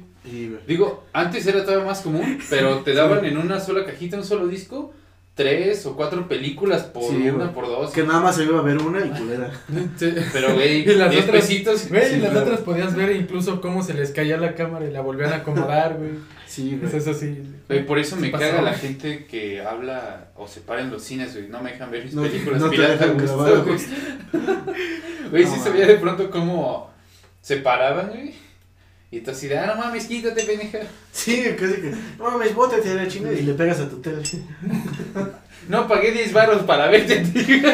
Digo, 0.67 1.03
antes 1.13 1.45
era 1.45 1.63
todavía 1.63 1.85
más 1.85 2.01
común, 2.01 2.39
pero 2.49 2.79
te 2.79 2.93
daban 2.93 3.25
en 3.25 3.37
una 3.37 3.59
sola 3.59 3.85
cajita, 3.85 4.17
un 4.17 4.23
solo 4.23 4.47
disco, 4.47 4.91
tres 5.35 5.85
o 5.85 5.95
cuatro 5.97 6.27
películas 6.29 6.83
por 6.83 7.03
Sí, 7.11 7.29
una, 7.29 7.51
por 7.51 7.67
dos. 7.67 7.91
Que 7.91 8.03
nada 8.03 8.21
más 8.21 8.37
se 8.37 8.45
iba 8.45 8.57
a 8.57 8.61
ver 8.63 8.77
una 8.77 9.05
y 9.05 9.09
culera. 9.09 9.51
Pero, 10.33 10.53
güey, 10.55 10.81
Y 10.89 10.95
las 10.95 11.11
10 11.11 11.23
otras- 11.25 11.41
pesitos. 11.41 11.89
Güey, 11.89 12.09
Sí, 12.09 12.17
las 12.19 12.31
claro. 12.31 12.45
otras 12.45 12.61
podías 12.61 12.95
ver 12.95 13.13
incluso 13.15 13.59
cómo 13.61 13.83
se 13.83 13.93
les 13.93 14.11
caía 14.11 14.37
la 14.37 14.55
cámara 14.55 14.85
y 14.87 14.91
la 14.91 15.01
volvían 15.01 15.33
a 15.33 15.37
acomodar, 15.37 15.97
güey. 15.97 16.11
Sí, 16.47 16.79
Es 16.81 16.89
güey. 16.89 16.97
eso 16.97 17.13
sí. 17.13 17.43
Güey, 17.67 17.85
por 17.85 17.99
eso 17.99 18.15
me 18.15 18.27
Sí 18.27 18.31
caga 18.31 18.61
la 18.61 18.73
gente 18.73 19.25
que 19.25 19.61
habla 19.61 20.29
o 20.37 20.47
se 20.47 20.61
para 20.61 20.81
en 20.81 20.89
los 20.89 21.03
cines, 21.03 21.35
güey. 21.35 21.49
No 21.49 21.61
me 21.61 21.73
dejan 21.73 21.91
ver 21.91 22.05
mis 22.05 22.13
No- 22.13 22.21
películas 22.21 22.61
no 22.61 22.69
te 22.69 22.75
piratas, 22.77 22.99
dejan 22.99 23.13
güey. 23.15 23.25
grabar, 23.27 23.63
güey. 23.65 23.77
Güey, 25.31 25.43
No 25.45 25.53
sí 25.53 25.59
se 25.59 25.69
veía 25.69 25.87
de 25.87 25.95
pronto 25.95 26.29
cómo 26.29 26.89
se 27.41 27.57
paraban, 27.57 28.09
güey. 28.09 28.33
Y 29.11 29.21
tú 29.21 29.31
así 29.31 29.47
de, 29.47 29.57
ah, 29.57 29.67
no 29.67 29.75
mames, 29.81 30.05
quítate, 30.05 30.43
pendeja. 30.43 30.79
Sí, 31.11 31.43
casi 31.57 31.73
que, 31.75 31.93
no 32.17 32.23
mames, 32.31 32.53
bótate 32.55 32.89
a 32.91 32.95
la 32.95 33.07
chinga 33.07 33.31
y 33.31 33.43
le 33.43 33.53
pegas 33.53 33.79
a 33.79 33.89
tu 33.89 33.97
tele. 34.01 34.21
No 35.69 35.87
pagué 35.87 36.11
10 36.11 36.31
baros 36.33 36.61
para 36.63 36.87
verte, 36.89 37.21
tío. 37.21 37.69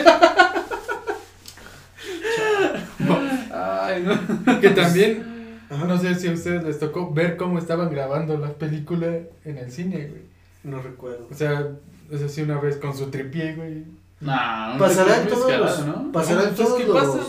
Ay, 3.53 4.03
¿no? 4.03 4.59
Que 4.61 4.69
también, 4.69 5.57
Ajá. 5.69 5.85
no 5.85 5.97
sé 5.99 6.15
si 6.15 6.27
a 6.27 6.31
ustedes 6.31 6.63
les 6.63 6.79
tocó 6.79 7.11
ver 7.11 7.37
cómo 7.37 7.59
estaban 7.59 7.89
grabando 7.89 8.37
la 8.37 8.53
película 8.53 9.07
en 9.43 9.57
el 9.57 9.71
cine, 9.71 10.07
güey. 10.07 10.21
No 10.63 10.81
recuerdo. 10.81 11.27
O 11.29 11.33
sea, 11.35 11.67
es 12.11 12.21
así 12.21 12.41
una 12.41 12.59
vez 12.59 12.77
con 12.77 12.95
su 12.95 13.07
tripié, 13.09 13.55
güey. 13.55 13.83
Nah, 14.21 14.73
un 14.73 14.79
Pasará 14.79 15.17
en 15.17 15.23
muy 15.23 15.31
todos 15.33 15.57
los, 15.57 15.85
¿no? 15.87 16.11
pasará 16.11 16.43
en 16.43 16.49
No, 16.51 16.55
pues, 16.55 16.67
todos 16.67 16.79
¿qué 16.81 16.87
los, 16.87 16.95
pasa? 16.97 17.19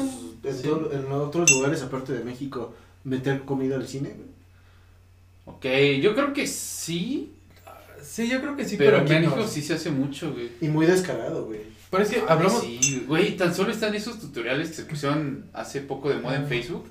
en, 0.44 0.54
Sí. 0.54 0.62
todo- 0.64 0.92
en 0.92 1.10
otros 1.12 1.50
lugares 1.52 1.82
aparte 1.82 2.12
de 2.12 2.24
México 2.24 2.74
meter 3.04 3.42
comida 3.42 3.76
al 3.76 3.86
cine, 3.86 4.10
güey. 4.16 4.32
Ok, 5.44 6.00
yo 6.02 6.14
creo 6.14 6.32
que 6.32 6.46
sí, 6.46 7.32
Sí, 8.02 8.28
yo 8.28 8.40
creo 8.40 8.56
que 8.56 8.64
sí, 8.64 8.76
pero 8.76 8.90
pero, 8.90 9.02
aquí 9.04 9.12
en. 9.14 9.22
México 9.22 9.46
sí 9.46 9.62
se 9.62 9.74
hace 9.74 9.90
mucho, 9.90 10.32
güey. 10.32 10.50
Y 10.60 10.66
muy 10.68 10.86
descarado, 10.86 11.46
güey. 11.46 11.60
Pero 11.88 12.02
es 12.02 12.08
que 12.10 12.16
Ay, 12.16 12.24
hablamos, 12.28 12.60
Sí, 12.62 13.04
güey, 13.06 13.36
tan 13.36 13.54
solo 13.54 13.70
están 13.70 13.94
esos 13.94 14.18
tutoriales 14.18 14.68
que 14.70 14.74
se 14.74 14.82
pusieron 14.84 15.44
hace 15.52 15.80
poco 15.82 16.08
de 16.08 16.16
moda 16.16 16.36
en 16.36 16.42
Ah. 16.44 16.46
Facebook 16.48 16.86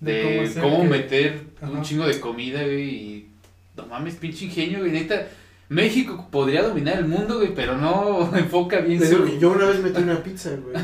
De 0.00 0.12
de 0.12 0.22
cómo 0.60 0.76
cómo, 0.78 0.92
hacer 0.94 1.08
que- 1.08 1.30
meter 1.30 1.40
un 1.62 1.82
chingo 1.82 2.06
de 2.06 2.20
comida, 2.20 2.62
güey, 2.62 2.88
y 2.88 3.28
no 3.76 3.86
mames, 3.86 4.14
pinche 4.14 4.44
ingenio, 4.44 4.78
güey, 4.80 4.92
neta. 4.92 5.26
México 5.70 6.28
podría 6.30 6.62
dominar 6.62 6.98
el 6.98 7.06
mundo, 7.08 7.38
güey, 7.38 7.52
pero 7.54 7.76
no 7.76 8.30
enfoca 8.36 8.78
bien 8.80 9.04
su... 9.04 9.38
yo 9.38 9.50
una 9.50 9.66
vez 9.66 9.80
metí 9.80 10.00
una 10.00 10.22
pizza, 10.22 10.50
güey. 10.50 10.76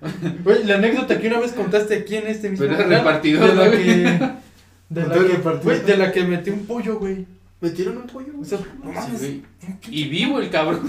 Güey, 0.44 0.64
la 0.64 0.76
anécdota 0.76 1.18
que 1.20 1.26
una 1.28 1.40
vez 1.40 1.52
contaste 1.52 1.94
aquí 1.96 2.16
en 2.16 2.26
este 2.28 2.50
mismo 2.50 2.64
Pero 2.66 2.76
era 2.76 2.84
lugar, 2.84 3.00
repartidor, 3.00 3.48
de 3.48 3.54
la 3.54 3.64
¿no, 3.64 3.70
que 3.70 3.78
de 4.88 5.06
la 5.06 5.14
que, 5.14 5.20
repartidor. 5.20 5.62
güey, 5.64 5.80
de 5.84 5.96
la 5.96 6.12
que 6.12 6.24
metí 6.24 6.50
un 6.50 6.66
pollo, 6.66 6.98
güey. 6.98 7.26
¿Metieron 7.60 7.96
un 7.98 8.06
pollo? 8.06 8.32
O 8.34 8.36
güey? 8.36 8.48
sea, 8.48 8.58
no 8.58 8.90
Sí, 8.90 8.96
mames, 8.96 9.20
güey. 9.20 9.42
Y 9.90 10.08
vivo 10.08 10.38
el 10.40 10.50
cabrón. 10.50 10.82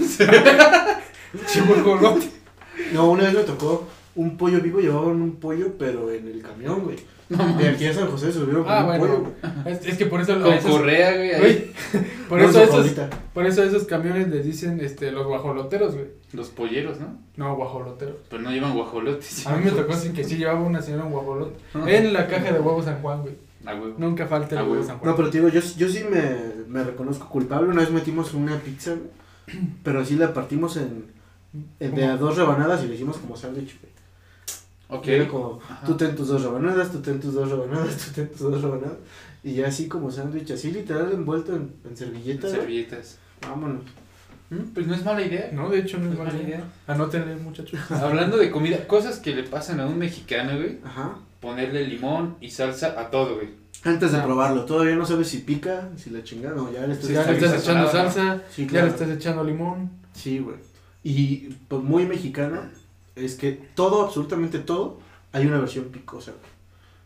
No, 2.92 3.10
una 3.10 3.24
vez 3.24 3.34
me 3.34 3.42
tocó 3.42 3.88
un 4.16 4.36
pollo 4.36 4.60
vivo, 4.60 4.80
llevaban 4.80 5.20
un 5.22 5.36
pollo, 5.36 5.74
pero 5.78 6.10
en 6.12 6.26
el 6.26 6.42
camión, 6.42 6.82
güey. 6.82 6.96
No 7.30 7.56
De 7.56 7.68
aquí 7.68 7.86
a 7.86 7.94
San 7.94 8.08
José 8.08 8.32
subieron 8.32 8.64
con 8.64 8.72
Ah, 8.72 8.80
un 8.80 8.86
bueno. 8.86 9.04
pollo, 9.06 9.18
güey. 9.64 9.74
Es, 9.74 9.86
es 9.86 9.96
que 9.96 10.06
por 10.06 10.20
eso 10.20 10.38
Con 10.40 10.52
esos- 10.52 10.70
correa, 10.70 11.14
güey, 11.16 11.30
ahí. 11.32 11.72
por 12.28 12.40
No, 12.40 12.48
eso 12.48 12.62
esos, 12.62 12.90
por 13.32 13.46
eso 13.46 13.62
a 13.62 13.64
esos 13.66 13.84
camiones 13.84 14.28
les 14.28 14.44
dicen 14.44 14.80
este 14.80 15.10
los 15.12 15.26
guajoloteros, 15.26 15.94
güey. 15.94 16.06
Los 16.32 16.48
polleros, 16.48 16.98
¿no? 17.00 17.16
No, 17.36 17.54
guajoloteros. 17.56 18.16
Pero 18.28 18.42
no 18.42 18.50
llevan 18.50 18.74
guajolotes. 18.74 19.46
A 19.46 19.56
mí 19.56 19.64
me 19.64 19.70
tocó 19.70 19.94
sin 19.94 20.12
que 20.12 20.24
sí 20.24 20.36
llevaba 20.36 20.60
una 20.60 20.82
señora 20.82 21.04
un 21.04 21.12
guajolote. 21.12 21.56
Ah. 21.74 21.84
En 21.86 22.12
la 22.12 22.26
caja 22.26 22.52
de 22.52 22.58
huevos 22.60 22.84
San 22.84 23.00
Juan, 23.00 23.22
güey. 23.22 23.34
A 23.66 23.74
huevo. 23.74 23.94
Nunca 23.98 24.26
falta 24.26 24.60
el 24.60 24.68
huevo. 24.68 24.82
San 24.82 24.98
Juan. 24.98 25.10
No, 25.10 25.16
pero 25.16 25.30
te 25.30 25.38
digo, 25.38 25.48
yo, 25.50 25.60
yo 25.76 25.88
sí 25.88 26.02
me, 26.10 26.36
me 26.68 26.82
reconozco 26.84 27.28
culpable. 27.28 27.68
Una 27.68 27.82
vez 27.82 27.90
metimos 27.90 28.34
una 28.34 28.56
pizza, 28.58 28.92
güey, 28.92 29.60
pero 29.84 30.00
así 30.00 30.16
la 30.16 30.32
partimos 30.34 30.76
en, 30.76 31.04
en 31.78 31.94
de 31.94 32.04
a 32.06 32.16
dos 32.16 32.36
rebanadas 32.36 32.82
y 32.84 32.88
le 32.88 32.94
hicimos 32.94 33.18
como 33.18 33.36
sándwich, 33.36 33.78
güey. 33.80 33.89
Ok. 34.90 35.06
Y 35.06 35.10
Era 35.12 35.28
como, 35.28 35.58
Ajá. 35.62 35.86
tú 35.86 35.96
ten 35.96 36.14
tus 36.16 36.28
dos 36.28 36.42
rebanadas, 36.42 36.90
tú 36.92 37.00
ten 37.00 37.20
tus 37.20 37.34
dos 37.34 37.50
rebanadas, 37.50 37.96
tú 38.06 38.12
ten 38.14 38.28
tus 38.28 38.40
dos 38.40 38.60
rebanadas. 38.62 38.98
Y 39.42 39.54
ya 39.54 39.68
así 39.68 39.88
como 39.88 40.10
sándwich, 40.10 40.50
así 40.50 40.70
literal 40.70 41.10
envuelto 41.12 41.54
en. 41.56 41.72
Servilletas. 41.94 43.18
Vámonos. 43.48 43.82
Mm, 44.50 44.72
Pues 44.74 44.86
no 44.86 44.94
es 44.94 45.04
mala 45.04 45.22
idea. 45.22 45.50
No, 45.52 45.68
de 45.70 45.78
hecho 45.78 45.98
no 45.98 46.06
es 46.06 46.12
Es 46.12 46.18
mala 46.18 46.30
mala 46.30 46.42
idea. 46.42 46.56
idea. 46.58 46.68
Anótenle, 46.86 47.36
muchachos. 47.36 47.78
Hablando 47.90 48.36
de 48.36 48.50
comida, 48.50 48.86
cosas 48.86 49.18
que 49.18 49.34
le 49.34 49.44
pasan 49.44 49.80
a 49.80 49.86
un 49.86 49.98
mexicano, 49.98 50.56
güey. 50.56 50.78
Ajá. 50.84 51.16
Ponerle 51.40 51.86
limón 51.86 52.36
y 52.40 52.50
salsa 52.50 53.00
a 53.00 53.10
todo, 53.10 53.36
güey. 53.36 53.48
Antes 53.84 54.12
de 54.12 54.18
Ah. 54.18 54.24
probarlo, 54.24 54.64
todavía 54.66 54.94
no 54.96 55.06
sabes 55.06 55.28
si 55.28 55.38
pica, 55.38 55.88
si 55.96 56.10
la 56.10 56.22
chingada, 56.22 56.54
no, 56.54 56.70
ya 56.70 56.86
le 56.86 56.92
estás 56.92 57.06
Sí, 57.06 57.14
ya 57.14 57.24
le 57.24 57.32
está 57.32 57.46
estás 57.46 57.62
echando 57.62 57.90
salsa, 57.90 58.42
Sí, 58.50 58.62
ya 58.64 58.68
claro. 58.68 58.86
le 58.88 58.92
estás 58.92 59.08
echando 59.08 59.44
limón. 59.44 59.90
Sí, 60.12 60.38
güey. 60.40 60.56
Y 61.02 61.48
pues 61.68 61.82
muy 61.82 62.04
mexicano 62.04 62.60
es 63.24 63.34
que 63.34 63.58
todo, 63.74 64.04
absolutamente 64.06 64.58
todo, 64.58 64.98
hay 65.32 65.46
una 65.46 65.58
versión 65.58 65.86
picosa, 65.86 66.32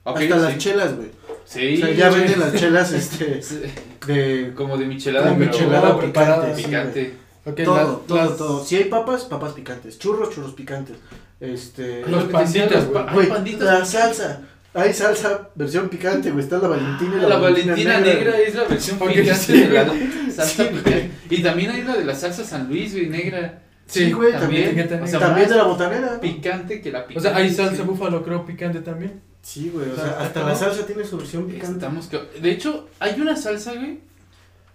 Hasta 0.05 0.21
las 0.25 0.53
sí. 0.53 0.59
chelas, 0.59 0.97
güey. 0.97 1.09
Sí. 1.45 1.83
o 1.83 1.87
sea, 1.87 1.95
ya 1.95 2.11
venden 2.11 2.41
las 2.41 2.55
chelas, 2.55 2.93
este, 3.01 3.43
Sí, 3.43 3.61
de 4.07 4.53
Como 4.55 4.77
de 4.77 4.87
michelada, 4.87 5.29
Como 5.29 5.39
pero 5.41 5.51
michelada 5.53 6.01
picante. 6.01 6.55
sí, 6.57 6.63
picante. 6.65 7.15
Ok, 7.47 7.61
todo, 7.65 7.77
la- 7.77 8.07
todo, 8.07 8.17
las- 8.19 8.37
todo. 8.39 8.65
Si 8.65 8.77
hay 8.77 8.85
papas, 8.85 9.25
papas 9.25 9.53
picantes. 9.53 9.99
Churros, 9.99 10.35
churros 10.35 10.55
picantes. 10.55 10.97
Este. 11.41 12.03
Los 12.07 12.25
panditas, 12.25 12.87
güey. 13.13 13.29
la 13.59 13.85
salsa. 13.85 14.41
Hay 14.73 14.93
salsa 14.93 15.51
versión 15.55 15.89
picante, 15.89 16.31
güey. 16.31 16.43
Está 16.43 16.59
la 16.59 16.69
Valentina 16.69 17.17
y 17.21 17.25
Ah, 17.25 17.29
La 17.29 17.37
Valentina 17.39 18.01
negra 18.01 18.39
es 18.41 18.55
la 18.55 18.65
versión 18.65 18.99
picante 18.99 19.35
sí, 19.35 19.61
de 19.61 19.69
la 19.69 19.87
salsa 20.35 20.65
Sí, 20.65 20.69
picante. 20.71 21.11
Y 21.31 21.43
también 21.43 21.71
hay 21.71 21.83
la 21.83 21.97
de 21.97 22.05
la 22.05 22.15
salsa 22.15 22.45
San 22.45 22.69
Luis, 22.69 22.93
güey, 22.93 23.09
negra. 23.09 23.61
Sí, 23.87 24.13
güey, 24.13 24.33
también. 24.33 24.75
también. 24.89 25.03
O 25.03 25.07
sea, 25.07 25.21
También 25.21 25.49
de 25.49 25.57
la 25.57 25.65
botanera. 25.65 26.13
¿no? 26.15 26.21
picante 26.21 26.81
que 26.81 26.91
la 26.91 27.01
O 27.01 27.07
picante. 27.07 27.29
sea, 27.29 27.37
hay 27.39 27.51
salsa 27.53 27.77
sí. 27.77 27.83
búfalo, 27.83 28.25
creo, 28.25 28.45
picante 28.47 28.81
también. 28.81 29.21
Sí, 29.43 29.71
güey. 29.73 29.91
O 29.91 29.93
O 29.93 29.97
sea, 29.97 30.21
hasta 30.21 30.41
¿cómo? 30.41 30.53
la 30.53 30.55
salsa 30.57 30.87
tiene 30.87 31.05
su 31.05 31.19
versión 31.19 31.47
picante. 31.47 31.73
Estamos 31.75 32.07
que- 32.07 32.41
De 32.41 32.51
hecho, 32.51 32.89
hay 32.99 33.21
una 33.21 33.37
salsa, 33.37 33.75
güey. 33.75 34.01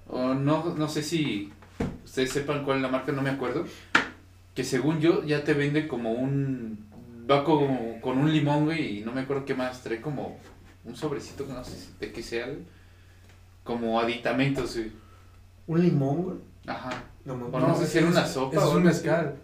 O 0.08 0.34
no, 0.36 0.76
no 0.76 0.88
sé 0.88 1.02
si 1.04 1.52
ustedes 2.06 2.32
sepan 2.32 2.64
cuál 2.64 2.78
es 2.78 2.84
la 2.84 2.90
marca, 2.90 3.12
no 3.12 3.22
me 3.22 3.30
acuerdo. 3.32 3.66
Que 4.54 4.64
según 4.64 5.00
yo 5.00 5.24
ya 5.24 5.44
te 5.44 5.54
vende 5.54 5.88
como 5.88 6.12
un. 6.12 6.86
Va 7.30 7.44
como 7.44 8.00
con 8.02 8.18
un 8.18 8.32
limón, 8.32 8.66
güey, 8.66 9.00
y 9.00 9.02
no 9.02 9.12
me 9.12 9.22
acuerdo 9.22 9.46
qué 9.46 9.54
más. 9.56 9.82
Trae 9.84 10.02
como 10.02 10.40
un 10.86 10.96
sobrecito, 10.96 11.46
no 11.48 11.64
sé 11.64 11.72
si- 11.78 11.90
de 12.00 12.12
qué 12.12 12.22
sea, 12.24 12.46
güey. 12.46 12.60
Como 13.64 14.00
aditamentos, 14.00 14.76
güey. 14.76 14.92
Un 15.68 15.82
limón, 15.82 16.24
güey. 16.24 16.38
Ajá. 16.68 17.04
No 17.36 17.60
no 17.60 17.76
sé 17.78 17.88
si 17.88 17.98
era 18.00 18.08
una 18.08 18.26
sopa 18.26 18.58
Es 18.58 18.64
o 18.64 18.72
un 18.78 18.84
mezcal. 18.84 19.36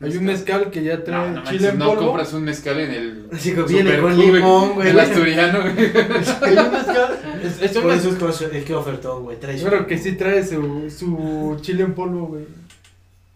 Hay 0.00 0.16
un 0.16 0.24
mezcal 0.24 0.70
que 0.70 0.82
ya 0.82 0.96
No, 0.96 1.02
trae 1.04 1.30
no, 1.30 1.44
chile 1.44 1.44
manches, 1.44 1.72
en 1.74 1.78
no 1.78 1.86
polvo. 1.86 2.06
compras 2.06 2.32
un 2.32 2.42
mezcal 2.42 2.80
en 2.80 2.90
el. 2.90 3.28
Así 3.32 3.54
que 3.54 3.62
viene 3.62 4.00
con 4.00 4.18
limón, 4.18 4.74
güey. 4.74 4.88
El 4.88 4.98
asturiano, 4.98 5.60
güey. 5.60 5.76
Hay 6.42 6.56
un 6.56 6.72
mezcal. 6.72 7.20
Es, 7.44 7.62
es 7.62 7.78
Por 7.78 7.92
eso 7.92 8.28
es 8.28 8.54
el 8.54 8.64
que 8.64 8.74
ofertó, 8.74 9.20
güey. 9.20 9.38
Trae 9.38 9.60
Pero 9.62 9.86
que 9.86 9.98
sí 9.98 10.12
trae 10.12 10.44
su, 10.44 10.90
su 10.90 11.56
chile 11.60 11.84
en 11.84 11.94
polvo, 11.94 12.26
güey. 12.26 12.44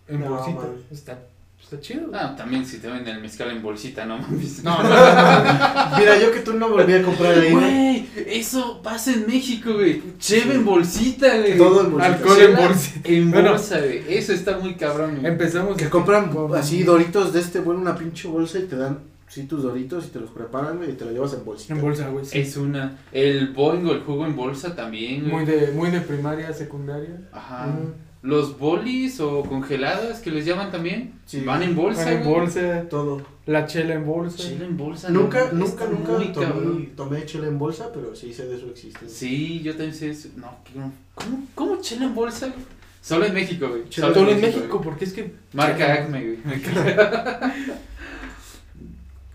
En 0.09 0.21
No, 0.21 0.31
bolsita. 0.31 0.67
Está, 0.91 1.19
está 1.67 1.81
chido. 1.81 2.11
Ah, 2.15 2.35
también 2.37 2.65
si 2.65 2.79
te 2.79 2.89
venden 2.89 3.17
el 3.17 3.23
mezcal 3.23 3.51
en 3.51 3.61
bolsita, 3.61 4.05
no 4.07 4.19
mames. 4.19 4.63
No, 4.63 4.83
no, 4.83 4.89
no, 4.89 4.89
no. 4.91 5.99
Mira, 5.99 6.19
yo 6.21 6.31
que 6.33 6.41
tú 6.41 6.53
no 6.55 6.69
volví 6.69 6.93
a 6.93 7.03
comprar 7.03 7.39
ahí, 7.39 7.51
güey. 7.53 8.07
Eso 8.29 8.81
pasa 8.83 9.13
en 9.13 9.27
México, 9.27 9.75
güey. 9.75 10.01
Cheve 10.19 10.55
en 10.55 10.65
bolsita, 10.65 11.37
güey. 11.39 11.59
Todo 11.59 11.85
en 11.85 11.93
bolsita. 11.93 12.15
Alcohol 12.15 12.37
Chela 12.37 12.61
en 12.61 12.69
bolsita. 12.69 13.09
En 13.09 13.31
Bueno. 13.33 13.51
bolsa, 13.51 13.79
güey. 13.81 14.03
Eso 14.09 14.33
está 14.33 14.59
muy 14.59 14.75
cabrón, 14.77 15.17
güey. 15.21 15.27
Empezamos. 15.27 15.77
Que 15.77 15.89
compran 15.91 16.31
así 16.57 16.83
doritos 16.85 17.33
de 17.33 17.41
este, 17.41 17.61
bueno, 17.61 17.81
una 17.81 17.97
pinche 17.97 18.29
bolsa 18.29 18.59
y 18.61 18.63
te 18.63 18.77
dan, 18.77 19.01
sí, 19.29 19.43
tus 19.45 19.63
doritos 19.65 20.07
y 20.07 20.09
te 20.09 20.21
los 20.21 20.31
preparan, 20.31 20.77
güey, 20.79 20.91
y 20.91 20.95
te 20.95 21.05
los 21.05 21.15
llevas 21.15 21.35
en 21.35 21.45
bolsita. 21.45 21.75
En 21.75 21.81
bolsa, 21.81 22.09
güey. 22.09 22.25
Sí. 22.25 22.39
Es 22.39 22.57
una. 22.57 22.97
El 23.13 23.49
Boeing 23.49 23.85
o 23.87 23.93
el 23.93 24.01
jugo 24.03 24.25
en 24.25 24.37
bolsa 24.37 24.75
también, 24.77 25.23
güey. 25.29 25.33
Muy 25.33 25.45
de, 25.45 25.73
muy 25.73 25.91
de 25.91 26.01
primaria, 26.01 26.53
secundaria. 26.53 27.21
Ajá. 27.33 27.67
Mm. 27.67 28.06
Los 28.23 28.59
bolis 28.59 29.21
o 29.21 29.43
congeladas 29.45 30.21
que 30.21 30.31
les 30.33 30.45
llaman 30.45 30.73
también. 30.73 31.13
Sí. 31.27 31.43
Van 31.43 31.63
en 31.63 31.77
bolsa, 31.77 32.05
Van 32.05 32.13
en 32.15 32.25
güey. 32.25 32.41
bolsa. 32.41 32.85
Todo. 32.89 33.23
La 33.47 33.67
chela 33.67 33.95
en 33.95 34.05
bolsa. 34.05 34.39
Chela 34.39 34.65
en 34.65 34.77
bolsa. 34.77 35.11
Nunca, 35.11 35.51
no, 35.53 35.65
nunca, 35.67 35.87
nunca 35.87 36.13
tomé, 36.13 36.33
cabrón. 36.33 36.89
tomé 36.97 37.25
chela 37.27 37.47
en 37.47 37.59
bolsa, 37.59 37.91
pero 37.95 38.17
sí 38.17 38.33
sé 38.35 38.47
de 38.49 38.59
su 38.59 38.69
existencia. 38.71 39.09
Sí, 39.17 39.61
yo 39.63 39.73
también 39.73 39.95
sé 39.95 40.11
eso. 40.11 40.29
No, 40.37 40.57
¿qué- 40.65 40.81
¿cómo, 41.15 41.45
cómo 41.55 41.81
chela 41.81 42.07
en 42.07 42.15
bolsa? 42.17 42.53
Solo 43.01 43.25
en 43.27 43.35
México, 43.35 43.69
güey. 43.69 43.89
Chela 43.89 44.13
Solo 44.13 44.31
en. 44.33 44.41
México, 44.41 44.81
porque 44.83 45.05
es 45.05 45.13
que. 45.13 45.33
Marca 45.53 45.77
Chela. 45.79 45.95
Acme, 45.95 46.25
güey. 46.25 46.39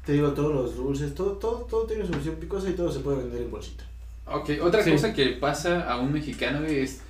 Te 0.06 0.13
digo, 0.13 0.32
todos 0.32 0.54
los 0.54 0.76
dulces, 0.76 1.13
todo, 1.13 1.34
todo, 1.34 1.60
todo 1.70 1.86
tiene 1.86 2.06
su 2.06 2.12
versión 2.12 2.36
picosa 2.36 2.70
y 2.70 2.74
todo 2.74 2.91
se 2.91 3.00
puede 3.02 3.17
vender 3.20 3.44
en 3.44 3.52
bolsita. 3.52 3.84
Ok, 4.26 4.50
otra 4.62 4.84
Sí. 4.84 4.91
cosa 4.91 5.13
que 5.13 5.26
le 5.26 5.32
pasa 5.38 5.89
a 5.89 6.00
un 6.00 6.12
mexicano, 6.12 6.62
güey, 6.62 6.80
es. 6.80 7.02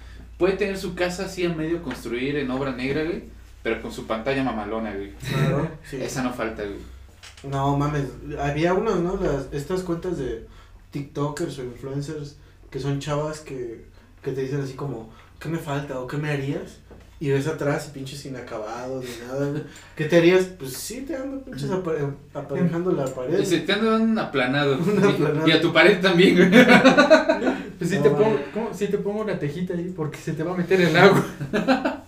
Puede 0.41 0.53
tener 0.57 0.75
su 0.77 0.95
casa 0.95 1.25
así 1.25 1.45
a 1.45 1.49
medio 1.53 1.83
construir 1.83 2.35
en 2.37 2.49
obra 2.49 2.71
negra, 2.71 3.03
güey. 3.03 3.23
Pero 3.61 3.79
con 3.79 3.91
su 3.91 4.07
pantalla 4.07 4.43
mamalona, 4.43 4.91
güey. 4.95 5.11
Claro. 5.29 5.69
Sí. 5.87 5.97
Esa 6.01 6.23
no 6.23 6.33
falta, 6.33 6.63
güey. 6.63 6.79
No 7.43 7.77
mames, 7.77 8.05
había 8.39 8.73
unos, 8.73 8.99
¿no? 9.01 9.17
Las, 9.21 9.47
estas 9.51 9.81
cuentas 9.83 10.17
de 10.17 10.47
TikTokers 10.89 11.59
o 11.59 11.63
influencers 11.63 12.37
que 12.71 12.79
son 12.79 12.99
chavas 12.99 13.41
que, 13.41 13.85
que 14.23 14.31
te 14.31 14.41
dicen 14.41 14.61
así 14.61 14.73
como, 14.73 15.11
¿qué 15.39 15.47
me 15.47 15.59
falta 15.59 15.99
o 15.99 16.07
qué 16.07 16.17
me 16.17 16.31
harías? 16.31 16.79
Y 17.19 17.29
ves 17.29 17.45
atrás 17.45 17.87
y 17.89 17.91
pinches 17.93 18.25
inacabados 18.25 19.05
ni 19.05 19.27
nada. 19.27 19.61
¿Qué 19.95 20.05
te 20.05 20.17
harías? 20.17 20.45
Pues 20.57 20.73
sí, 20.73 21.01
te 21.01 21.15
ando 21.15 21.39
pinches 21.43 21.69
apa- 21.69 21.93
aparejando 22.33 22.91
la 22.93 23.05
pared. 23.05 23.37
Y 23.39 23.45
se 23.45 23.59
te 23.59 23.73
andan 23.73 24.17
aplanado. 24.17 24.73
Aplanado. 25.03 25.47
Y 25.47 25.51
a 25.51 25.61
tu 25.61 25.71
pared 25.71 26.01
también, 26.01 26.35
güey. 26.35 26.49
Pues 27.81 27.89
sí, 27.89 27.97
No, 27.97 28.03
te 28.03 28.09
pongo, 28.11 28.39
¿cómo? 28.53 28.73
sí 28.75 28.87
te 28.89 28.97
pongo 28.99 29.21
una 29.21 29.39
tejita 29.39 29.73
ahí 29.73 29.91
porque 29.95 30.19
se 30.19 30.33
te 30.33 30.43
va 30.43 30.53
a 30.53 30.57
meter 30.57 30.79
el 30.81 30.95
agua. 30.95 31.25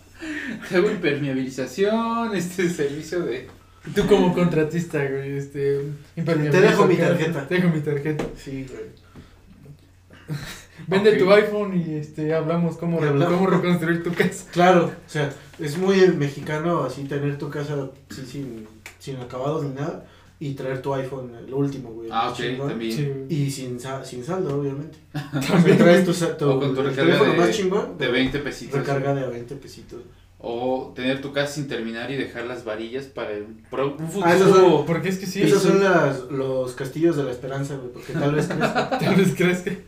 Hago 0.72 0.92
impermeabilización, 0.92 2.36
este 2.36 2.70
servicio 2.70 3.22
de. 3.22 3.48
Tú 3.96 4.06
como 4.06 4.36
contratista, 4.36 5.00
güey, 5.04 5.36
este... 5.36 5.82
Te 6.14 6.62
dejo 6.62 6.86
mi 6.86 6.96
tarjeta. 6.96 7.48
Te 7.48 7.56
dejo 7.56 7.70
mi 7.70 7.80
tarjeta. 7.82 8.24
Sí, 8.38 8.68
güey. 8.70 10.38
Vende 10.86 11.14
tu 11.14 11.32
iPhone 11.32 11.76
y 11.76 11.96
este 11.96 12.36
hablamos 12.36 12.78
cómo, 12.78 13.04
Y 13.04 13.08
hablamos. 13.08 13.34
cómo 13.36 13.50
reconstruir 13.50 14.04
tu 14.04 14.14
casa. 14.14 14.46
Claro, 14.52 14.86
o 14.86 15.10
sea, 15.10 15.34
es 15.58 15.76
muy 15.80 16.08
mexicano 16.10 16.84
así 16.84 17.06
tener 17.06 17.40
tu 17.40 17.50
casa 17.50 17.90
así 18.12 18.28
sin, 18.28 18.68
sin 19.00 19.18
acabados 19.18 19.64
ni 19.64 19.74
nada. 19.74 20.06
Y 20.40 20.54
traer 20.56 20.82
tu 20.82 20.94
iPhone, 20.94 21.32
el 21.36 21.54
último, 21.54 21.92
güey. 21.92 22.08
el 22.08 22.14
Ah, 22.14 22.30
ok, 22.30 22.36
chingón. 22.36 22.70
también. 22.70 23.26
Y 23.30 23.50
sin, 23.50 23.78
sin 24.04 24.24
saldo, 24.26 24.60
obviamente. 24.60 24.98
También. 25.48 25.78
traes 25.78 26.06
tu, 26.06 26.12
tu, 26.38 26.50
O 26.50 26.60
con 26.60 26.74
tu 26.76 26.82
el 26.82 26.88
recarga 26.88 27.12
teléfono 27.14 27.32
de- 27.32 27.38
más 27.38 27.52
chingón, 27.52 27.98
De 27.98 28.08
20 28.08 28.40
pesitos. 28.40 28.80
recarga 28.80 29.14
de 29.16 29.22
a 29.26 29.28
20 29.30 29.56
pesitos. 29.56 30.02
O 30.46 30.92
tener 30.94 31.22
tu 31.22 31.32
casa 31.32 31.54
sin 31.54 31.70
terminar 31.70 32.12
y 32.12 32.18
dejar 32.18 32.46
las 32.46 32.66
varillas 32.66 33.06
para 33.06 33.30
un, 33.38 33.64
pro- 33.72 33.96
un 33.98 34.08
futuro. 34.10 34.26
Ah, 34.30 34.36
esos 34.36 34.54
son- 34.54 34.86
Porque 34.86 35.08
es 35.08 35.18
que 35.18 35.26
sí, 35.26 35.42
Esos 35.42 35.64
son 35.64 35.82
las, 35.82 36.24
los 36.30 36.74
castillos 36.74 37.16
de 37.16 37.24
la 37.24 37.32
esperanza, 37.32 37.76
güey, 37.78 37.94
porque 37.94 38.12
tal 38.12 38.36
vez 38.36 38.48
crezca. 38.48 38.90
tal 39.00 39.16
vez 39.16 39.62
que... 39.62 39.84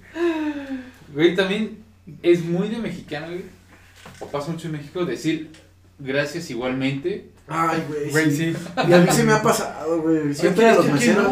Güey, 1.13 1.35
también 1.35 1.83
es 2.23 2.45
muy 2.45 2.69
de 2.69 2.77
mexicano, 2.77 3.27
güey. 3.27 3.43
O 4.21 4.27
pasa 4.27 4.51
mucho 4.51 4.67
en 4.67 4.73
México 4.73 5.03
decir 5.05 5.49
gracias 5.99 6.49
igualmente. 6.49 7.31
Ay, 7.47 7.83
güey. 7.87 8.09
Güey, 8.11 8.31
sí. 8.31 8.53
sí. 8.53 8.57
Y 8.89 8.93
a 8.93 8.97
mí 8.99 9.07
se 9.11 9.23
me 9.23 9.33
ha 9.33 9.41
pasado, 9.41 10.01
güey. 10.01 10.33
Siempre 10.33 10.67
a 10.69 10.75
los 10.75 10.91
meseros, 10.91 11.27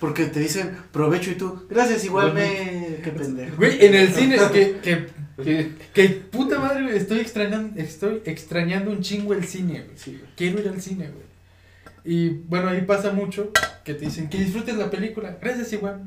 porque 0.00 0.24
te 0.26 0.40
dicen 0.40 0.76
provecho 0.90 1.30
y 1.30 1.34
tú, 1.36 1.66
gracias, 1.70 2.04
igualmente. 2.04 3.00
Qué 3.04 3.10
pendejo. 3.10 3.56
Güey, 3.56 3.84
en 3.86 3.94
el 3.94 4.12
cine, 4.12 4.36
que, 4.52 4.78
que, 4.82 5.22
Que- 5.42 5.72
que 5.94 6.08
puta 6.08 6.58
madre, 6.58 6.82
güey, 6.82 6.96
estoy 6.96 7.20
extrañando, 7.20 7.80
estoy 7.80 8.22
extrañando 8.26 8.90
un 8.90 9.00
chingo 9.00 9.32
el 9.34 9.44
cine, 9.44 9.82
güey. 9.84 9.96
Sí, 9.96 10.16
güey. 10.18 10.30
Quiero 10.36 10.60
ir 10.60 10.68
al 10.68 10.80
cine, 10.80 11.08
güey. 11.10 11.24
Y 12.04 12.28
bueno, 12.48 12.68
ahí 12.68 12.82
pasa 12.82 13.12
mucho 13.12 13.50
que 13.84 13.94
te 13.94 14.04
dicen 14.06 14.28
que 14.28 14.38
disfrutes 14.38 14.76
la 14.76 14.90
película. 14.90 15.38
Gracias, 15.40 15.72
igual. 15.72 16.02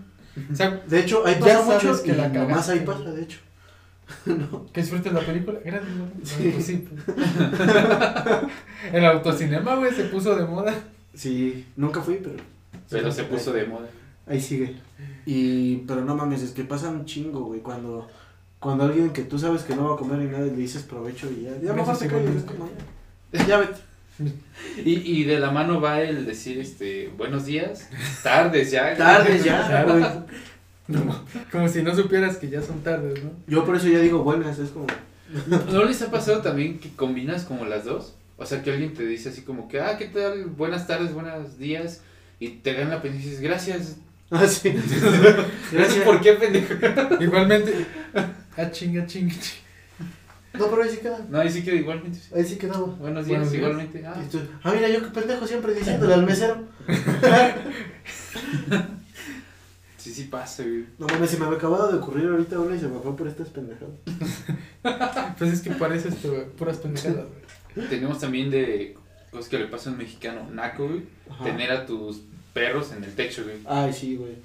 O 0.52 0.56
sea, 0.56 0.84
De 0.88 1.00
hecho, 1.00 1.26
ahí 1.26 1.36
pasa 1.40 1.64
mucho 1.64 2.04
que 2.04 2.14
la 2.14 2.28
nomás 2.28 2.68
ahí 2.70 2.80
cagaste. 2.80 3.04
pasa, 3.04 3.12
de 3.16 3.24
hecho. 3.24 3.40
no. 4.26 4.66
que 4.72 4.82
disfrutes 4.82 5.12
la 5.14 5.22
película. 5.22 5.60
Gracias, 5.64 5.92
igual. 5.94 6.12
Sí. 6.24 6.50
Pues 6.54 6.66
sí. 6.66 6.88
El 8.94 9.06
autocinema, 9.06 9.76
güey, 9.76 9.94
se 9.94 10.06
puso 10.06 10.36
de 10.36 10.46
moda. 10.46 10.74
Sí, 11.14 11.66
nunca 11.76 12.02
fui, 12.02 12.20
pero 12.22 12.36
Pero 12.90 13.12
se 13.12 13.24
puso 13.24 13.54
de 13.54 13.66
moda. 13.66 13.88
ahí 14.28 14.40
sigue. 14.40 14.76
Y, 15.26 15.78
pero 15.88 16.02
no 16.06 16.16
mames, 16.16 16.42
es 16.44 16.52
que 16.52 16.64
pasa 16.64 16.90
un 16.90 17.06
chingo, 17.06 17.46
güey, 17.46 17.62
cuando, 17.62 18.08
cuando 18.60 18.84
alguien 18.84 19.12
que 19.12 19.24
tú 19.24 19.40
sabes 19.40 19.64
que 19.64 19.76
no 19.76 19.90
va 19.90 19.96
a 19.96 19.98
comer 19.98 20.20
ni 20.20 20.26
nada, 20.26 20.46
le 20.46 20.52
dices 20.56 20.84
provecho 20.84 21.30
y 21.32 21.44
ya, 21.44 21.52
ya 21.62 21.74
mejor 21.74 21.96
es 21.96 22.44
como, 22.44 22.70
ya, 23.32 23.46
ya 23.48 23.58
vete. 23.58 23.80
Y, 24.86 24.94
y 24.94 25.24
de 25.26 25.40
la 25.40 25.52
mano 25.52 25.82
va 25.82 26.00
el 26.02 26.26
decir 26.26 26.60
este 26.60 27.12
buenos 27.18 27.46
días, 27.46 27.90
tardes 28.24 28.72
ya. 28.72 28.96
Tardes 28.96 29.44
ya, 29.44 29.84
güey. 29.84 30.04
Como, 30.88 31.26
como 31.52 31.68
si 31.68 31.82
no 31.82 31.96
supieras 31.96 32.38
que 32.38 32.50
ya 32.50 32.62
son 32.62 32.82
tardes, 32.82 33.24
¿no? 33.24 33.32
Yo 33.48 33.66
por 33.66 33.76
eso 33.76 33.88
ya 33.88 34.00
digo 34.00 34.24
buenas, 34.24 34.60
es 34.60 34.70
como, 34.70 34.86
¿No 35.72 35.84
les 35.86 36.02
ha 36.02 36.12
pasado 36.12 36.42
también 36.42 36.80
que 36.80 36.90
combinas 36.96 37.44
como 37.46 37.66
las 37.66 37.86
dos? 37.86 38.16
O 38.38 38.46
sea, 38.46 38.62
que 38.62 38.72
alguien 38.72 38.94
te 38.94 39.06
dice 39.06 39.30
así 39.30 39.42
como 39.42 39.68
que, 39.68 39.80
ah, 39.80 39.98
¿qué 39.98 40.06
tal? 40.06 40.46
Buenas 40.46 40.88
tardes, 40.88 41.14
buenos 41.14 41.58
días. 41.58 42.02
Y 42.40 42.50
te 42.50 42.74
gana 42.74 42.96
la 42.96 43.02
pena 43.02 43.16
y 43.16 43.20
dices, 43.20 43.42
gracias. 43.42 43.98
ah, 44.30 44.46
sí. 44.48 44.74
Gracias. 45.72 46.06
¿Por 46.06 46.22
qué, 46.22 46.34
pendejo? 46.34 46.74
Igualmente. 47.20 47.86
Ah, 48.58 48.70
chinga, 48.72 49.06
chinga, 49.08 49.34
chinga. 49.34 49.64
No, 50.54 50.70
pero 50.70 50.84
ahí 50.84 50.90
sí 50.90 50.98
queda. 50.98 51.26
No, 51.30 51.40
ahí 51.40 51.50
sí 51.50 51.64
que 51.64 51.76
igualmente. 51.76 52.20
sí. 52.20 52.30
Ahí 52.36 52.46
sí 52.46 52.58
quedaba. 52.58 52.86
Buenos 52.86 53.26
días, 53.26 53.40
Buenos 53.40 53.52
días. 53.52 53.64
igualmente. 53.64 54.04
Ah, 54.06 54.16
ah, 54.64 54.74
mira, 54.74 54.90
yo 54.90 55.02
qué 55.02 55.10
pendejo 55.10 55.48
siempre 55.48 55.74
diciéndole 55.74 56.14
al 56.14 56.26
mesero. 56.26 56.64
sí, 60.06 60.14
sí 60.14 60.24
pasa, 60.26 60.62
güey. 60.62 60.86
No 61.00 61.08
mames, 61.08 61.32
se 61.32 61.38
me 61.38 61.46
había 61.46 61.58
acabado 61.58 61.92
de 61.92 61.98
ocurrir 61.98 62.28
ahorita 62.28 62.60
una 62.60 62.76
y 62.76 62.80
se 62.80 62.88
me 62.88 63.00
fue 63.00 63.16
por 63.16 63.28
estas 63.28 63.50
pendejadas. 63.50 63.96
Pues 65.40 65.52
es 65.52 65.62
que 65.62 65.72
parece 65.72 66.10
esto, 66.10 66.30
güey, 66.30 66.46
puras 66.46 66.78
pendejadas, 66.78 67.26
güey. 67.76 67.88
Tenemos 67.90 68.20
también 68.20 68.52
de 68.52 68.96
cosas 69.32 69.50
que 69.50 69.58
le 69.58 69.66
pasa 69.66 69.90
a 69.90 69.94
un 69.94 69.98
mexicano, 69.98 70.48
naco, 70.52 70.88
güey. 70.88 71.02
Ajá. 71.28 71.44
Tener 71.44 71.72
a 71.72 71.88
tus 71.88 72.22
perros 72.54 72.92
en 72.92 73.04
el 73.04 73.16
techo, 73.16 73.44
güey. 73.44 73.58
Ay, 73.66 73.92
sí, 73.92 74.16
güey. 74.16 74.36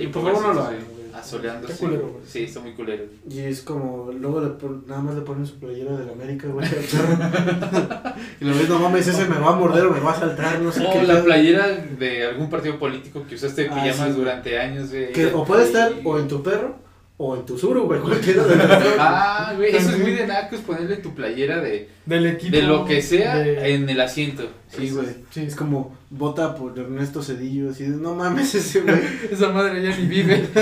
Y 0.00 0.06
por 0.08 0.22
favor 0.24 0.42
no 0.42 0.54
lo 0.54 0.62
hagan. 0.62 0.94
Asoleándose. 1.14 1.72
Qué 1.74 1.78
culero, 1.78 2.08
güey. 2.08 2.24
Sí, 2.26 2.42
está 2.42 2.58
muy 2.58 2.72
culero. 2.72 3.04
Y 3.30 3.38
es 3.38 3.62
como, 3.62 4.10
luego 4.12 4.40
le 4.40 4.48
pon- 4.48 4.84
nada 4.88 5.00
más 5.00 5.14
le 5.14 5.20
ponen 5.20 5.46
su 5.46 5.60
playera 5.60 5.96
de 5.96 6.06
la 6.06 6.12
América, 6.12 6.48
güey. 6.48 6.66
al 6.68 6.72
perro. 6.74 8.14
y 8.40 8.44
lo 8.44 8.54
ves, 8.56 8.68
no 8.68 8.78
mames, 8.80 9.06
ese 9.06 9.24
me 9.26 9.38
va 9.38 9.50
a 9.50 9.56
morder 9.56 9.86
o 9.86 9.92
me 9.92 10.00
va 10.00 10.10
a 10.10 10.18
saltar, 10.18 10.58
no 10.60 10.72
sé 10.72 10.84
O 10.84 10.92
qué. 10.92 11.02
la 11.04 11.14
pedo. 11.14 11.24
playera 11.24 11.68
de 11.68 12.26
algún 12.26 12.50
partido 12.50 12.78
político 12.80 13.24
que 13.28 13.36
usaste 13.36 13.62
de 13.62 13.68
Ah, 13.68 13.74
pijamas 13.74 13.96
sí, 13.96 14.02
güey. 14.06 14.14
durante 14.16 14.58
años, 14.58 14.90
güey. 14.90 15.12
Que 15.12 15.26
o 15.26 15.44
puede 15.44 15.64
estar 15.64 15.92
o 16.04 16.18
en 16.18 16.26
tu 16.28 16.42
perro 16.42 16.74
o 17.16 17.36
en 17.36 17.46
tu 17.46 17.56
suru, 17.56 17.84
güey. 17.84 18.00
Cualquiera 18.00 18.44
de 18.44 18.56
las 18.68 18.82
dos. 18.84 18.92
Ah, 18.98 19.52
güey, 19.56 19.74
eso 19.76 19.90
es 19.90 19.98
muy 19.98 20.12
de 20.12 20.26
nacos 20.26 20.60
ponerle 20.60 20.96
tu 20.96 21.14
playera 21.14 21.60
de, 21.60 21.88
Del 22.06 22.26
equipo. 22.26 22.56
de 22.56 22.62
lo 22.62 22.84
que 22.84 23.00
sea 23.02 23.36
de- 23.38 23.74
en 23.74 23.88
el 23.88 24.00
asiento. 24.00 24.42
Sí, 24.68 24.90
güey. 24.90 25.06
es- 25.06 25.16
Sí. 25.30 25.40
Es 25.42 25.54
como 25.56 25.96
vota 26.10 26.54
por 26.56 26.76
Ernesto 26.78 27.22
Cedillo, 27.22 27.70
así 27.70 27.84
de, 27.84 27.96
no 27.96 28.14
mames 28.14 28.54
ese 28.54 28.80
güey. 28.80 28.96
Esa 29.30 29.50
madre 29.50 29.82
ya 29.82 29.96
ni 29.96 30.06
vive. 30.06 30.46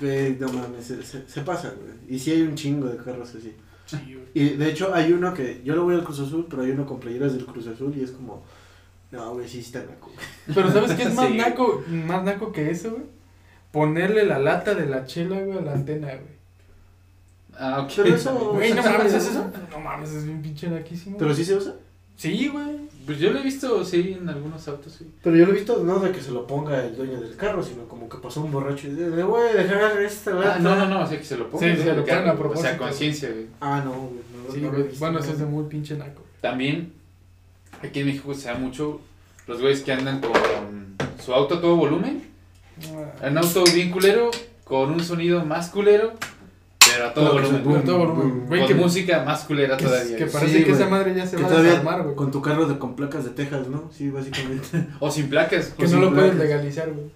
Güey, 0.00 0.36
no 0.40 0.48
mames, 0.50 0.86
se, 0.86 1.02
se, 1.02 1.28
se 1.28 1.40
pasa, 1.42 1.74
güey. 1.78 1.92
Y 2.08 2.18
sí 2.18 2.30
hay 2.30 2.42
un 2.42 2.54
chingo 2.54 2.88
de 2.88 2.96
carros 2.96 3.34
así. 3.34 3.54
Sí, 3.86 3.98
güey. 4.06 4.26
Y 4.32 4.48
de 4.56 4.70
hecho 4.70 4.94
hay 4.94 5.12
uno 5.12 5.34
que, 5.34 5.60
yo 5.64 5.74
lo 5.74 5.84
voy 5.84 5.94
al 5.94 6.04
Cruz 6.04 6.20
Azul, 6.20 6.46
pero 6.48 6.62
hay 6.62 6.70
uno 6.70 6.86
con 6.86 7.00
playeras 7.00 7.34
del 7.34 7.44
Cruz 7.44 7.66
Azul 7.66 7.92
y 7.96 8.02
es 8.04 8.12
como, 8.12 8.42
no, 9.10 9.34
güey, 9.34 9.46
sí 9.48 9.60
está 9.60 9.80
naco. 9.80 10.06
güey. 10.14 10.26
Pero 10.54 10.72
¿sabes 10.72 10.92
qué 10.94 11.02
es 11.02 11.14
más 11.14 11.28
Sí. 11.28 11.36
naco, 11.36 11.84
más 11.88 12.24
naco 12.24 12.50
que 12.50 12.70
eso, 12.70 12.92
güey? 12.92 13.02
Ponerle 13.72 14.24
la 14.26 14.38
lata 14.38 14.74
de 14.74 14.86
la 14.86 15.04
chela, 15.06 15.40
güey, 15.40 15.58
a 15.58 15.62
la 15.62 15.72
antena, 15.72 16.08
güey. 16.08 16.40
Ah, 17.58 17.82
ok. 17.82 17.92
Pero 17.96 18.14
eso- 18.16 18.52
Güey, 18.54 18.72
no 18.72 18.82
¿se 18.82 18.90
mames, 18.90 19.12
¿es 19.14 19.26
eso? 19.28 19.50
No 19.70 19.80
mames, 19.80 20.10
es 20.12 20.24
bien 20.24 20.40
pinche 20.42 20.68
naquísimo. 20.68 21.18
Pero 21.18 21.34
sí 21.34 21.44
se 21.44 21.56
usa. 21.56 21.74
Sí, 22.16 22.48
güey. 22.48 22.80
Pues 23.06 23.18
yo 23.18 23.32
lo 23.32 23.38
he 23.40 23.42
visto, 23.42 23.84
sí, 23.84 24.16
en 24.20 24.28
algunos 24.28 24.66
autos, 24.68 24.92
sí. 24.92 25.10
Pero 25.22 25.34
yo 25.36 25.46
lo 25.46 25.52
he 25.52 25.54
visto 25.56 25.82
no 25.82 25.98
de 26.00 26.12
que 26.12 26.20
se 26.20 26.30
lo 26.30 26.46
ponga 26.46 26.84
el 26.84 26.94
dueño 26.96 27.20
del 27.20 27.34
carro, 27.36 27.62
sino 27.62 27.84
como 27.88 28.08
que 28.08 28.18
pasó 28.18 28.42
un 28.42 28.52
borracho 28.52 28.86
y 28.86 28.90
dice, 28.90 29.08
le 29.10 29.22
voy 29.24 29.48
a 29.48 29.52
dejar 29.54 30.00
esta 30.02 30.32
lata. 30.32 30.54
Ah, 30.56 30.58
no, 30.58 30.76
no, 30.76 30.86
no, 30.86 31.00
o 31.02 31.06
sea, 31.06 31.18
que 31.18 31.24
se 31.24 31.36
lo 31.36 31.48
pongan. 31.50 31.76
Sí, 31.76 31.82
se 31.82 31.92
lo 31.94 32.04
ponen 32.04 32.28
a 32.28 32.32
O 32.32 32.36
propósito. 32.36 32.68
sea, 32.68 32.78
conciencia, 32.78 33.30
güey. 33.30 33.46
Ah, 33.60 33.82
no, 33.84 33.92
güey. 33.92 34.20
No, 34.46 34.52
Sí, 34.54 34.60
no 34.60 34.66
lo 34.66 34.72
güey. 34.72 34.82
he 34.82 34.88
visto, 34.88 35.00
Bueno, 35.00 35.18
no. 35.18 35.24
eso 35.24 35.32
es 35.32 35.38
de 35.38 35.46
muy 35.46 35.64
pinche 35.64 35.96
naco. 35.96 36.22
También, 36.40 36.92
aquí 37.82 38.00
en 38.00 38.06
México 38.06 38.34
se 38.34 38.48
da 38.48 38.54
mucho 38.54 39.00
los 39.46 39.60
güeyes 39.60 39.80
que 39.82 39.92
andan 39.92 40.20
con 40.20 40.32
su 41.24 41.32
auto 41.32 41.56
a 41.56 41.60
todo 41.60 41.76
volumen. 41.76 42.29
Un 43.28 43.38
auto 43.38 43.64
bien 43.74 43.90
culero, 43.90 44.30
con 44.64 44.90
un 44.90 45.00
sonido 45.00 45.44
más 45.44 45.68
culero, 45.70 46.12
pero 46.92 47.06
a 47.08 47.14
todo 47.14 47.36
se- 47.44 47.52
volumen. 47.52 47.76
a 47.76 47.84
todo 47.84 47.98
volumen. 47.98 48.28
boom, 48.38 48.46
Güey, 48.48 48.60
con 48.60 48.68
que, 48.68 48.74
música 48.74 49.24
más 49.24 49.44
culera 49.44 49.76
que, 49.76 49.84
todavía. 49.84 50.16
que 50.16 50.26
parece 50.26 50.58
Sí, 50.58 50.64
que 50.64 50.72
esa 50.72 50.88
madre 50.88 51.14
ya 51.14 51.26
se 51.26 51.36
Que 51.36 51.42
va 51.42 51.48
a 51.50 51.62
desarmar, 51.62 52.02
güey. 52.02 52.14
con 52.16 52.30
tu 52.30 52.40
carro 52.42 52.66
de, 52.66 52.78
con 52.78 52.96
placas 52.96 53.24
de 53.24 53.30
Texas, 53.30 53.68
¿no? 53.68 53.90
Sí, 53.92 54.10
básicamente. 54.10 54.86
O 54.98 55.10
sin 55.10 55.28
placas. 55.28 55.74
Que 55.78 55.86
no 55.88 56.00
lo 56.00 56.12
pueden 56.14 56.32
placas. 56.32 56.48
legalizar, 56.48 56.90
güey. 56.90 57.10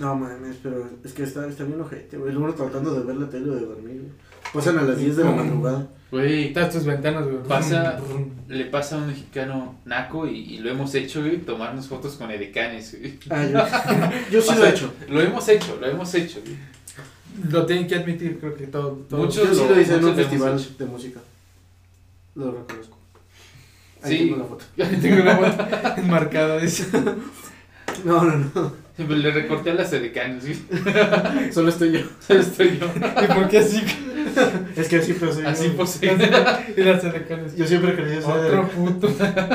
No 0.00 0.14
mames, 0.16 0.56
pero 0.62 0.88
es 1.04 1.12
que 1.12 1.22
está, 1.24 1.46
está 1.46 1.64
bien 1.64 1.80
ojete, 1.80 2.16
güey. 2.16 2.32
Luego 2.32 2.54
tratando 2.54 2.94
de 2.94 3.04
ver 3.04 3.16
la 3.16 3.28
tele 3.28 3.50
o 3.50 3.54
de 3.54 3.66
dormir, 3.66 4.00
güey. 4.00 4.12
Pasan 4.52 4.78
a 4.78 4.82
las 4.82 4.98
10 4.98 5.16
de 5.16 5.24
la 5.24 5.30
madrugada. 5.30 5.86
Güey, 6.10 6.52
Todas 6.54 6.72
tus 6.72 6.84
ventanas, 6.84 7.24
güey. 7.24 7.42
Pasa- 7.46 8.00
le 8.48 8.64
pasa 8.64 8.96
a 8.96 8.98
un 8.98 9.08
mexicano 9.08 9.74
naco 9.84 10.26
y, 10.26 10.38
y 10.54 10.58
lo 10.58 10.70
hemos 10.70 10.94
hecho, 10.94 11.20
güey, 11.20 11.36
tomarnos 11.38 11.86
fotos 11.86 12.14
con 12.14 12.30
edecanes, 12.30 12.96
güey. 12.98 13.18
Ah, 13.28 13.44
yo, 13.44 14.30
yo 14.32 14.40
sí 14.42 14.54
lo 14.58 14.64
he 14.64 14.70
hecho. 14.70 14.92
Lo 15.08 15.20
hemos 15.20 15.46
hecho, 15.48 15.76
lo 15.80 15.86
hemos 15.86 16.14
hecho, 16.14 16.40
güey. 16.40 16.56
Lo 17.52 17.66
tienen 17.66 17.86
que 17.86 17.94
admitir, 17.96 18.38
creo 18.40 18.54
que 18.56 18.66
todo. 18.68 19.04
todo 19.08 19.20
Muchos 19.20 19.48
Yo 19.48 19.54
sí 19.54 19.60
lo- 19.68 19.74
lo 19.74 19.80
hice 19.80 19.94
en 19.96 20.04
un 20.04 20.14
festival 20.14 20.66
de 20.78 20.86
música. 20.86 21.20
Lo 22.34 22.52
reconozco. 22.52 22.96
Ahí 24.02 24.12
Sí. 24.16 24.24
tengo 24.24 24.36
la 24.38 24.44
foto. 24.44 24.64
Tengo 25.02 25.22
una 25.22 25.36
bota 25.36 25.94
enmarcada, 25.98 26.58
dice. 26.58 26.86
No, 28.04 28.24
no, 28.24 28.50
no. 28.54 28.72
Siempre 28.98 29.16
le 29.18 29.30
recorté 29.30 29.70
a 29.70 29.74
las 29.74 29.92
edecanes, 29.92 30.42
güey. 30.42 31.52
Solo 31.52 31.68
estoy 31.68 31.92
yo. 31.92 32.00
Solo 32.26 32.40
estoy 32.40 32.80
yo. 32.80 32.86
¿Y 33.22 33.26
por 33.32 33.48
qué 33.48 33.58
así? 33.58 33.80
Es 34.74 34.88
que 34.88 34.96
así 34.96 35.12
pasé. 35.12 35.46
Así 35.46 35.66
yo. 35.68 35.76
posee. 35.76 36.16
Y 36.76 36.80
las 36.82 37.04
edecanes. 37.04 37.54
Yo 37.54 37.64
siempre 37.64 37.94
creía 37.94 38.20
ser 38.20 38.34
de... 38.40 38.48
Otro 38.48 38.68
puto. 38.70 39.08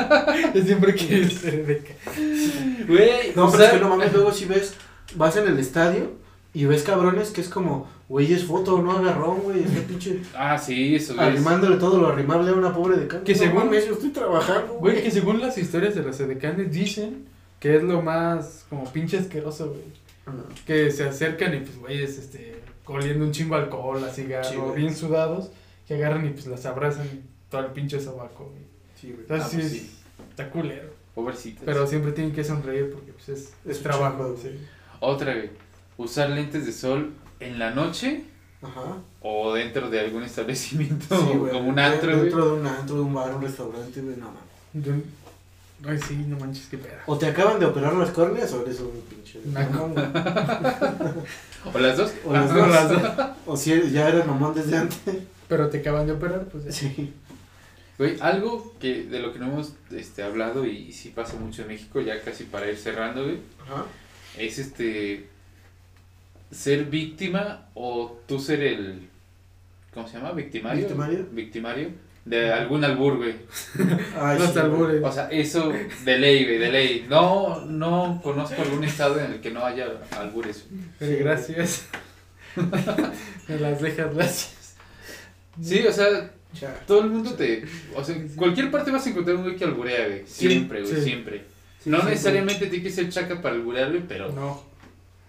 Yo 0.54 0.62
siempre 0.62 0.94
quise 0.94 1.28
ser 1.28 1.82
Güey, 2.88 3.32
No, 3.36 3.50
pero 3.52 3.64
es 3.64 3.70
que 3.72 3.80
no 3.80 3.90
mames, 3.90 4.14
luego 4.14 4.32
si 4.32 4.46
ves, 4.46 4.76
vas 5.14 5.36
en 5.36 5.46
el 5.46 5.58
estadio 5.58 6.12
y 6.54 6.64
ves 6.64 6.82
cabrones 6.82 7.28
que 7.28 7.42
es 7.42 7.50
como, 7.50 7.86
güey, 8.08 8.32
es 8.32 8.44
foto, 8.44 8.80
no 8.80 8.92
agarrón, 8.92 9.40
güey, 9.40 9.62
este 9.62 9.82
pinche 9.82 10.20
Ah, 10.34 10.56
sí, 10.56 10.94
eso, 10.94 11.20
arrimándole 11.20 11.76
todo 11.76 12.00
lo 12.00 12.08
arrimable 12.08 12.50
a 12.50 12.54
una 12.54 12.72
pobre 12.72 12.96
de 12.96 13.08
Que 13.08 13.32
no 13.34 13.38
según- 13.38 13.64
mames, 13.66 13.86
yo 13.86 13.92
estoy 13.92 14.08
trabajando, 14.08 14.74
Güey, 14.80 15.02
que 15.02 15.10
según 15.10 15.40
las 15.42 15.58
historias 15.58 15.94
de 15.94 16.02
las 16.02 16.18
edecanes 16.20 16.72
dicen 16.72 17.26
que 17.64 17.76
es 17.76 17.82
lo 17.82 18.02
más 18.02 18.66
como 18.68 18.84
pinche 18.92 19.16
asqueroso, 19.16 19.68
güey. 19.70 19.80
Que 20.66 20.90
se 20.90 21.04
acercan 21.04 21.54
y 21.54 21.60
pues, 21.60 21.78
güeyes, 21.78 22.18
este, 22.18 22.60
oliendo 22.84 23.24
un 23.24 23.32
chingo 23.32 23.54
alcohol, 23.54 24.04
a 24.04 24.10
cigarro, 24.10 24.44
Sí, 24.50 24.56
güey. 24.56 24.76
bien 24.82 24.94
sudados, 24.94 25.50
que 25.88 25.94
agarran 25.94 26.26
y 26.26 26.30
pues 26.30 26.46
las 26.46 26.66
abrazan 26.66 27.06
y 27.06 27.22
todo 27.50 27.62
el 27.62 27.68
pinche 27.72 27.98
sobaco, 27.98 28.50
güey. 28.50 28.64
Sí, 29.00 29.06
güey. 29.12 29.20
Entonces 29.22 29.46
Ah, 29.46 29.48
sí, 29.48 29.56
pues 29.56 29.66
es- 29.72 29.72
sí. 29.80 29.90
está 30.28 30.50
culero. 30.50 30.90
Pobrecitas. 31.14 31.62
Pero 31.64 31.86
siempre 31.86 32.12
tienen 32.12 32.34
que 32.34 32.44
sonreír 32.44 32.90
porque 32.92 33.12
pues 33.12 33.30
es, 33.30 33.54
Es 33.66 33.82
trabajo, 33.82 34.34
chingo, 34.36 34.36
sí. 34.42 34.66
Otra, 35.00 35.32
güey. 35.34 35.48
Usar 35.96 36.28
lentes 36.28 36.66
de 36.66 36.72
sol 36.72 37.12
en 37.40 37.58
la 37.58 37.70
noche 37.70 38.24
Ajá. 38.60 38.98
o 39.22 39.54
dentro 39.54 39.88
de 39.88 40.00
algún 40.00 40.22
establecimiento 40.22 41.16
Sí, 41.18 41.38
güey. 41.38 41.50
como 41.50 41.70
un 41.70 41.78
antro, 41.78 42.10
güey. 42.10 42.20
Dentro 42.24 42.44
de 42.46 42.60
un 42.60 42.66
antro, 42.66 42.96
de 42.96 43.00
un 43.02 43.14
bar, 43.14 43.34
un 43.34 43.40
restaurante, 43.42 44.02
güey, 44.02 44.16
no 44.16 44.26
mames. 44.26 45.02
Ay, 45.86 45.98
sí, 45.98 46.16
no 46.28 46.38
manches, 46.38 46.66
qué 46.66 46.78
pedo. 46.78 46.94
O 47.06 47.18
te 47.18 47.26
acaban 47.26 47.58
de 47.60 47.66
operar 47.66 47.92
las 47.94 48.10
córneas 48.10 48.52
o 48.52 48.62
eres 48.62 48.80
un 48.80 49.00
pinche. 49.08 49.40
Naco. 49.46 49.92
¿O 51.74 51.78
las 51.78 51.96
dos? 51.96 52.12
O 52.24 52.32
las 52.32 52.50
Ah, 52.50 52.54
dos. 52.54 52.68
las 52.70 52.88
dos. 52.90 53.26
O 53.46 53.56
si 53.56 53.72
eres- 53.72 53.92
ya 53.92 54.08
eres 54.08 54.26
mamón 54.26 54.54
desde 54.54 54.76
antes. 54.76 54.98
Pero 55.48 55.68
te 55.68 55.78
acaban 55.78 56.06
de 56.06 56.12
operar, 56.12 56.44
pues. 56.46 56.64
ya. 56.64 56.72
Sí. 56.72 57.12
Güey, 57.98 58.16
algo 58.20 58.74
que 58.80 59.04
de 59.04 59.20
lo 59.20 59.32
que 59.32 59.38
no 59.38 59.46
hemos 59.46 59.74
este, 59.92 60.22
hablado 60.22 60.64
y, 60.66 60.92
sí 60.92 61.10
pasa 61.10 61.36
mucho 61.36 61.62
en 61.62 61.68
México, 61.68 62.00
ya 62.00 62.20
casi 62.22 62.44
para 62.44 62.68
ir 62.68 62.76
cerrando, 62.76 63.22
güey, 63.24 63.38
Ajá. 63.62 63.84
es 64.36 64.58
este 64.58 65.28
ser 66.50 66.86
víctima 66.86 67.68
o 67.74 68.18
tú 68.26 68.40
ser 68.40 68.62
el 68.62 69.08
¿cómo 69.92 70.08
se 70.08 70.16
llama? 70.16 70.32
victimario. 70.32 70.80
¿Victimario? 70.80 71.26
Victimario 71.32 71.88
de 72.24 72.52
algún 72.52 72.82
albur, 72.84 73.16
güey. 73.18 73.34
Ay, 74.18 74.38
Los 74.40 74.52
sí, 74.52 74.58
albures. 74.58 75.02
O 75.04 75.12
sea, 75.12 75.28
eso 75.30 75.72
de 76.04 76.18
ley, 76.18 76.44
güey, 76.44 76.58
de 76.58 76.72
ley. 76.72 77.06
No 77.08 77.64
no 77.66 78.20
conozco 78.22 78.60
algún 78.62 78.84
estado 78.84 79.20
en 79.20 79.32
el 79.32 79.40
que 79.40 79.50
no 79.50 79.64
haya 79.64 79.86
albures. 80.18 80.66
Gracias. 81.00 81.86
Me 83.48 83.58
las 83.58 83.80
dejas, 83.80 84.14
gracias. 84.14 84.74
Sí, 85.62 85.86
o 85.86 85.92
sea, 85.92 86.30
todo 86.86 87.00
el 87.02 87.10
mundo 87.10 87.34
te, 87.34 87.64
o 87.94 88.02
sea, 88.02 88.16
en 88.16 88.28
cualquier 88.36 88.70
parte 88.70 88.90
vas 88.90 89.06
a 89.06 89.10
encontrar 89.10 89.36
un 89.36 89.42
güey 89.44 89.56
que 89.56 89.64
alburea, 89.64 90.06
güey. 90.06 90.22
Siempre, 90.26 90.82
güey, 90.82 90.94
sí. 90.94 91.02
siempre. 91.02 91.44
Sí, 91.82 91.90
no 91.90 92.00
sí, 92.00 92.06
necesariamente 92.06 92.66
tiene 92.66 92.82
que 92.82 92.90
ser 92.90 93.08
chaca 93.10 93.40
para 93.42 93.54
alburear, 93.54 93.90
güey, 93.90 94.02
pero 94.08 94.32
No. 94.32 94.62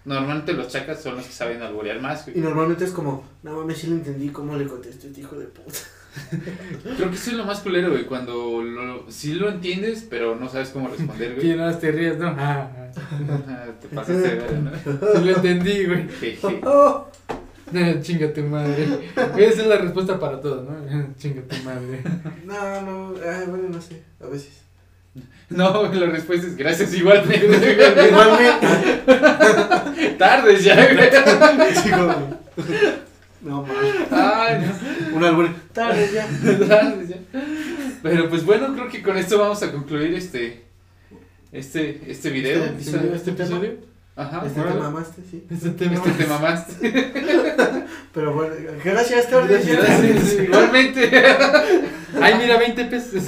normalmente 0.04 0.52
los 0.52 0.68
chacas 0.68 1.02
son 1.02 1.16
los 1.16 1.26
que 1.26 1.32
saben 1.32 1.62
alburear 1.62 2.00
más, 2.00 2.26
Y 2.28 2.32
güey. 2.32 2.42
normalmente 2.42 2.84
es 2.84 2.90
como, 2.92 3.24
no 3.42 3.52
mames, 3.56 3.78
sí 3.78 3.88
lo 3.88 3.96
entendí 3.96 4.28
cómo 4.30 4.56
le 4.56 4.66
contesté 4.66 5.06
a 5.06 5.10
este 5.10 5.20
hijo 5.20 5.36
de 5.36 5.46
puta. 5.46 5.78
Creo 6.96 7.10
que 7.10 7.16
eso 7.16 7.30
es 7.30 7.36
lo 7.36 7.44
más 7.44 7.60
culero, 7.60 7.90
güey, 7.90 8.04
cuando 8.04 8.62
lo, 8.62 9.10
sí 9.10 9.34
lo 9.34 9.48
entiendes, 9.48 10.06
pero 10.08 10.36
no 10.36 10.48
sabes 10.48 10.70
cómo 10.70 10.88
responder, 10.88 11.34
güey. 11.34 11.40
¿Quién 11.46 11.58
más 11.58 11.78
te 11.80 11.92
ríes? 11.92 12.18
No. 12.18 12.28
Ah, 12.38 12.70
ah. 13.48 13.66
Te 13.80 13.88
pasaste 13.88 14.20
de 14.20 14.34
ver, 14.36 14.52
¿no? 14.54 14.70
Sí 14.74 15.24
lo 15.24 15.36
entendí, 15.36 15.84
güey. 15.84 16.08
Jeje. 16.08 16.60
Chinga 18.02 18.32
tu 18.32 18.42
madre. 18.42 19.10
Esa 19.36 19.62
es 19.62 19.66
la 19.66 19.76
respuesta 19.78 20.18
para 20.20 20.40
todo, 20.40 20.62
¿no? 20.62 21.14
Chinga 21.18 21.42
tu 21.42 21.56
madre. 21.64 22.00
no, 22.44 22.82
no, 22.82 23.14
ay, 23.28 23.44
bueno, 23.48 23.68
no 23.70 23.80
sé, 23.80 24.02
a 24.22 24.26
veces. 24.26 24.62
No, 25.48 25.92
la 25.92 26.06
respuesta 26.06 26.46
es 26.46 26.56
gracias 26.56 26.94
igualmente. 26.94 27.46
Igualmente. 28.08 28.66
Tardes 30.18 30.64
ya, 30.64 30.74
güey. 30.92 31.10
Sí, 31.74 31.90
como- 31.90 32.36
No 33.46 33.62
mames. 33.62 33.94
Ay, 34.10 34.60
no. 35.10 35.16
Un 35.16 35.24
albur. 35.24 35.48
Tarde 35.72 36.10
ya. 36.12 36.26
Tardes 36.68 37.08
ya. 37.08 37.16
Pero 38.02 38.28
pues 38.28 38.44
bueno, 38.44 38.74
creo 38.74 38.88
que 38.88 39.02
con 39.02 39.16
esto 39.16 39.38
vamos 39.38 39.62
a 39.62 39.70
concluir 39.70 40.14
este 40.14 40.64
este 41.52 42.02
este 42.10 42.30
video. 42.30 42.64
Este 42.64 42.74
episodio. 42.74 43.14
¿Este 43.14 43.30
episodio? 43.30 43.74
Ajá. 44.16 44.42
Este 44.46 44.60
te 44.62 44.74
mamaste, 44.74 45.22
sí. 45.30 45.44
Este 45.50 45.70
tema. 45.70 45.94
Este 45.94 46.10
te 46.10 46.26
mamaste. 46.26 47.12
Pero 48.14 48.32
bueno, 48.34 48.54
gracias, 48.84 49.28
Tarde. 49.30 49.62
Gracias. 49.62 50.32
Igualmente. 50.40 51.10
Ay, 52.20 52.34
mira, 52.40 52.58
20 52.58 52.84
pesos. 52.86 53.24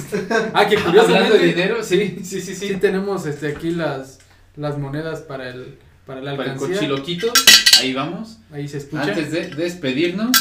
Ah, 0.53 0.67
que 0.67 0.75
Hablando 0.77 1.03
de 1.03 1.07
curiosamente. 1.07 1.45
dinero, 1.45 1.83
sí, 1.83 2.19
sí, 2.23 2.41
sí, 2.41 2.55
Sí, 2.55 2.67
sí. 2.69 2.75
tenemos 2.77 3.25
este, 3.27 3.49
aquí 3.49 3.69
las, 3.71 4.19
las 4.55 4.79
monedas 4.79 5.21
para 5.21 5.49
el, 5.49 5.77
para 6.09 6.21
la 6.21 6.35
Para 6.35 6.53
el 6.53 6.57
cochiloquito, 6.57 7.31
ahí 7.79 7.93
vamos. 7.93 8.39
Ahí 8.51 8.67
se 8.67 8.79
escucha. 8.79 9.03
Antes 9.03 9.31
de 9.31 9.47
despedirnos, 9.49 10.31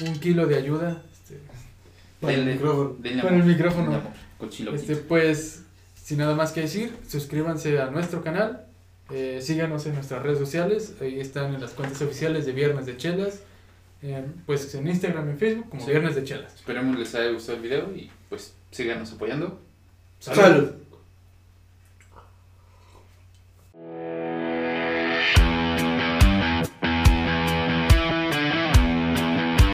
Un 0.00 0.18
kilo 0.18 0.46
de 0.46 0.56
ayuda. 0.56 1.02
Este, 1.12 1.38
Para 2.18 2.32
el 2.32 2.46
micrófono. 2.46 2.96
denle 2.98 3.22
Para 3.22 3.36
el 3.36 3.44
micrófono. 3.44 3.82
denle 3.90 3.98
amor, 3.98 4.12
cochiloquito. 4.38 4.80
este, 4.92 4.96
pues, 4.96 5.62
sin 6.02 6.16
nada 6.16 6.34
más 6.34 6.52
que 6.52 6.62
decir, 6.62 6.96
suscríbanse 7.06 7.78
a 7.78 7.90
nuestro 7.90 8.22
canal. 8.24 8.64
eh, 9.10 9.40
síganos 9.42 9.84
en 9.84 9.94
nuestras 9.96 10.22
redes 10.22 10.38
sociales. 10.38 10.94
Ahí 11.02 11.20
están 11.20 11.54
en 11.54 11.60
las 11.60 11.72
cuentas 11.72 12.00
oficiales 12.00 12.46
de 12.46 12.52
Viernes 12.52 12.86
de 12.86 12.96
Chelas. 12.96 13.40
eh, 14.00 14.24
pues 14.46 14.74
en 14.74 14.88
Instagram 14.88 15.34
y 15.34 15.38
Facebook 15.38 15.68
como 15.68 15.84
Sí. 15.84 15.90
Viernes 15.90 16.14
de 16.14 16.24
Chelas. 16.24 16.54
Esperemos 16.54 16.98
les 16.98 17.14
haya 17.14 17.30
gustado 17.30 17.56
el 17.58 17.62
video 17.64 17.94
y 17.94 18.10
pues 18.30 18.54
síganos 18.70 19.12
apoyando. 19.12 19.60
Salud. 20.20 20.70